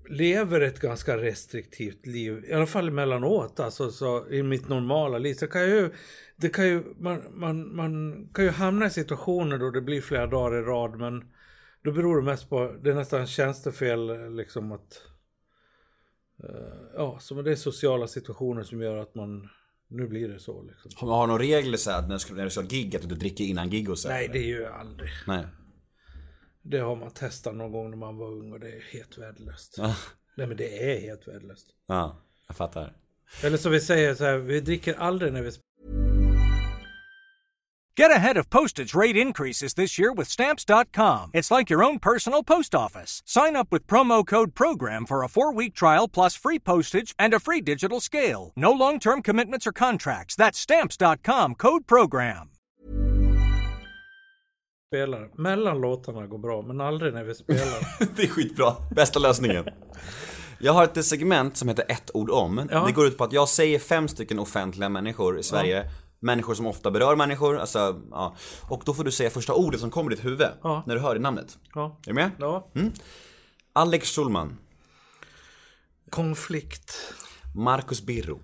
lever 0.08 0.60
ett 0.60 0.80
ganska 0.80 1.16
restriktivt 1.16 2.06
liv. 2.06 2.44
I 2.48 2.52
alla 2.52 2.66
fall 2.66 2.88
emellanåt. 2.88 3.60
Alltså 3.60 3.90
så 3.90 4.28
i 4.30 4.42
mitt 4.42 4.68
normala 4.68 5.18
liv. 5.18 5.34
Så 5.34 5.46
kan 5.46 5.60
jag 5.60 5.70
ju, 5.70 5.90
det 6.36 6.48
kan 6.48 6.66
ju, 6.66 6.82
man, 6.98 7.22
man, 7.30 7.76
man 7.76 8.28
kan 8.34 8.44
ju 8.44 8.50
hamna 8.50 8.86
i 8.86 8.90
situationer 8.90 9.58
då 9.58 9.70
det 9.70 9.80
blir 9.80 10.00
flera 10.00 10.26
dagar 10.26 10.58
i 10.58 10.62
rad. 10.62 10.98
Men 10.98 11.24
då 11.82 11.92
beror 11.92 12.16
det 12.16 12.22
mest 12.22 12.48
på, 12.50 12.72
det 12.82 12.90
är 12.90 12.94
nästan 12.94 13.26
tjänstefel 13.26 14.30
liksom 14.34 14.72
att 14.72 15.02
eh, 16.42 16.76
Ja, 16.94 17.18
så 17.20 17.42
det 17.42 17.52
är 17.52 17.56
sociala 17.56 18.08
situationer 18.08 18.62
som 18.62 18.82
gör 18.82 18.96
att 18.96 19.14
man 19.14 19.48
Nu 19.88 20.08
blir 20.08 20.28
det 20.28 20.40
så 20.40 20.62
liksom. 20.62 20.90
Har 20.94 21.16
har 21.16 21.26
några 21.26 21.42
regler 21.42 21.76
så 21.76 21.90
här, 21.90 22.02
när 22.02 22.12
du 22.14 22.18
ska, 22.18 22.34
när 22.34 22.44
du 22.44 22.50
ska 22.50 22.62
gig 22.62 22.96
att 22.96 23.08
du 23.08 23.14
dricker 23.14 23.44
innan 23.44 23.70
gig 23.70 23.90
och 23.90 23.98
så? 23.98 24.08
Nej, 24.08 24.24
eller? 24.24 24.32
det 24.34 24.38
är 24.38 24.46
ju 24.46 24.66
aldrig. 24.66 25.10
Nej. 25.26 25.46
Det 26.70 26.78
har 26.78 26.96
man 26.96 27.10
testat 27.10 27.54
någon 27.54 27.72
gång 27.72 27.90
när 27.90 27.96
man 27.96 28.16
var 28.16 28.26
ung 28.26 28.52
och 28.52 28.60
det 28.60 28.68
är 28.68 28.82
helt 28.92 29.18
värdelöst. 29.18 29.74
Ja. 29.78 29.96
Nej 30.36 30.46
men 30.46 30.56
det 30.56 30.92
är 30.92 31.00
helt 31.00 31.28
värdelöst. 31.28 31.66
ja, 31.86 32.16
jag 32.46 32.56
fattar. 32.56 32.92
Eller 33.42 33.56
så 33.56 33.68
vi 33.68 33.80
säger 33.80 34.14
så 34.14 34.24
här, 34.24 34.36
vi 34.38 34.60
dricker 34.60 34.94
aldrig 34.94 35.32
när 35.32 35.42
vi 35.42 35.50
Get 37.98 38.10
ahead 38.10 38.36
of 38.36 38.50
postage 38.50 38.94
rate 38.94 39.16
increases 39.16 39.72
this 39.74 39.98
year 39.98 40.12
with 40.12 40.28
Stamps.com. 40.28 41.30
It's 41.32 41.50
like 41.50 41.70
your 41.70 41.82
own 41.82 41.98
personal 41.98 42.42
post 42.42 42.74
office. 42.74 43.22
Sign 43.24 43.56
up 43.56 43.72
with 43.72 43.86
promo 43.86 44.22
code 44.26 44.54
PROGRAM 44.54 45.06
for 45.06 45.22
a 45.24 45.28
four 45.28 45.50
week 45.54 45.74
trial 45.74 46.06
plus 46.08 46.36
free 46.36 46.58
postage 46.58 47.14
and 47.18 47.32
a 47.34 47.40
free 47.40 47.62
digital 47.62 48.00
scale. 48.00 48.52
No 48.54 48.72
long 48.72 48.98
term 48.98 49.22
commitments 49.22 49.66
or 49.66 49.72
contracts. 49.72 50.36
That's 50.36 50.58
Stamps.com 50.58 51.54
code 51.54 51.86
PROGRAM. 51.86 52.50
Spelar. 54.96 55.30
Mellan 55.34 55.80
låtarna 55.80 56.26
går 56.26 56.38
bra, 56.38 56.62
men 56.62 56.80
aldrig 56.80 57.14
när 57.14 57.24
vi 57.24 57.34
spelar. 57.34 58.06
Det 58.16 58.22
är 58.22 58.28
skitbra. 58.28 58.74
Bästa 58.90 59.18
lösningen. 59.18 59.64
Jag 60.58 60.72
har 60.72 60.84
ett 60.84 61.04
segment 61.04 61.56
som 61.56 61.68
heter 61.68 61.84
ett 61.88 62.10
ord 62.14 62.30
om. 62.30 62.68
Ja. 62.70 62.86
Det 62.86 62.92
går 62.92 63.06
ut 63.06 63.18
på 63.18 63.24
att 63.24 63.32
jag 63.32 63.48
säger 63.48 63.78
fem 63.78 64.08
stycken 64.08 64.38
offentliga 64.38 64.88
människor 64.88 65.38
i 65.38 65.42
Sverige. 65.42 65.90
Människor 66.20 66.54
som 66.54 66.66
ofta 66.66 66.90
berör 66.90 67.16
människor, 67.16 67.58
alltså, 67.58 68.02
ja. 68.10 68.36
Och 68.68 68.82
då 68.86 68.94
får 68.94 69.04
du 69.04 69.10
säga 69.10 69.30
första 69.30 69.54
ordet 69.54 69.80
som 69.80 69.90
kommer 69.90 70.12
i 70.12 70.14
ditt 70.14 70.24
huvud. 70.24 70.48
Ja. 70.62 70.82
När 70.86 70.94
du 70.94 71.00
hör 71.00 71.14
det 71.14 71.20
namnet. 71.20 71.58
Ja. 71.74 72.00
Är 72.02 72.10
du 72.10 72.14
med? 72.14 72.30
ja. 72.38 72.70
Alex 73.72 74.16
Schulman. 74.16 74.58
Konflikt. 76.10 77.14
Marcus 77.54 78.02
Birro. 78.02 78.40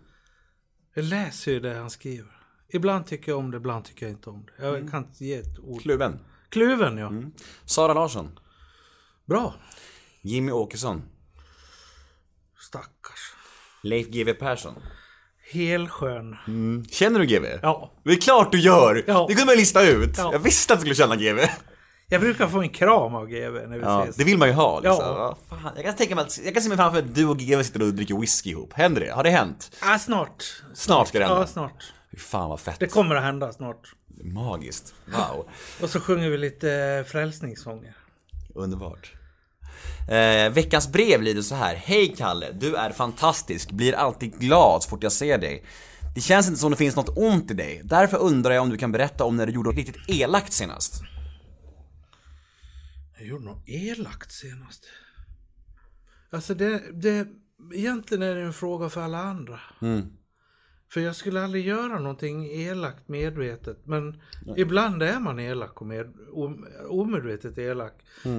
Jag 0.94 1.04
läser 1.04 1.52
ju 1.52 1.60
det 1.60 1.74
han 1.74 1.90
skriver. 1.90 2.36
Ibland 2.68 3.06
tycker 3.06 3.32
jag 3.32 3.38
om 3.38 3.50
det, 3.50 3.56
ibland 3.56 3.84
tycker 3.84 4.06
jag 4.06 4.12
inte 4.12 4.30
om 4.30 4.46
det. 4.46 4.66
Jag 4.66 4.90
kan 4.90 5.04
inte 5.04 5.24
ge 5.24 5.34
ett 5.34 5.58
ord. 5.58 5.82
Kluven. 5.82 6.18
Kluven 6.52 6.98
ja. 6.98 7.12
Sara 7.64 7.94
Larsson. 7.94 8.38
Bra. 9.28 9.54
Jimmy 10.22 10.52
Åkesson. 10.52 11.02
Stackars. 12.68 13.32
Leif 13.82 14.08
GW 14.08 14.32
Persson. 14.34 14.74
Helskön. 15.52 16.36
Känner 16.90 17.20
du 17.20 17.26
GW? 17.26 17.58
Ja. 17.62 17.92
Det 18.04 18.10
är 18.10 18.16
klart 18.20 18.52
du 18.52 18.60
gör! 18.60 19.04
Ja. 19.06 19.26
Det 19.28 19.34
kunde 19.34 19.46
man 19.46 19.56
lista 19.56 19.82
ut. 19.88 20.18
Ja. 20.18 20.32
Jag 20.32 20.38
visste 20.38 20.72
att 20.74 20.78
du 20.78 20.80
skulle 20.80 20.94
känna 20.94 21.16
GW. 21.16 21.48
Jag 22.08 22.20
brukar 22.20 22.48
få 22.48 22.60
en 22.60 22.68
kram 22.68 23.14
av 23.14 23.26
GW 23.26 23.66
när 23.66 23.78
vi 23.78 23.84
Ja, 23.84 24.02
ses. 24.02 24.16
det 24.16 24.24
vill 24.24 24.38
man 24.38 24.48
ju 24.48 24.54
ha 24.54 24.80
liksom. 24.80 25.04
Ja. 25.04 25.36
Ja. 25.48 25.56
Fan, 25.56 25.72
jag 25.76 25.84
kan 25.84 25.96
tänka 25.96 26.14
mig 26.14 26.24
att, 26.24 26.38
jag 26.44 26.54
kan 26.54 26.62
se 26.62 26.68
mig 26.68 26.78
framför 26.78 26.98
att 26.98 27.14
du 27.14 27.26
och 27.26 27.38
GW 27.38 27.64
sitter 27.64 27.82
och 27.82 27.94
dricker 27.94 28.18
whisky 28.20 28.50
ihop. 28.50 28.72
Händer 28.72 29.00
det? 29.00 29.12
Har 29.12 29.22
det 29.22 29.30
hänt? 29.30 29.76
Ah, 29.82 29.98
snart. 29.98 30.62
Snart 30.74 31.08
ska 31.08 31.18
det 31.18 31.24
hända. 31.24 31.40
Ja, 31.40 31.46
snart. 31.46 31.92
Fy 32.10 32.16
fan 32.16 32.48
vad 32.50 32.60
fett. 32.60 32.76
Det 32.80 32.86
kommer 32.86 33.14
att 33.14 33.22
hända 33.22 33.52
snart. 33.52 33.94
Magiskt. 34.22 34.94
Wow. 35.06 35.48
Och 35.82 35.90
så 35.90 36.00
sjunger 36.00 36.30
vi 36.30 36.38
lite 36.38 36.72
eh, 36.72 37.04
frälsningssånger. 37.04 37.96
Underbart. 38.54 39.12
Eh, 40.08 40.52
veckans 40.52 40.92
brev 40.92 41.22
lyder 41.22 41.42
så 41.42 41.54
här. 41.54 41.74
Hej 41.74 42.14
Kalle, 42.18 42.52
du 42.52 42.76
är 42.76 42.90
fantastisk, 42.90 43.70
blir 43.70 43.92
alltid 43.92 44.38
glad 44.38 44.82
så 44.82 44.88
fort 44.88 45.02
jag 45.02 45.12
ser 45.12 45.38
dig. 45.38 45.64
Det 46.14 46.20
känns 46.20 46.48
inte 46.48 46.60
som 46.60 46.70
det 46.70 46.76
finns 46.76 46.96
något 46.96 47.18
ont 47.18 47.50
i 47.50 47.54
dig. 47.54 47.80
Därför 47.84 48.18
undrar 48.18 48.54
jag 48.54 48.62
om 48.62 48.70
du 48.70 48.76
kan 48.76 48.92
berätta 48.92 49.24
om 49.24 49.36
när 49.36 49.46
du 49.46 49.52
gjorde 49.52 49.68
något 49.68 49.76
riktigt 49.76 50.08
elakt 50.08 50.52
senast. 50.52 51.02
Jag 53.18 53.26
gjorde 53.26 53.44
något 53.44 53.68
elakt 53.68 54.32
senast. 54.32 54.84
Alltså 56.30 56.54
det, 56.54 56.82
det, 57.02 57.26
egentligen 57.74 58.22
är 58.22 58.34
det 58.34 58.42
en 58.42 58.52
fråga 58.52 58.88
för 58.88 59.00
alla 59.00 59.18
andra. 59.18 59.60
För 60.92 61.00
jag 61.00 61.16
skulle 61.16 61.44
aldrig 61.44 61.66
göra 61.66 61.98
någonting 61.98 62.46
elakt 62.46 63.08
medvetet. 63.08 63.78
Men 63.84 64.20
ibland 64.56 65.02
är 65.02 65.20
man 65.20 65.40
elak 65.40 65.80
och 65.80 65.86
med, 65.86 66.12
om, 66.32 66.66
omedvetet 66.88 67.58
elak. 67.58 67.92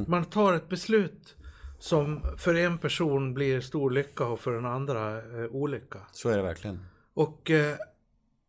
Man 0.07 0.25
tar 0.25 0.53
ett 0.53 0.69
beslut 0.69 1.35
som 1.79 2.21
för 2.37 2.55
en 2.55 2.77
person 2.77 3.33
blir 3.33 3.61
stor 3.61 3.91
lycka 3.91 4.25
och 4.25 4.39
för 4.39 4.51
den 4.51 4.65
andra 4.65 5.17
eh, 5.17 5.45
olycka. 5.51 5.99
Så 6.11 6.29
är 6.29 6.37
det 6.37 6.43
verkligen. 6.43 6.85
Och 7.13 7.51
eh, 7.51 7.75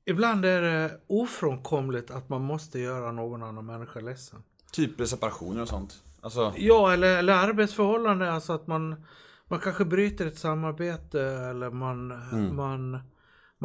ibland 0.04 0.44
är 0.44 0.62
det 0.62 1.00
ofrånkomligt 1.06 2.10
att 2.10 2.28
man 2.28 2.42
måste 2.42 2.78
göra 2.78 3.12
någon 3.12 3.42
annan 3.42 3.66
människa 3.66 4.00
ledsen. 4.00 4.42
Typ 4.72 5.08
separationer 5.08 5.62
och 5.62 5.68
sånt. 5.68 6.02
Alltså, 6.20 6.52
Ja, 6.56 6.92
eller, 6.92 7.18
eller 7.18 7.32
arbetsförhållande, 7.32 8.32
alltså 8.32 8.52
att 8.52 8.66
man, 8.66 9.04
man 9.48 9.60
kanske 9.60 9.84
bryter 9.84 10.26
ett 10.26 10.38
samarbete 10.38 11.22
eller 11.22 11.70
man, 11.70 12.08
man, 12.54 12.98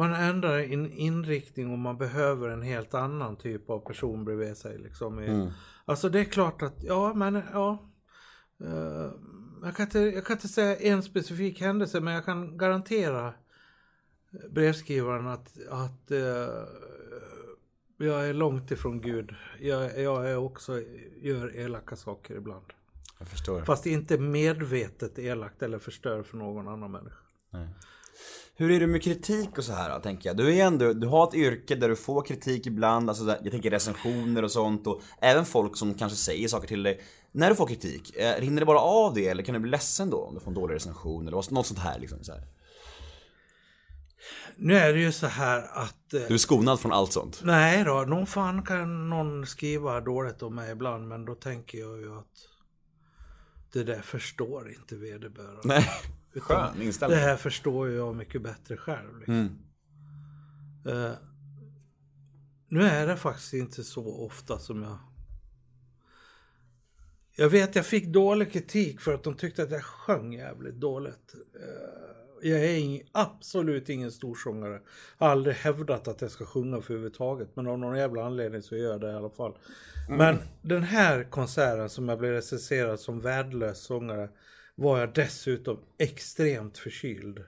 man 0.00 0.14
ändrar 0.14 0.58
en 0.58 0.92
inriktning 0.92 1.72
och 1.72 1.78
man 1.78 1.98
behöver 1.98 2.48
en 2.48 2.62
helt 2.62 2.94
annan 2.94 3.36
typ 3.36 3.70
av 3.70 3.78
person 3.80 4.24
bredvid 4.24 4.56
sig. 4.56 4.78
Liksom. 4.78 5.20
i- 5.20 5.30
Alltså 5.84 6.08
det 6.08 6.20
är 6.20 6.24
klart 6.24 6.62
att, 6.62 6.82
ja 6.82 7.14
men 7.14 7.42
ja. 7.52 7.78
eh, 8.64 9.10
jag, 9.62 9.76
kan 9.76 9.86
inte, 9.86 9.98
jag 9.98 10.24
kan 10.24 10.36
inte 10.36 10.48
säga 10.48 10.76
en 10.76 11.02
specifik 11.02 11.60
händelse 11.60 12.00
men 12.00 12.14
jag 12.14 12.24
kan 12.24 12.58
garantera 12.58 13.34
brevskrivaren 14.50 15.26
att, 15.26 15.48
att 15.70 16.10
eh, 16.10 16.64
jag 17.98 18.28
är 18.28 18.34
långt 18.34 18.70
ifrån 18.70 19.00
Gud. 19.00 19.34
Jag, 19.60 19.98
jag 20.02 20.30
är 20.30 20.36
också, 20.36 20.80
gör 21.22 21.56
elaka 21.56 21.96
saker 21.96 22.34
ibland. 22.36 22.64
jag 23.18 23.28
förstår. 23.28 23.62
Fast 23.64 23.86
inte 23.86 24.18
medvetet 24.18 25.18
elakt 25.18 25.62
eller 25.62 25.78
förstör 25.78 26.22
för 26.22 26.36
någon 26.36 26.68
annan 26.68 26.90
människa. 26.92 27.16
Hur 28.60 28.70
är 28.70 28.80
det 28.80 28.86
med 28.86 29.02
kritik 29.02 29.58
och 29.58 29.64
så 29.64 29.72
här 29.72 29.90
då, 29.94 30.00
tänker 30.00 30.28
jag? 30.28 30.36
Du 30.36 30.54
är 30.56 30.64
ändå, 30.66 30.92
du 30.92 31.06
har 31.06 31.28
ett 31.28 31.34
yrke 31.34 31.74
där 31.74 31.88
du 31.88 31.96
får 31.96 32.22
kritik 32.22 32.66
ibland, 32.66 33.08
alltså 33.08 33.24
där- 33.24 33.38
jag 33.42 33.52
tänker 33.52 33.70
recensioner 33.70 34.42
och 34.42 34.50
sånt 34.50 34.86
och 34.86 35.00
även 35.20 35.44
folk 35.44 35.76
som 35.76 35.94
kanske 35.94 36.16
säger 36.18 36.48
saker 36.48 36.68
till 36.68 36.82
dig. 36.82 37.00
När 37.32 37.48
du 37.50 37.56
får 37.56 37.66
kritik, 37.66 38.16
eh, 38.16 38.40
rinner 38.40 38.60
det 38.60 38.66
bara 38.66 38.78
av 38.80 39.14
det 39.14 39.28
eller 39.28 39.42
kan 39.42 39.52
du 39.54 39.58
bli 39.60 39.70
ledsen 39.70 40.10
då 40.10 40.24
om 40.24 40.34
du 40.34 40.40
får 40.40 40.50
en 40.50 40.54
dålig 40.54 40.74
recension 40.74 41.26
eller 41.28 41.52
något 41.54 41.66
sånt 41.66 41.78
här 41.80 41.98
liksom? 41.98 42.24
Så 42.24 42.32
här. 42.32 42.42
Nu 44.56 44.76
är 44.76 44.92
det 44.92 45.00
ju 45.00 45.12
så 45.12 45.26
här 45.26 45.58
att... 45.72 46.14
eh, 46.14 46.20
Du 46.28 46.34
är 46.34 46.38
skonad 46.38 46.80
från 46.80 46.92
allt 46.92 47.12
sånt? 47.12 47.40
Nej 47.44 47.84
då, 47.84 48.00
någon 48.08 48.26
fan 48.26 48.62
kan 48.62 49.08
någon 49.08 49.46
skriva 49.46 50.00
dåligt 50.00 50.42
om 50.42 50.54
mig 50.54 50.72
ibland 50.72 51.08
men 51.08 51.24
då 51.24 51.34
tänker 51.34 51.78
jag 51.78 52.00
ju 52.00 52.18
att 52.18 52.26
det 53.72 53.84
där 53.84 54.00
förstår 54.00 54.70
inte 54.72 54.96
vederbörande. 54.96 55.60
Nej. 55.64 55.88
Utan 56.32 56.46
Skön 56.56 56.78
Det 56.78 56.84
inställning. 56.84 57.18
här 57.18 57.36
förstår 57.36 57.88
ju 57.88 57.96
jag 57.96 58.16
mycket 58.16 58.42
bättre 58.42 58.76
själv. 58.76 59.18
Liksom. 59.18 59.58
Eh, 60.86 61.12
nu 62.68 62.82
är 62.82 63.06
det 63.06 63.16
faktiskt 63.16 63.52
inte 63.54 63.84
så 63.84 64.26
ofta 64.26 64.58
som 64.58 64.82
jag... 64.82 64.98
Jag 67.36 67.48
vet 67.48 67.74
jag 67.76 67.86
fick 67.86 68.06
dålig 68.06 68.52
kritik 68.52 69.00
för 69.00 69.14
att 69.14 69.24
de 69.24 69.34
tyckte 69.34 69.62
att 69.62 69.70
jag 69.70 69.84
sjöng 69.84 70.32
jävligt 70.32 70.74
dåligt. 70.74 71.34
Eh, 71.54 72.50
jag 72.50 72.64
är 72.64 72.74
ing, 72.78 73.02
absolut 73.12 73.88
ingen 73.88 74.12
storsångare. 74.12 74.80
Har 75.18 75.28
aldrig 75.28 75.56
hävdat 75.56 76.08
att 76.08 76.20
jag 76.20 76.30
ska 76.30 76.46
sjunga 76.46 76.80
för 76.80 76.94
överhuvudtaget. 76.94 77.48
Men 77.56 77.66
av 77.66 77.78
någon 77.78 77.98
jävla 77.98 78.24
anledning 78.26 78.62
så 78.62 78.76
gör 78.76 78.90
jag 78.90 79.00
det 79.00 79.10
i 79.10 79.14
alla 79.14 79.30
fall. 79.30 79.58
Men 80.08 80.38
den 80.62 80.82
här 80.82 81.24
konserten 81.24 81.88
som 81.90 82.08
jag 82.08 82.18
blev 82.18 82.32
recenserad 82.32 83.00
som 83.00 83.20
värdelös 83.20 83.80
sångare 83.80 84.30
var 84.80 84.98
jag 84.98 85.14
dessutom 85.14 85.78
extremt 85.98 86.78
förkyld. 86.78 87.44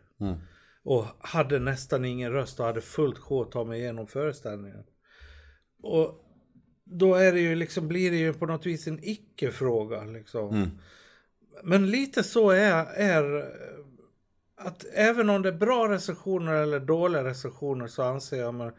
Och 0.84 1.04
hade 1.20 1.58
nästan 1.58 2.04
ingen 2.04 2.32
röst 2.32 2.60
och 2.60 2.66
hade 2.66 2.80
fullt 2.80 3.18
sjå 3.18 3.42
att 3.42 3.50
ta 3.50 3.64
mig 3.64 3.80
igenom 3.80 4.06
föreställningen. 4.06 4.84
Och 5.82 6.24
då 6.84 7.14
är 7.14 7.32
det 7.32 7.40
ju 7.40 7.54
liksom, 7.54 7.88
blir 7.88 8.10
det 8.10 8.16
ju 8.16 8.32
på 8.32 8.46
något 8.46 8.66
vis 8.66 8.86
en 8.86 8.98
icke-fråga 9.02 10.04
liksom. 10.04 10.54
Men 11.62 11.90
lite 11.90 12.22
så 12.22 12.50
är, 12.50 12.84
är 12.84 13.44
att 14.56 14.84
även 14.94 15.30
om 15.30 15.42
det 15.42 15.48
är 15.48 15.52
bra 15.52 15.88
recensioner 15.88 16.52
eller 16.52 16.80
dåliga 16.80 17.24
recensioner 17.24 17.86
så 17.86 18.02
anser 18.02 18.38
jag 18.40 18.54
mig 18.54 18.70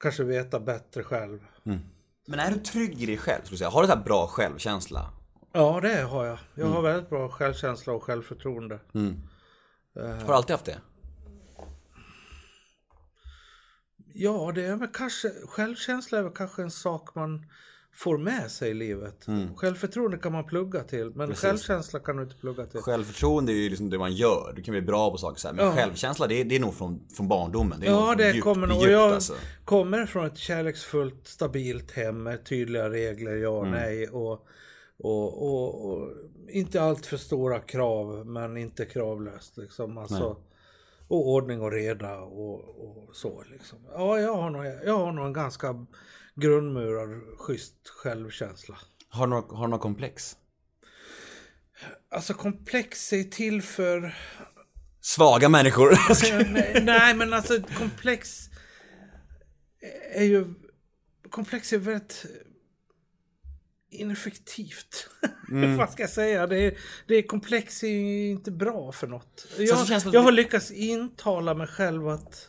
kanske 0.00 0.24
veta 0.24 0.60
bättre 0.60 1.02
själv. 1.02 1.40
Men 2.26 2.40
är 2.40 2.50
du 2.50 2.58
trygg 2.58 3.02
i 3.02 3.06
dig 3.06 3.18
själv, 3.18 3.42
skulle 3.42 3.54
du 3.54 3.58
säga? 3.58 3.70
Har 3.70 3.82
du 3.82 3.88
så 3.88 3.94
här 3.94 4.04
bra 4.04 4.26
självkänsla? 4.26 5.12
Ja, 5.52 5.80
det 5.82 6.02
har 6.02 6.24
jag. 6.26 6.38
Jag 6.54 6.66
har 6.66 6.82
väldigt 6.82 7.10
bra 7.10 7.28
självkänsla 7.28 7.92
och 7.92 8.02
självförtroende. 8.02 8.80
Har 9.94 10.26
du 10.26 10.32
alltid 10.32 10.50
haft 10.54 10.64
det? 10.64 10.78
Ja, 14.14 14.52
det 14.54 14.64
är 14.66 14.76
väl 14.76 14.88
kanske, 14.92 15.28
självkänsla 15.48 16.18
är 16.18 16.22
väl 16.22 16.32
kanske 16.32 16.62
en 16.62 16.70
sak 16.70 17.14
man 17.14 17.46
får 17.94 18.18
med 18.18 18.50
sig 18.50 18.70
i 18.70 18.74
livet. 18.74 19.26
Självförtroende 19.56 20.16
kan 20.16 20.32
man 20.32 20.44
plugga 20.46 20.82
till, 20.84 21.10
men 21.14 21.34
självkänsla 21.34 22.00
kan 22.00 22.16
du 22.16 22.22
inte 22.22 22.36
plugga 22.36 22.66
till. 22.66 22.80
Självförtroende 22.80 23.52
är 23.52 23.54
ju 23.56 23.68
liksom 23.70 23.90
det 23.90 23.98
man 23.98 24.12
gör. 24.12 24.52
Du 24.56 24.62
kan 24.62 24.72
bli 24.72 24.82
bra 24.82 25.10
på 25.10 25.18
saker 25.18 25.40
så 25.40 25.48
här. 25.48 25.54
Men 25.54 25.64
Ja. 25.66 25.72
självkänsla, 25.72 26.26
det 26.26 26.34
är, 26.40 26.44
det 26.44 26.56
är 26.56 26.60
nog 26.60 26.74
från, 26.74 27.08
från 27.16 27.28
barndomen. 27.28 27.80
Det 27.80 27.86
är 27.86 27.90
Ja, 27.90 28.14
det 28.14 28.30
djupt, 28.32 28.44
kommer 28.44 28.66
nog. 28.66 28.76
djupt, 28.76 28.86
Och 28.86 28.92
jag 28.92 29.12
alltså. 29.12 29.34
kommer 29.64 30.06
från 30.06 30.26
ett 30.26 30.38
kärleksfullt, 30.38 31.28
stabilt 31.28 31.90
hem 31.90 32.22
med 32.22 32.44
tydliga 32.44 32.90
regler, 32.90 33.36
ja 33.36 33.48
och 33.48 33.68
nej. 33.68 34.08
Och, 34.08 34.46
och, 35.02 35.42
och, 35.42 35.90
och 35.90 36.08
inte 36.48 36.82
allt 36.82 37.06
för 37.06 37.16
stora 37.16 37.60
krav, 37.60 38.26
men 38.26 38.56
inte 38.56 38.84
kravlöst. 38.84 39.56
Liksom. 39.56 39.98
Alltså, 39.98 40.36
och 41.08 41.28
ordning 41.28 41.60
och 41.60 41.72
reda 41.72 42.18
och, 42.18 42.60
och 42.60 43.16
så. 43.16 43.44
Liksom. 43.50 43.78
Ja, 43.92 44.20
jag 44.20 44.34
har, 44.34 44.50
nog, 44.50 44.64
jag 44.64 44.98
har 44.98 45.12
nog 45.12 45.26
en 45.26 45.32
ganska 45.32 45.86
grundmurad, 46.34 47.22
schysst 47.38 47.88
självkänsla. 47.88 48.78
Har 49.08 49.26
du 49.26 49.30
några, 49.30 49.56
har 49.56 49.68
några 49.68 49.82
komplex? 49.82 50.36
Alltså 52.10 52.34
komplex 52.34 53.12
är 53.12 53.24
till 53.24 53.62
för... 53.62 54.16
Svaga 55.00 55.48
människor. 55.48 55.98
nej, 56.52 56.82
nej, 56.84 57.14
men 57.14 57.32
alltså 57.32 57.62
komplex 57.78 58.48
är 60.14 60.24
ju... 60.24 60.54
Komplex 61.30 61.72
är 61.72 61.78
väldigt 61.78 62.26
ineffektivt. 63.92 65.10
Vad 65.78 65.90
ska 65.90 66.02
jag 66.02 66.10
säga? 66.10 66.46
Det 66.46 66.58
är, 66.58 66.78
det 67.06 67.14
är 67.14 67.22
komplex 67.22 67.82
är 67.82 67.88
ju 67.88 68.30
inte 68.30 68.50
bra 68.50 68.92
för 68.92 69.06
något. 69.06 69.46
Jag, 69.58 70.02
jag 70.12 70.20
har 70.20 70.32
lyckats 70.32 70.70
intala 70.70 71.54
mig 71.54 71.66
själv 71.66 72.08
att... 72.08 72.48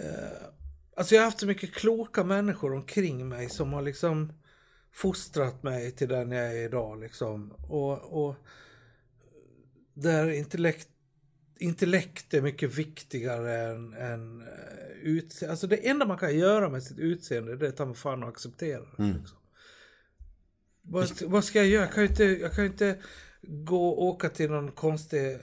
Eh, 0.00 0.48
alltså 0.96 1.14
jag 1.14 1.22
har 1.22 1.24
haft 1.24 1.40
så 1.40 1.46
mycket 1.46 1.74
kloka 1.74 2.24
människor 2.24 2.74
omkring 2.74 3.28
mig 3.28 3.48
som 3.50 3.72
har 3.72 3.82
liksom 3.82 4.32
fostrat 4.92 5.62
mig 5.62 5.92
till 5.92 6.08
den 6.08 6.30
jag 6.30 6.46
är 6.46 6.64
idag. 6.64 7.00
Liksom. 7.00 7.50
Och, 7.50 8.26
och 8.26 8.36
där 9.94 10.30
intellekt, 10.30 10.88
intellekt 11.58 12.34
är 12.34 12.42
mycket 12.42 12.78
viktigare 12.78 13.56
än, 13.56 13.92
än 13.92 14.40
uh, 14.40 14.48
utseende. 15.02 15.50
Alltså 15.50 15.66
det 15.66 15.88
enda 15.88 16.06
man 16.06 16.18
kan 16.18 16.38
göra 16.38 16.68
med 16.68 16.82
sitt 16.82 16.98
utseende 16.98 17.56
det 17.56 17.66
är 17.66 17.72
att 17.72 17.86
mig 17.86 17.94
fan 17.94 18.22
och 18.22 18.28
acceptera 18.28 18.80
det. 18.96 19.02
Liksom. 19.02 19.38
Vad, 20.86 21.22
vad 21.22 21.44
ska 21.44 21.58
jag 21.58 21.68
göra? 21.68 21.84
Jag 21.84 21.92
kan 21.92 22.02
ju 22.02 22.08
inte, 22.08 22.24
jag 22.24 22.52
kan 22.52 22.64
inte 22.64 22.98
gå 23.42 23.88
och 23.88 24.02
åka 24.02 24.28
till 24.28 24.50
någon 24.50 24.72
konstig 24.72 25.32
eh, 25.32 25.38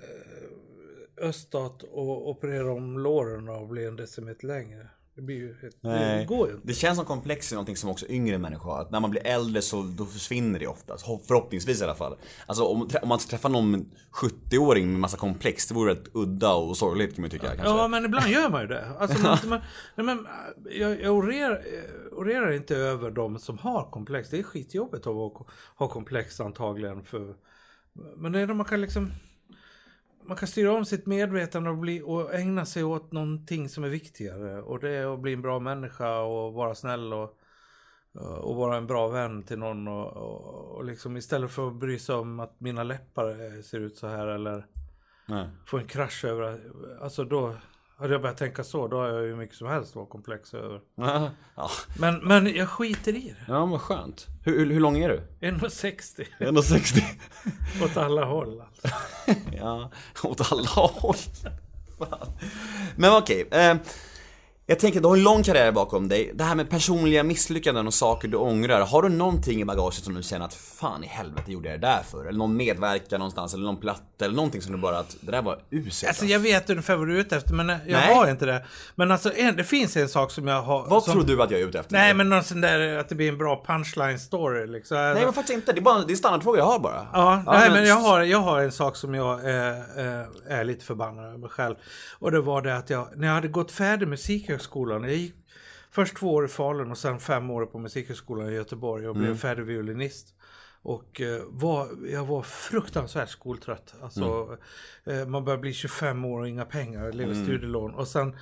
öststat 1.18 1.84
och 1.84 2.30
operera 2.30 2.74
om 2.74 3.00
låren 3.00 3.50
och 3.50 3.68
bli 3.68 3.86
en 3.86 3.96
decimeter 3.96 4.48
längre. 4.48 4.88
Det 5.16 5.22
blir 5.22 5.36
ju 5.36 5.56
helt, 5.62 5.82
det 5.82 6.26
går 6.28 6.48
ju 6.48 6.54
inte. 6.54 6.68
Det 6.68 6.74
känns 6.74 6.98
som 6.98 7.06
komplex 7.06 7.52
är 7.52 7.56
någonting 7.56 7.78
som 7.78 7.90
också 7.90 8.06
yngre 8.10 8.38
människor 8.38 8.72
har. 8.72 8.82
Att 8.82 8.92
när 8.92 9.00
man 9.00 9.12
blir 9.12 9.28
äldre 9.28 9.62
så 9.62 9.82
då 9.82 10.06
försvinner 10.06 10.60
det 10.60 10.68
oftast. 10.68 11.06
Förhoppningsvis 11.28 11.82
i 11.82 11.84
alla 11.84 11.96
fall. 11.96 12.16
Alltså 12.46 12.64
om, 12.64 12.90
om 13.02 13.10
man 13.10 13.20
träffar 13.20 13.50
någon 13.50 13.92
70-åring 14.12 14.92
med 14.92 15.00
massa 15.00 15.18
komplex, 15.18 15.68
det 15.68 15.74
vore 15.74 15.92
rätt 15.92 16.08
udda 16.14 16.54
och 16.54 16.78
sorgligt 16.78 17.16
kan 17.16 17.22
man 17.22 17.30
tycka 17.30 17.48
kanske. 17.48 17.68
Ja, 17.68 17.88
men 17.88 18.06
ibland 18.06 18.28
gör 18.28 18.50
man 18.50 18.62
ju 18.62 18.68
det. 18.68 18.86
Alltså, 19.00 19.22
man, 19.22 19.38
man, 19.46 19.62
nej, 19.96 20.06
men, 20.06 20.28
jag 20.80 21.02
jag 21.02 21.14
orerar, 21.16 21.64
jag 22.10 22.20
orerar 22.20 22.52
inte 22.52 22.76
över 22.76 23.12
de 23.12 23.40
som 23.40 23.58
har 23.58 23.92
komplex. 23.92 24.30
Det 24.30 24.40
är 24.40 24.44
skitjobbigt 24.44 25.08
att 25.08 25.48
ha, 25.76 25.88
komplex 25.88 26.40
antagligen. 26.40 27.04
För, 27.04 27.36
men 28.18 28.32
det 28.32 28.40
är 28.40 28.48
när 28.48 28.54
man 28.54 28.66
kan 28.66 28.82
liksom... 28.82 29.12
Man 30.24 30.38
kan 30.38 30.48
styra 30.48 30.74
om 30.74 30.86
sitt 30.86 31.06
medvetande 31.06 31.70
och, 31.70 31.78
bli, 31.78 32.02
och 32.02 32.34
ägna 32.34 32.66
sig 32.66 32.84
åt 32.84 33.12
någonting 33.12 33.70
som 33.70 33.84
är 33.84 33.90
viktigare. 33.90 34.62
Och 34.62 34.80
det 34.80 34.90
är 34.90 35.14
att 35.14 35.20
bli 35.20 35.34
en 35.34 35.42
bra 35.42 35.60
människa 35.60 36.20
och 36.20 36.54
vara 36.54 36.76
snäll 36.76 37.14
och, 37.14 37.38
och 38.42 38.56
vara 38.56 38.78
en 38.78 38.88
bra 38.88 39.08
vän 39.08 39.44
till 39.44 39.60
någon. 39.60 39.88
Och, 39.88 40.08
och, 40.08 40.76
och 40.76 40.86
liksom 40.86 41.18
istället 41.18 41.52
för 41.52 41.68
att 41.68 41.76
bry 41.76 42.00
sig 42.00 42.16
om 42.16 42.40
att 42.40 42.60
mina 42.60 42.84
läppar 42.84 43.62
ser 43.62 43.80
ut 43.80 43.98
så 43.98 44.08
här 44.08 44.28
eller 44.28 44.66
Nej. 45.26 45.50
få 45.66 45.78
en 45.78 45.88
krasch 45.88 46.26
över, 46.26 46.60
alltså 47.02 47.24
då 47.24 47.56
hade 48.02 48.14
jag 48.14 48.22
börjat 48.22 48.38
tänka 48.38 48.64
så, 48.64 48.88
då 48.88 48.98
har 48.98 49.08
jag 49.08 49.24
ju 49.26 49.36
mycket 49.36 49.56
som 49.56 49.68
helst 49.68 49.90
att 49.92 49.96
vara 49.96 50.06
komplex 50.06 50.54
över. 50.54 50.80
Ja, 51.56 51.70
Men, 52.00 52.20
men 52.20 52.56
jag 52.56 52.70
skiter 52.70 53.16
i 53.16 53.36
det. 53.40 53.54
ja 53.54 53.66
vad 53.66 53.82
skönt. 53.82 54.28
Hur, 54.44 54.58
hur, 54.60 54.74
hur 54.74 54.80
lång 54.80 54.98
är 54.98 55.10
du? 55.10 55.48
1,60 55.48 56.26
1,60. 56.40 57.04
åt 57.86 57.98
alla 57.98 58.26
håll 58.26 58.62
alltså. 58.62 58.88
Ja, 59.58 59.92
åt 60.24 60.52
alla 60.52 60.70
håll. 60.70 61.16
Fan. 61.98 62.28
Men 62.96 63.14
okej. 63.18 63.48
Eh, 63.52 63.76
jag 64.72 64.80
tänker, 64.80 65.02
du 65.02 65.08
har 65.08 65.16
en 65.16 65.24
lång 65.24 65.44
karriär 65.44 65.72
bakom 65.72 66.08
dig. 66.08 66.32
Det 66.34 66.44
här 66.44 66.56
med 66.56 66.70
personliga 66.70 67.24
misslyckanden 67.24 67.88
och 67.88 67.94
saker 67.94 68.28
du 68.28 68.38
ångrar. 68.38 68.82
Har 68.82 69.02
du 69.02 69.10
någonting 69.10 69.62
i 69.62 69.66
bagaget 69.66 70.04
som 70.04 70.14
du 70.14 70.24
känner 70.24 70.46
att 70.46 70.54
fan 70.54 71.04
i 71.04 71.08
helvete 71.08 71.52
gjorde 71.52 71.70
jag 71.70 71.82
det 71.82 71.88
där 71.88 72.02
för? 72.12 72.26
Eller 72.26 72.38
någon 72.38 72.58
medverkan 72.58 73.20
någonstans, 73.20 73.54
eller 73.54 73.66
någon 73.66 73.78
platta, 73.78 74.26
eller 74.26 74.36
någonting 74.36 74.62
som 74.62 74.72
du 74.72 74.78
bara 74.78 75.00
att 75.00 75.16
det 75.22 75.32
där 75.32 75.42
var 75.42 75.60
uselt. 75.70 76.10
Alltså 76.10 76.26
jag 76.26 76.40
vet 76.40 76.70
ungefär 76.70 76.96
vad 76.96 77.08
du 77.08 77.16
är 77.16 77.20
ute 77.20 77.38
efter, 77.38 77.54
men 77.54 77.70
jag 77.70 77.80
Nej. 77.86 78.16
har 78.16 78.30
inte 78.32 78.46
det. 78.46 78.66
Men 78.96 79.12
alltså 79.12 79.34
en, 79.34 79.56
det 79.56 79.64
finns 79.64 79.98
en 79.98 80.10
sak 80.10 80.32
som 80.32 80.48
jag 80.48 80.62
har... 80.62 80.86
Vad 80.88 81.04
som, 81.04 81.14
tror 81.14 81.24
du 81.24 81.44
att 81.44 81.52
jag 81.52 81.60
är 81.60 81.68
ute 81.68 81.80
efter? 81.80 81.94
Nej 81.94 82.14
men 82.14 82.30
någon 82.30 82.44
sån 82.44 82.62
där, 82.62 82.98
att 82.98 83.10
det 83.10 83.16
blir 83.16 83.30
en 83.30 83.38
bra 83.38 83.64
punchline 83.68 84.20
story 84.20 84.68
liksom. 84.68 84.98
Nej 84.98 85.24
men 85.26 85.34
faktiskt 85.34 85.56
inte, 85.56 85.74
det 85.74 85.80
är 85.80 85.82
bara 85.82 86.04
det 86.04 86.14
är 86.14 86.16
standardfrågor 86.16 86.60
jag 86.60 86.66
har 86.66 86.80
bara. 86.80 87.08
Ja, 87.14 87.44
nej, 87.46 87.72
men 87.72 87.86
jag 87.86 87.96
har, 87.96 88.22
jag 88.22 88.40
har 88.40 88.62
en 88.62 88.72
sak 88.72 88.96
som 88.96 89.16
jag 89.16 89.50
eh, 89.50 89.70
eh, 89.70 90.26
är 90.48 90.64
lite 90.64 90.86
förbannad 90.86 91.26
över 91.26 91.38
mig 91.38 91.50
själv. 91.50 91.76
Och 92.20 92.32
det 92.32 92.42
var 92.42 92.62
det 92.62 92.78
att 92.78 92.90
jag, 92.90 93.08
när 93.16 93.28
jag 93.28 93.34
hade 93.34 93.48
gått 93.48 93.72
färdig 93.72 94.08
musikhögskolan, 94.08 94.61
jag 95.04 95.16
gick 95.16 95.36
först 95.92 96.18
två 96.18 96.34
år 96.34 96.46
i 96.46 96.48
Falun 96.48 96.92
och 96.92 96.98
sen 96.98 97.20
fem 97.20 97.50
år 97.50 97.66
på 97.66 97.80
musikhögskolan 97.80 98.50
i 98.50 98.54
Göteborg 98.54 99.08
och 99.08 99.16
blev 99.16 99.38
färdig 99.38 99.64
violinist. 99.64 100.36
Och 100.84 101.22
eh, 101.22 101.42
var, 101.48 101.88
jag 102.12 102.26
var 102.26 102.42
fruktansvärt 102.42 103.30
skoltrött. 103.30 103.96
Alltså, 104.02 104.58
eh, 105.04 105.28
man 105.28 105.46
börjar 105.46 105.60
bli 105.60 105.74
25 105.74 106.26
år 106.26 106.40
och 106.40 106.48
inga 106.48 106.66
pengar, 106.66 107.12
lever 107.12 107.34
studielån. 107.34 107.94
Och 107.94 108.08
sen 108.08 108.36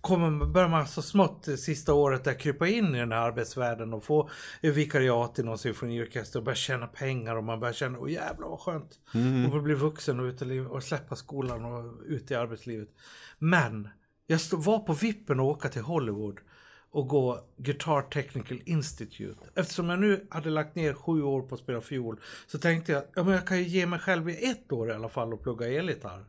kommer, 0.00 0.46
börjar 0.46 0.68
man 0.68 0.86
så 0.86 1.02
smått 1.02 1.48
sista 1.58 1.94
året 1.94 2.24
där 2.24 2.34
krypa 2.34 2.68
in 2.68 2.94
i 2.94 2.98
den 2.98 3.12
här 3.12 3.18
arbetsvärlden 3.18 3.92
och 3.94 4.04
få 4.04 4.30
vikariat 4.60 5.38
i 5.38 5.42
någon 5.42 5.58
symfoniorkester 5.58 6.38
och 6.38 6.44
börja 6.44 6.56
tjäna 6.56 6.86
pengar 6.86 7.36
och 7.36 7.44
man 7.44 7.60
börjar 7.60 7.72
känna, 7.72 7.98
åh 7.98 8.12
jävlar 8.12 8.48
vad 8.48 8.60
skönt. 8.60 8.98
Och 9.52 9.62
bli 9.62 9.74
vuxen 9.74 10.20
och, 10.20 10.24
ut 10.24 10.42
i 10.42 10.44
liv- 10.44 10.66
och 10.66 10.82
släppa 10.82 11.16
skolan 11.16 11.64
och 11.64 12.00
ut 12.06 12.30
i 12.30 12.34
arbetslivet. 12.34 12.88
Men 13.38 13.88
jag 14.26 14.40
var 14.52 14.78
på 14.78 14.92
vippen 14.92 15.40
att 15.40 15.46
åka 15.46 15.68
till 15.68 15.82
Hollywood 15.82 16.40
och 16.90 17.08
gå 17.08 17.40
Guitar 17.56 18.02
Technical 18.02 18.60
Institute. 18.64 19.40
Eftersom 19.54 19.88
jag 19.88 19.98
nu 19.98 20.26
hade 20.30 20.50
lagt 20.50 20.74
ner 20.74 20.94
sju 20.94 21.22
år 21.22 21.42
på 21.42 21.54
att 21.54 21.60
spela 21.60 21.80
fiol 21.80 22.20
så 22.46 22.58
tänkte 22.58 22.92
jag 22.92 23.02
ja, 23.14 23.24
men 23.24 23.32
jag 23.32 23.46
kan 23.46 23.58
ju 23.58 23.64
ge 23.64 23.86
mig 23.86 23.98
själv 23.98 24.28
i 24.28 24.50
ett 24.50 24.72
år 24.72 24.90
i 24.90 24.92
alla 24.94 25.08
fall 25.08 25.32
och 25.32 25.42
plugga 25.42 25.68
elgitarr. 25.68 26.24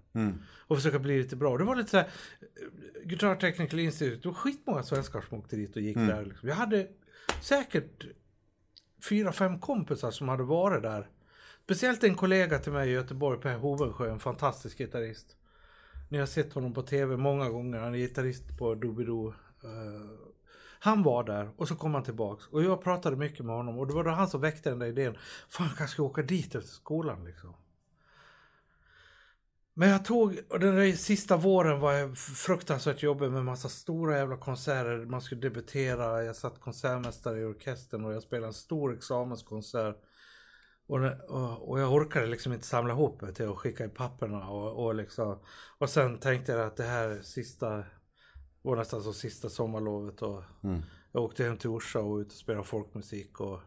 Och 0.67 0.77
försöka 0.77 0.99
bli 0.99 1.17
lite 1.17 1.35
bra. 1.35 1.57
Det 1.57 1.63
var 1.63 1.75
lite 1.75 1.89
så 1.89 1.97
här, 1.97 2.05
eh, 2.05 3.07
Guitar 3.07 3.35
Technical 3.35 3.79
Institute, 3.79 4.21
det 4.21 4.27
var 4.27 4.35
skitmånga 4.35 4.83
svenskar 4.83 5.21
som 5.21 5.37
åkte 5.39 5.55
dit 5.55 5.75
och 5.75 5.81
gick 5.81 5.97
där. 5.97 6.25
Liksom. 6.25 6.49
Jag 6.49 6.55
hade 6.55 6.87
säkert 7.41 8.05
fyra, 9.09 9.31
fem 9.31 9.59
kompisar 9.59 10.11
som 10.11 10.29
hade 10.29 10.43
varit 10.43 10.83
där. 10.83 11.09
Speciellt 11.63 12.03
en 12.03 12.15
kollega 12.15 12.59
till 12.59 12.71
mig 12.71 12.89
i 12.89 12.93
Göteborg, 12.93 13.39
Per 13.39 13.57
Hovensjö, 13.57 14.11
en 14.11 14.19
fantastisk 14.19 14.77
gitarrist. 14.77 15.35
Ni 16.15 16.19
har 16.19 16.27
sett 16.27 16.53
honom 16.53 16.73
på 16.73 16.81
tv 16.81 17.17
många 17.17 17.49
gånger, 17.49 17.79
han 17.79 17.93
är 17.93 17.97
gitarrist 17.97 18.57
på 18.57 18.75
Doobidoo. 18.75 19.27
Uh, 19.27 19.33
han 20.79 21.03
var 21.03 21.23
där 21.23 21.49
och 21.57 21.67
så 21.67 21.75
kom 21.75 21.93
han 21.93 22.03
tillbaks 22.03 22.47
och 22.47 22.63
jag 22.63 22.83
pratade 22.83 23.15
mycket 23.15 23.45
med 23.45 23.55
honom 23.55 23.79
och 23.79 23.87
det 23.87 23.93
var 23.93 24.03
då 24.03 24.09
han 24.09 24.27
som 24.27 24.41
väckte 24.41 24.69
den 24.69 24.79
där 24.79 24.87
idén. 24.87 25.17
Fan, 25.49 25.67
jag 25.67 25.77
kanske 25.77 25.93
ska 25.93 26.03
åka 26.03 26.21
dit 26.21 26.55
efter 26.55 26.71
skolan 26.71 27.25
liksom. 27.25 27.53
Men 29.73 29.89
jag 29.89 30.05
tog, 30.05 30.39
och 30.49 30.59
den 30.59 30.75
där 30.75 30.91
sista 30.91 31.37
våren 31.37 31.79
var 31.79 31.93
jag 31.93 32.17
fruktansvärt 32.17 33.03
jobbig 33.03 33.31
med 33.31 33.45
massa 33.45 33.69
stora 33.69 34.17
jävla 34.17 34.37
konserter. 34.37 35.05
Man 35.05 35.21
skulle 35.21 35.41
debutera, 35.41 36.23
jag 36.23 36.35
satt 36.35 36.59
konsertmästare 36.59 37.39
i 37.39 37.45
orkestern 37.45 38.05
och 38.05 38.13
jag 38.13 38.23
spelade 38.23 38.47
en 38.47 38.53
stor 38.53 38.93
examenskonsert. 38.93 39.97
Och, 40.87 40.99
och, 41.29 41.69
och 41.69 41.79
jag 41.79 41.93
orkade 41.93 42.27
liksom 42.27 42.53
inte 42.53 42.67
samla 42.67 42.93
ihop 42.93 43.19
det 43.19 43.33
till 43.33 43.49
att 43.49 43.57
skicka 43.57 43.85
i 43.85 43.89
papperna 43.89 44.49
och, 44.49 44.85
och 44.85 44.95
liksom. 44.95 45.39
Och 45.77 45.89
sen 45.89 46.17
tänkte 46.17 46.51
jag 46.51 46.67
att 46.67 46.77
det 46.77 46.83
här 46.83 47.21
sista, 47.21 47.83
var 48.61 48.75
nästan 48.75 49.03
som 49.03 49.13
sista 49.13 49.49
sommarlovet 49.49 50.21
och 50.21 50.43
jag 51.11 51.23
åkte 51.23 51.43
hem 51.43 51.57
till 51.57 51.69
Orsa 51.69 51.99
och 51.99 52.17
ut 52.17 52.27
och 52.27 52.33
spelade 52.33 52.63
folkmusik 52.63 53.39
och 53.39 53.59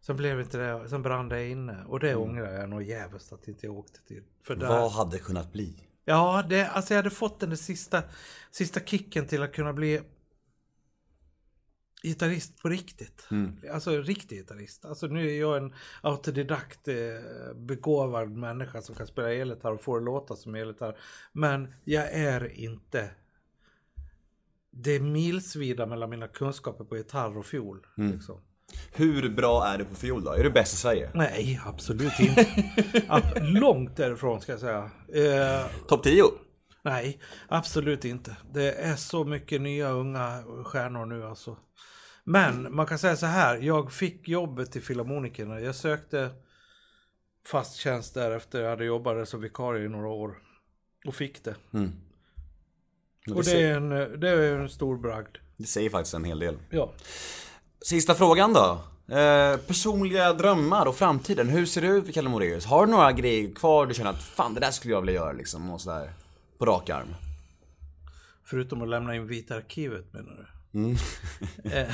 sen 0.00 0.16
blev 0.16 0.40
inte 0.40 0.58
det, 0.58 0.88
sen 0.88 1.02
brann 1.02 1.28
det 1.28 1.48
inne 1.48 1.84
och 1.88 2.00
det 2.00 2.16
ångrar 2.16 2.52
jag 2.52 2.68
nog 2.70 2.82
jävligt 2.82 3.32
att 3.32 3.48
inte 3.48 3.66
jag 3.66 3.78
åkte 3.78 4.00
till. 4.06 4.22
För 4.42 4.56
där, 4.56 4.68
Vad 4.68 4.92
hade 4.92 5.18
kunnat 5.18 5.52
bli? 5.52 5.88
Ja, 6.04 6.44
det, 6.48 6.66
alltså 6.66 6.94
jag 6.94 6.98
hade 6.98 7.10
fått 7.10 7.40
den 7.40 7.48
där 7.48 7.56
sista, 7.56 8.02
sista 8.50 8.80
kicken 8.80 9.26
till 9.26 9.42
att 9.42 9.52
kunna 9.52 9.72
bli 9.72 10.00
gitarrist 12.08 12.62
på 12.62 12.68
riktigt. 12.68 13.28
Alltså 13.72 13.90
riktig 13.90 14.38
gitarrist. 14.38 14.84
Alltså 14.84 15.06
nu 15.06 15.30
är 15.30 15.40
jag 15.40 15.56
en 15.56 15.74
autodidakt 16.02 16.88
eh, 16.88 16.94
begåvad 17.56 18.30
människa 18.30 18.82
som 18.82 18.94
kan 18.94 19.06
spela 19.06 19.32
elgitarr 19.32 19.72
och 19.72 19.82
få 19.82 19.98
det 19.98 20.04
låta 20.04 20.36
som 20.36 20.54
elgitarr. 20.54 20.96
Men 21.32 21.74
jag 21.84 22.12
är 22.12 22.60
inte 22.60 23.10
det 24.82 24.90
är 24.90 25.00
milsvida 25.00 25.86
mellan 25.86 26.10
mina 26.10 26.28
kunskaper 26.28 26.84
på 26.84 26.96
gitarr 26.96 27.38
och 27.38 27.46
fiol. 27.46 27.86
Liksom. 27.96 28.40
Hur 28.92 29.28
bra 29.28 29.66
är 29.66 29.78
du 29.78 29.84
på 29.84 29.94
fiol 29.94 30.24
då? 30.24 30.32
Är 30.32 30.42
du 30.42 30.50
bäst 30.50 30.74
i 30.74 30.76
Sverige? 30.76 31.10
Nej, 31.14 31.60
absolut 31.66 32.20
inte. 32.20 32.46
Långt 33.40 33.96
därifrån 33.96 34.40
ska 34.40 34.52
jag 34.52 34.60
säga. 34.60 34.90
Eh, 35.14 35.66
Topp 35.88 36.02
10? 36.02 36.24
nej, 36.82 37.20
absolut 37.48 38.04
inte. 38.04 38.36
Det 38.52 38.72
är 38.72 38.96
så 38.96 39.24
mycket 39.24 39.60
nya 39.60 39.90
unga 39.90 40.42
stjärnor 40.64 41.06
nu 41.06 41.24
alltså. 41.24 41.56
Men 42.28 42.74
man 42.74 42.86
kan 42.86 42.98
säga 42.98 43.16
så 43.16 43.26
här, 43.26 43.56
jag 43.56 43.92
fick 43.92 44.28
jobbet 44.28 44.72
till 44.72 44.82
Filharmonikerna. 44.82 45.60
Jag 45.60 45.74
sökte 45.74 46.30
fast 47.46 47.76
tjänst 47.76 48.14
där 48.14 48.30
efter 48.30 48.62
jag 48.62 48.70
hade 48.70 48.84
jobbat 48.84 49.28
som 49.28 49.40
vikarie 49.40 49.84
i 49.84 49.88
några 49.88 50.08
år. 50.08 50.38
Och 51.06 51.14
fick 51.14 51.44
det. 51.44 51.54
Och 53.34 53.44
det 53.44 53.62
är 53.62 53.76
en, 53.76 53.88
det 54.20 54.30
är 54.30 54.58
en 54.58 54.68
stor 54.68 54.96
bragd. 54.96 55.36
Det 55.56 55.64
säger 55.66 55.90
faktiskt 55.90 56.14
en 56.14 56.24
hel 56.24 56.38
del. 56.38 56.56
Ja. 56.70 56.92
Sista 57.80 58.14
frågan 58.14 58.52
då. 58.52 58.80
Eh, 59.14 59.56
personliga 59.56 60.32
drömmar 60.32 60.86
och 60.86 60.96
framtiden. 60.96 61.48
Hur 61.48 61.66
ser 61.66 61.80
det 61.80 61.88
ut 61.88 62.06
för 62.06 62.12
Kalle 62.12 62.28
Moraeus? 62.28 62.66
Har 62.66 62.86
du 62.86 62.92
några 62.92 63.12
grejer 63.12 63.54
kvar 63.54 63.86
du 63.86 63.94
känner 63.94 64.10
att 64.10 64.22
fan 64.22 64.54
det 64.54 64.60
där 64.60 64.70
skulle 64.70 64.94
jag 64.94 65.00
vilja 65.00 65.14
göra 65.14 65.32
liksom 65.32 65.70
och 65.70 65.80
sådär? 65.80 66.12
På 66.58 66.66
rak 66.66 66.90
arm. 66.90 67.14
Förutom 68.44 68.82
att 68.82 68.88
lämna 68.88 69.14
in 69.14 69.26
Vita 69.26 69.54
arkivet 69.54 70.12
menar 70.12 70.30
du? 70.30 70.55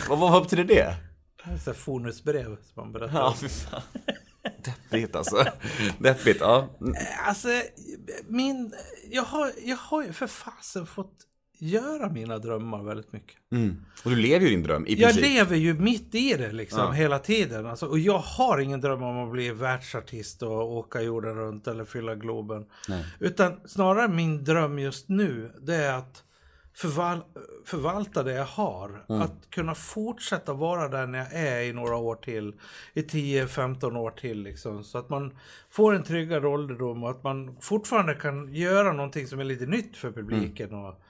Vad, 0.09 0.19
vad, 0.19 0.33
vad 0.33 0.43
betyder 0.43 0.65
det? 0.65 0.97
Är 1.67 1.73
Fonusbrev 1.73 2.45
som 2.45 2.73
man 2.77 2.93
berättar. 2.93 3.19
Ja, 3.19 3.35
fy 3.41 3.49
fan. 3.49 3.83
Deppigt 4.65 5.17
alltså. 5.17 5.45
Deppigt, 5.99 6.41
ja. 6.41 6.69
Mm. 6.81 6.95
Alltså, 7.27 7.49
min, 8.29 8.73
jag, 9.11 9.23
har, 9.23 9.53
jag 9.65 9.77
har 9.77 10.05
ju 10.05 10.13
för 10.13 10.27
fasen 10.27 10.87
fått 10.87 11.27
göra 11.59 12.09
mina 12.11 12.39
drömmar 12.39 12.83
väldigt 12.83 13.13
mycket. 13.13 13.37
Och 14.05 14.11
du 14.11 14.17
lever 14.17 14.47
ju 14.47 14.51
din 14.51 14.63
dröm 14.63 14.87
i 14.87 14.95
Jag 14.95 15.13
princip. 15.13 15.25
lever 15.33 15.57
ju 15.57 15.75
mitt 15.75 16.15
i 16.15 16.35
det 16.35 16.53
liksom 16.53 16.93
hela 16.95 17.19
tiden. 17.19 17.67
Alltså, 17.67 17.87
och 17.87 17.99
jag 17.99 18.19
har 18.19 18.59
ingen 18.59 18.81
dröm 18.81 19.03
om 19.03 19.25
att 19.27 19.33
bli 19.33 19.51
världsartist 19.51 20.43
och 20.43 20.73
åka 20.77 21.01
jorden 21.01 21.35
runt 21.35 21.67
eller 21.67 21.85
fylla 21.85 22.15
Globen. 22.15 22.65
Utan 23.21 23.61
snarare 23.65 24.09
min 24.09 24.45
dröm 24.45 24.79
just 24.79 25.09
nu 25.09 25.53
det 25.61 25.75
är 25.75 25.93
att 25.93 26.23
förval 26.75 27.23
förvalta 27.65 28.23
det 28.23 28.33
jag 28.33 28.45
har. 28.45 29.05
Att 29.23 29.51
kunna 29.51 29.75
fortsätta 29.75 30.53
vara 30.53 30.89
den 30.89 31.15
jag 31.15 31.33
är 31.33 31.61
i 31.63 31.73
några 31.73 31.97
år 31.97 32.15
till. 32.15 32.55
I 32.95 33.03
10-15 33.03 33.97
år 33.97 34.11
till 34.11 34.43
liksom. 34.43 34.85
Så 34.85 34.99
att 34.99 35.09
man 35.11 35.37
får 35.71 35.95
en 35.95 36.03
tryggare 36.03 36.49
ålderdom 36.49 37.05
och 37.05 37.11
att 37.11 37.23
man 37.23 37.57
fortfarande 37.61 38.15
kan 38.15 38.55
göra 38.55 38.93
någonting 38.93 39.27
som 39.27 39.41
är 39.41 39.45
lite 39.45 39.67
nytt 39.67 39.97
för 39.97 40.13
publiken. 40.13 40.75
Och, 40.75 41.03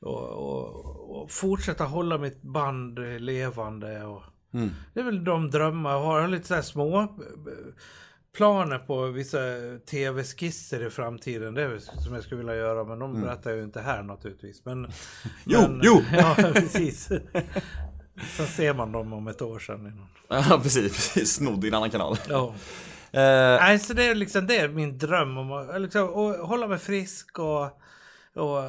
och, 0.00 0.28
och, 0.28 1.22
och 1.22 1.30
fortsätta 1.30 1.84
hålla 1.84 2.18
mitt 2.18 2.42
band 2.42 2.98
levande. 3.20 4.04
Och, 4.04 4.22
Det 4.94 5.00
är 5.00 5.04
väl 5.04 5.24
de 5.24 5.50
drömmar 5.50 5.90
jag 5.90 6.00
har. 6.00 6.14
Jag 6.14 6.22
har 6.22 6.28
lite 6.28 6.46
så 6.46 6.62
små 6.62 7.00
eh, 7.00 7.08
planer 8.36 8.78
på 8.78 9.06
vissa 9.06 9.38
tv-skisser 9.90 10.86
i 10.86 10.90
framtiden. 10.90 11.54
Det 11.54 11.62
är 11.62 11.78
som 11.78 12.14
jag 12.14 12.22
skulle 12.22 12.38
vilja 12.38 12.56
göra. 12.56 12.84
Men 12.84 12.98
de 12.98 13.20
berättar 13.20 13.50
jag 13.50 13.56
ju 13.58 13.64
inte 13.64 13.80
här 13.80 14.02
naturligtvis. 14.02 14.64
Men, 14.64 14.86
Jo, 15.44 15.60
men, 15.60 15.80
jo! 15.82 16.02
Ja, 16.12 16.34
precis. 16.54 17.08
Sen 18.36 18.46
ser 18.46 18.74
man 18.74 18.92
dem 18.92 19.12
om 19.12 19.28
ett 19.28 19.42
år 19.42 19.58
sedan. 19.58 20.06
Ja, 20.28 20.60
precis. 20.62 20.92
precis. 20.92 21.34
Snodd 21.34 21.64
i 21.64 21.68
en 21.68 21.74
annan 21.74 21.90
kanal. 21.90 22.16
Ja. 22.28 22.54
Eh, 23.12 23.60
Nej, 23.60 23.78
så 23.78 23.92
det 23.94 24.04
är 24.04 24.14
liksom 24.14 24.46
det 24.46 24.56
är 24.56 24.68
min 24.68 24.98
dröm 24.98 25.38
om 25.38 25.52
att 25.52 25.80
liksom, 25.80 26.08
och 26.08 26.48
hålla 26.48 26.66
mig 26.68 26.78
frisk 26.78 27.38
och... 27.38 27.62
och, 28.34 28.64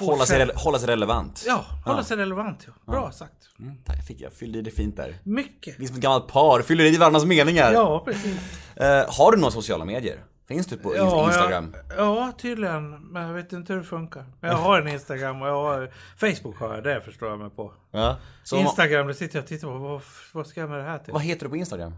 hålla, 0.00 0.26
sig, 0.26 0.50
hålla 0.54 0.78
sig 0.78 0.88
relevant. 0.88 1.44
Ja, 1.46 1.64
hålla 1.84 2.04
sig 2.04 2.16
relevant. 2.16 2.66
Ja. 2.66 2.92
Bra 2.92 3.12
sagt. 3.12 3.48
Mm, 3.58 3.76
tack, 3.84 3.98
jag, 3.98 4.06
fick, 4.06 4.20
jag 4.20 4.32
fyllde 4.32 4.58
i 4.58 4.62
det 4.62 4.70
fint 4.70 4.96
där. 4.96 5.14
Mycket. 5.22 5.78
Vi 5.78 5.84
är 5.84 5.88
som 5.88 5.96
ett 5.96 6.02
gammalt 6.02 6.28
par, 6.28 6.62
fyller 6.62 6.84
i 6.84 6.96
varandras 6.96 7.24
meningar. 7.24 7.72
Ja, 7.72 8.02
precis. 8.04 8.40
Eh, 8.76 9.04
har 9.08 9.32
du 9.32 9.38
några 9.38 9.50
sociala 9.50 9.84
medier? 9.84 10.24
Finns 10.48 10.66
du 10.66 10.76
på 10.76 10.96
Ja, 10.96 11.26
Instagram? 11.26 11.74
Ja, 11.88 11.94
ja, 11.96 12.32
tydligen. 12.38 12.90
Men 12.90 13.22
jag 13.22 13.34
vet 13.34 13.52
inte 13.52 13.72
hur 13.72 13.80
det 13.80 13.86
funkar. 13.86 14.24
Men 14.40 14.50
jag 14.50 14.58
har 14.58 14.80
en 14.80 14.88
Instagram 14.88 15.42
och 15.42 15.48
jag 15.48 15.62
har... 15.62 15.90
Facebook 16.16 16.58
har 16.58 16.74
jag, 16.74 16.84
det 16.84 17.00
förstår 17.00 17.28
jag 17.28 17.38
mig 17.38 17.50
på. 17.50 17.72
Ja. 17.90 18.16
Instagram, 18.54 19.06
det 19.06 19.14
sitter 19.14 19.36
jag 19.36 19.42
och 19.42 19.48
tittar 19.48 19.68
på. 19.68 19.78
Vad, 19.78 20.02
vad 20.32 20.46
ska 20.46 20.60
jag 20.60 20.70
med 20.70 20.78
det 20.78 20.84
här 20.84 20.98
till? 20.98 21.12
vad 21.12 21.22
heter 21.22 21.44
du 21.44 21.50
på 21.50 21.56
Instagram? 21.56 21.94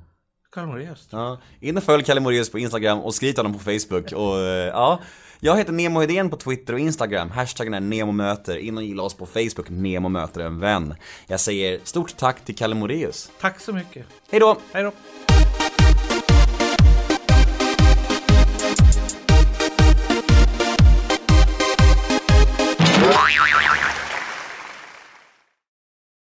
Kalle 0.55 0.67
Moraeus. 0.67 1.09
Ja, 1.11 1.39
in 1.61 1.77
och 1.77 1.83
följ 1.83 2.05
Kalle 2.05 2.21
Moraeus 2.21 2.51
på 2.51 2.59
Instagram 2.59 3.01
och 3.01 3.15
skriv 3.15 3.33
till 3.33 3.39
honom 3.39 3.53
på 3.53 3.59
Facebook 3.59 4.13
och 4.13 4.39
eh, 4.39 4.67
ja 4.67 5.01
Jag 5.41 5.57
heter 5.57 5.73
Nemo 5.73 6.01
Hedén 6.01 6.31
på 6.31 6.37
Twitter 6.37 6.73
och 6.73 6.79
Instagram, 6.79 7.31
hashtaggen 7.31 7.75
är 7.75 7.81
NEMOMÖTER, 7.81 8.57
in 8.57 8.77
och 8.77 8.83
gilla 8.83 9.03
oss 9.03 9.15
på 9.15 9.27
Facebook, 9.27 9.69
Nemo 9.69 10.09
möter 10.09 10.41
en 10.41 10.61
vän 10.61 10.95
Jag 11.27 11.41
säger 11.41 11.81
stort 11.85 12.17
tack 12.17 12.45
till 12.45 12.57
Kalle 12.57 12.75
Moraeus 12.75 13.31
Tack 13.41 13.61
så 13.61 13.73
mycket. 13.73 14.07
Hej 14.31 14.41
då! 14.41 14.57
Hej 14.73 14.83
då. 14.83 14.93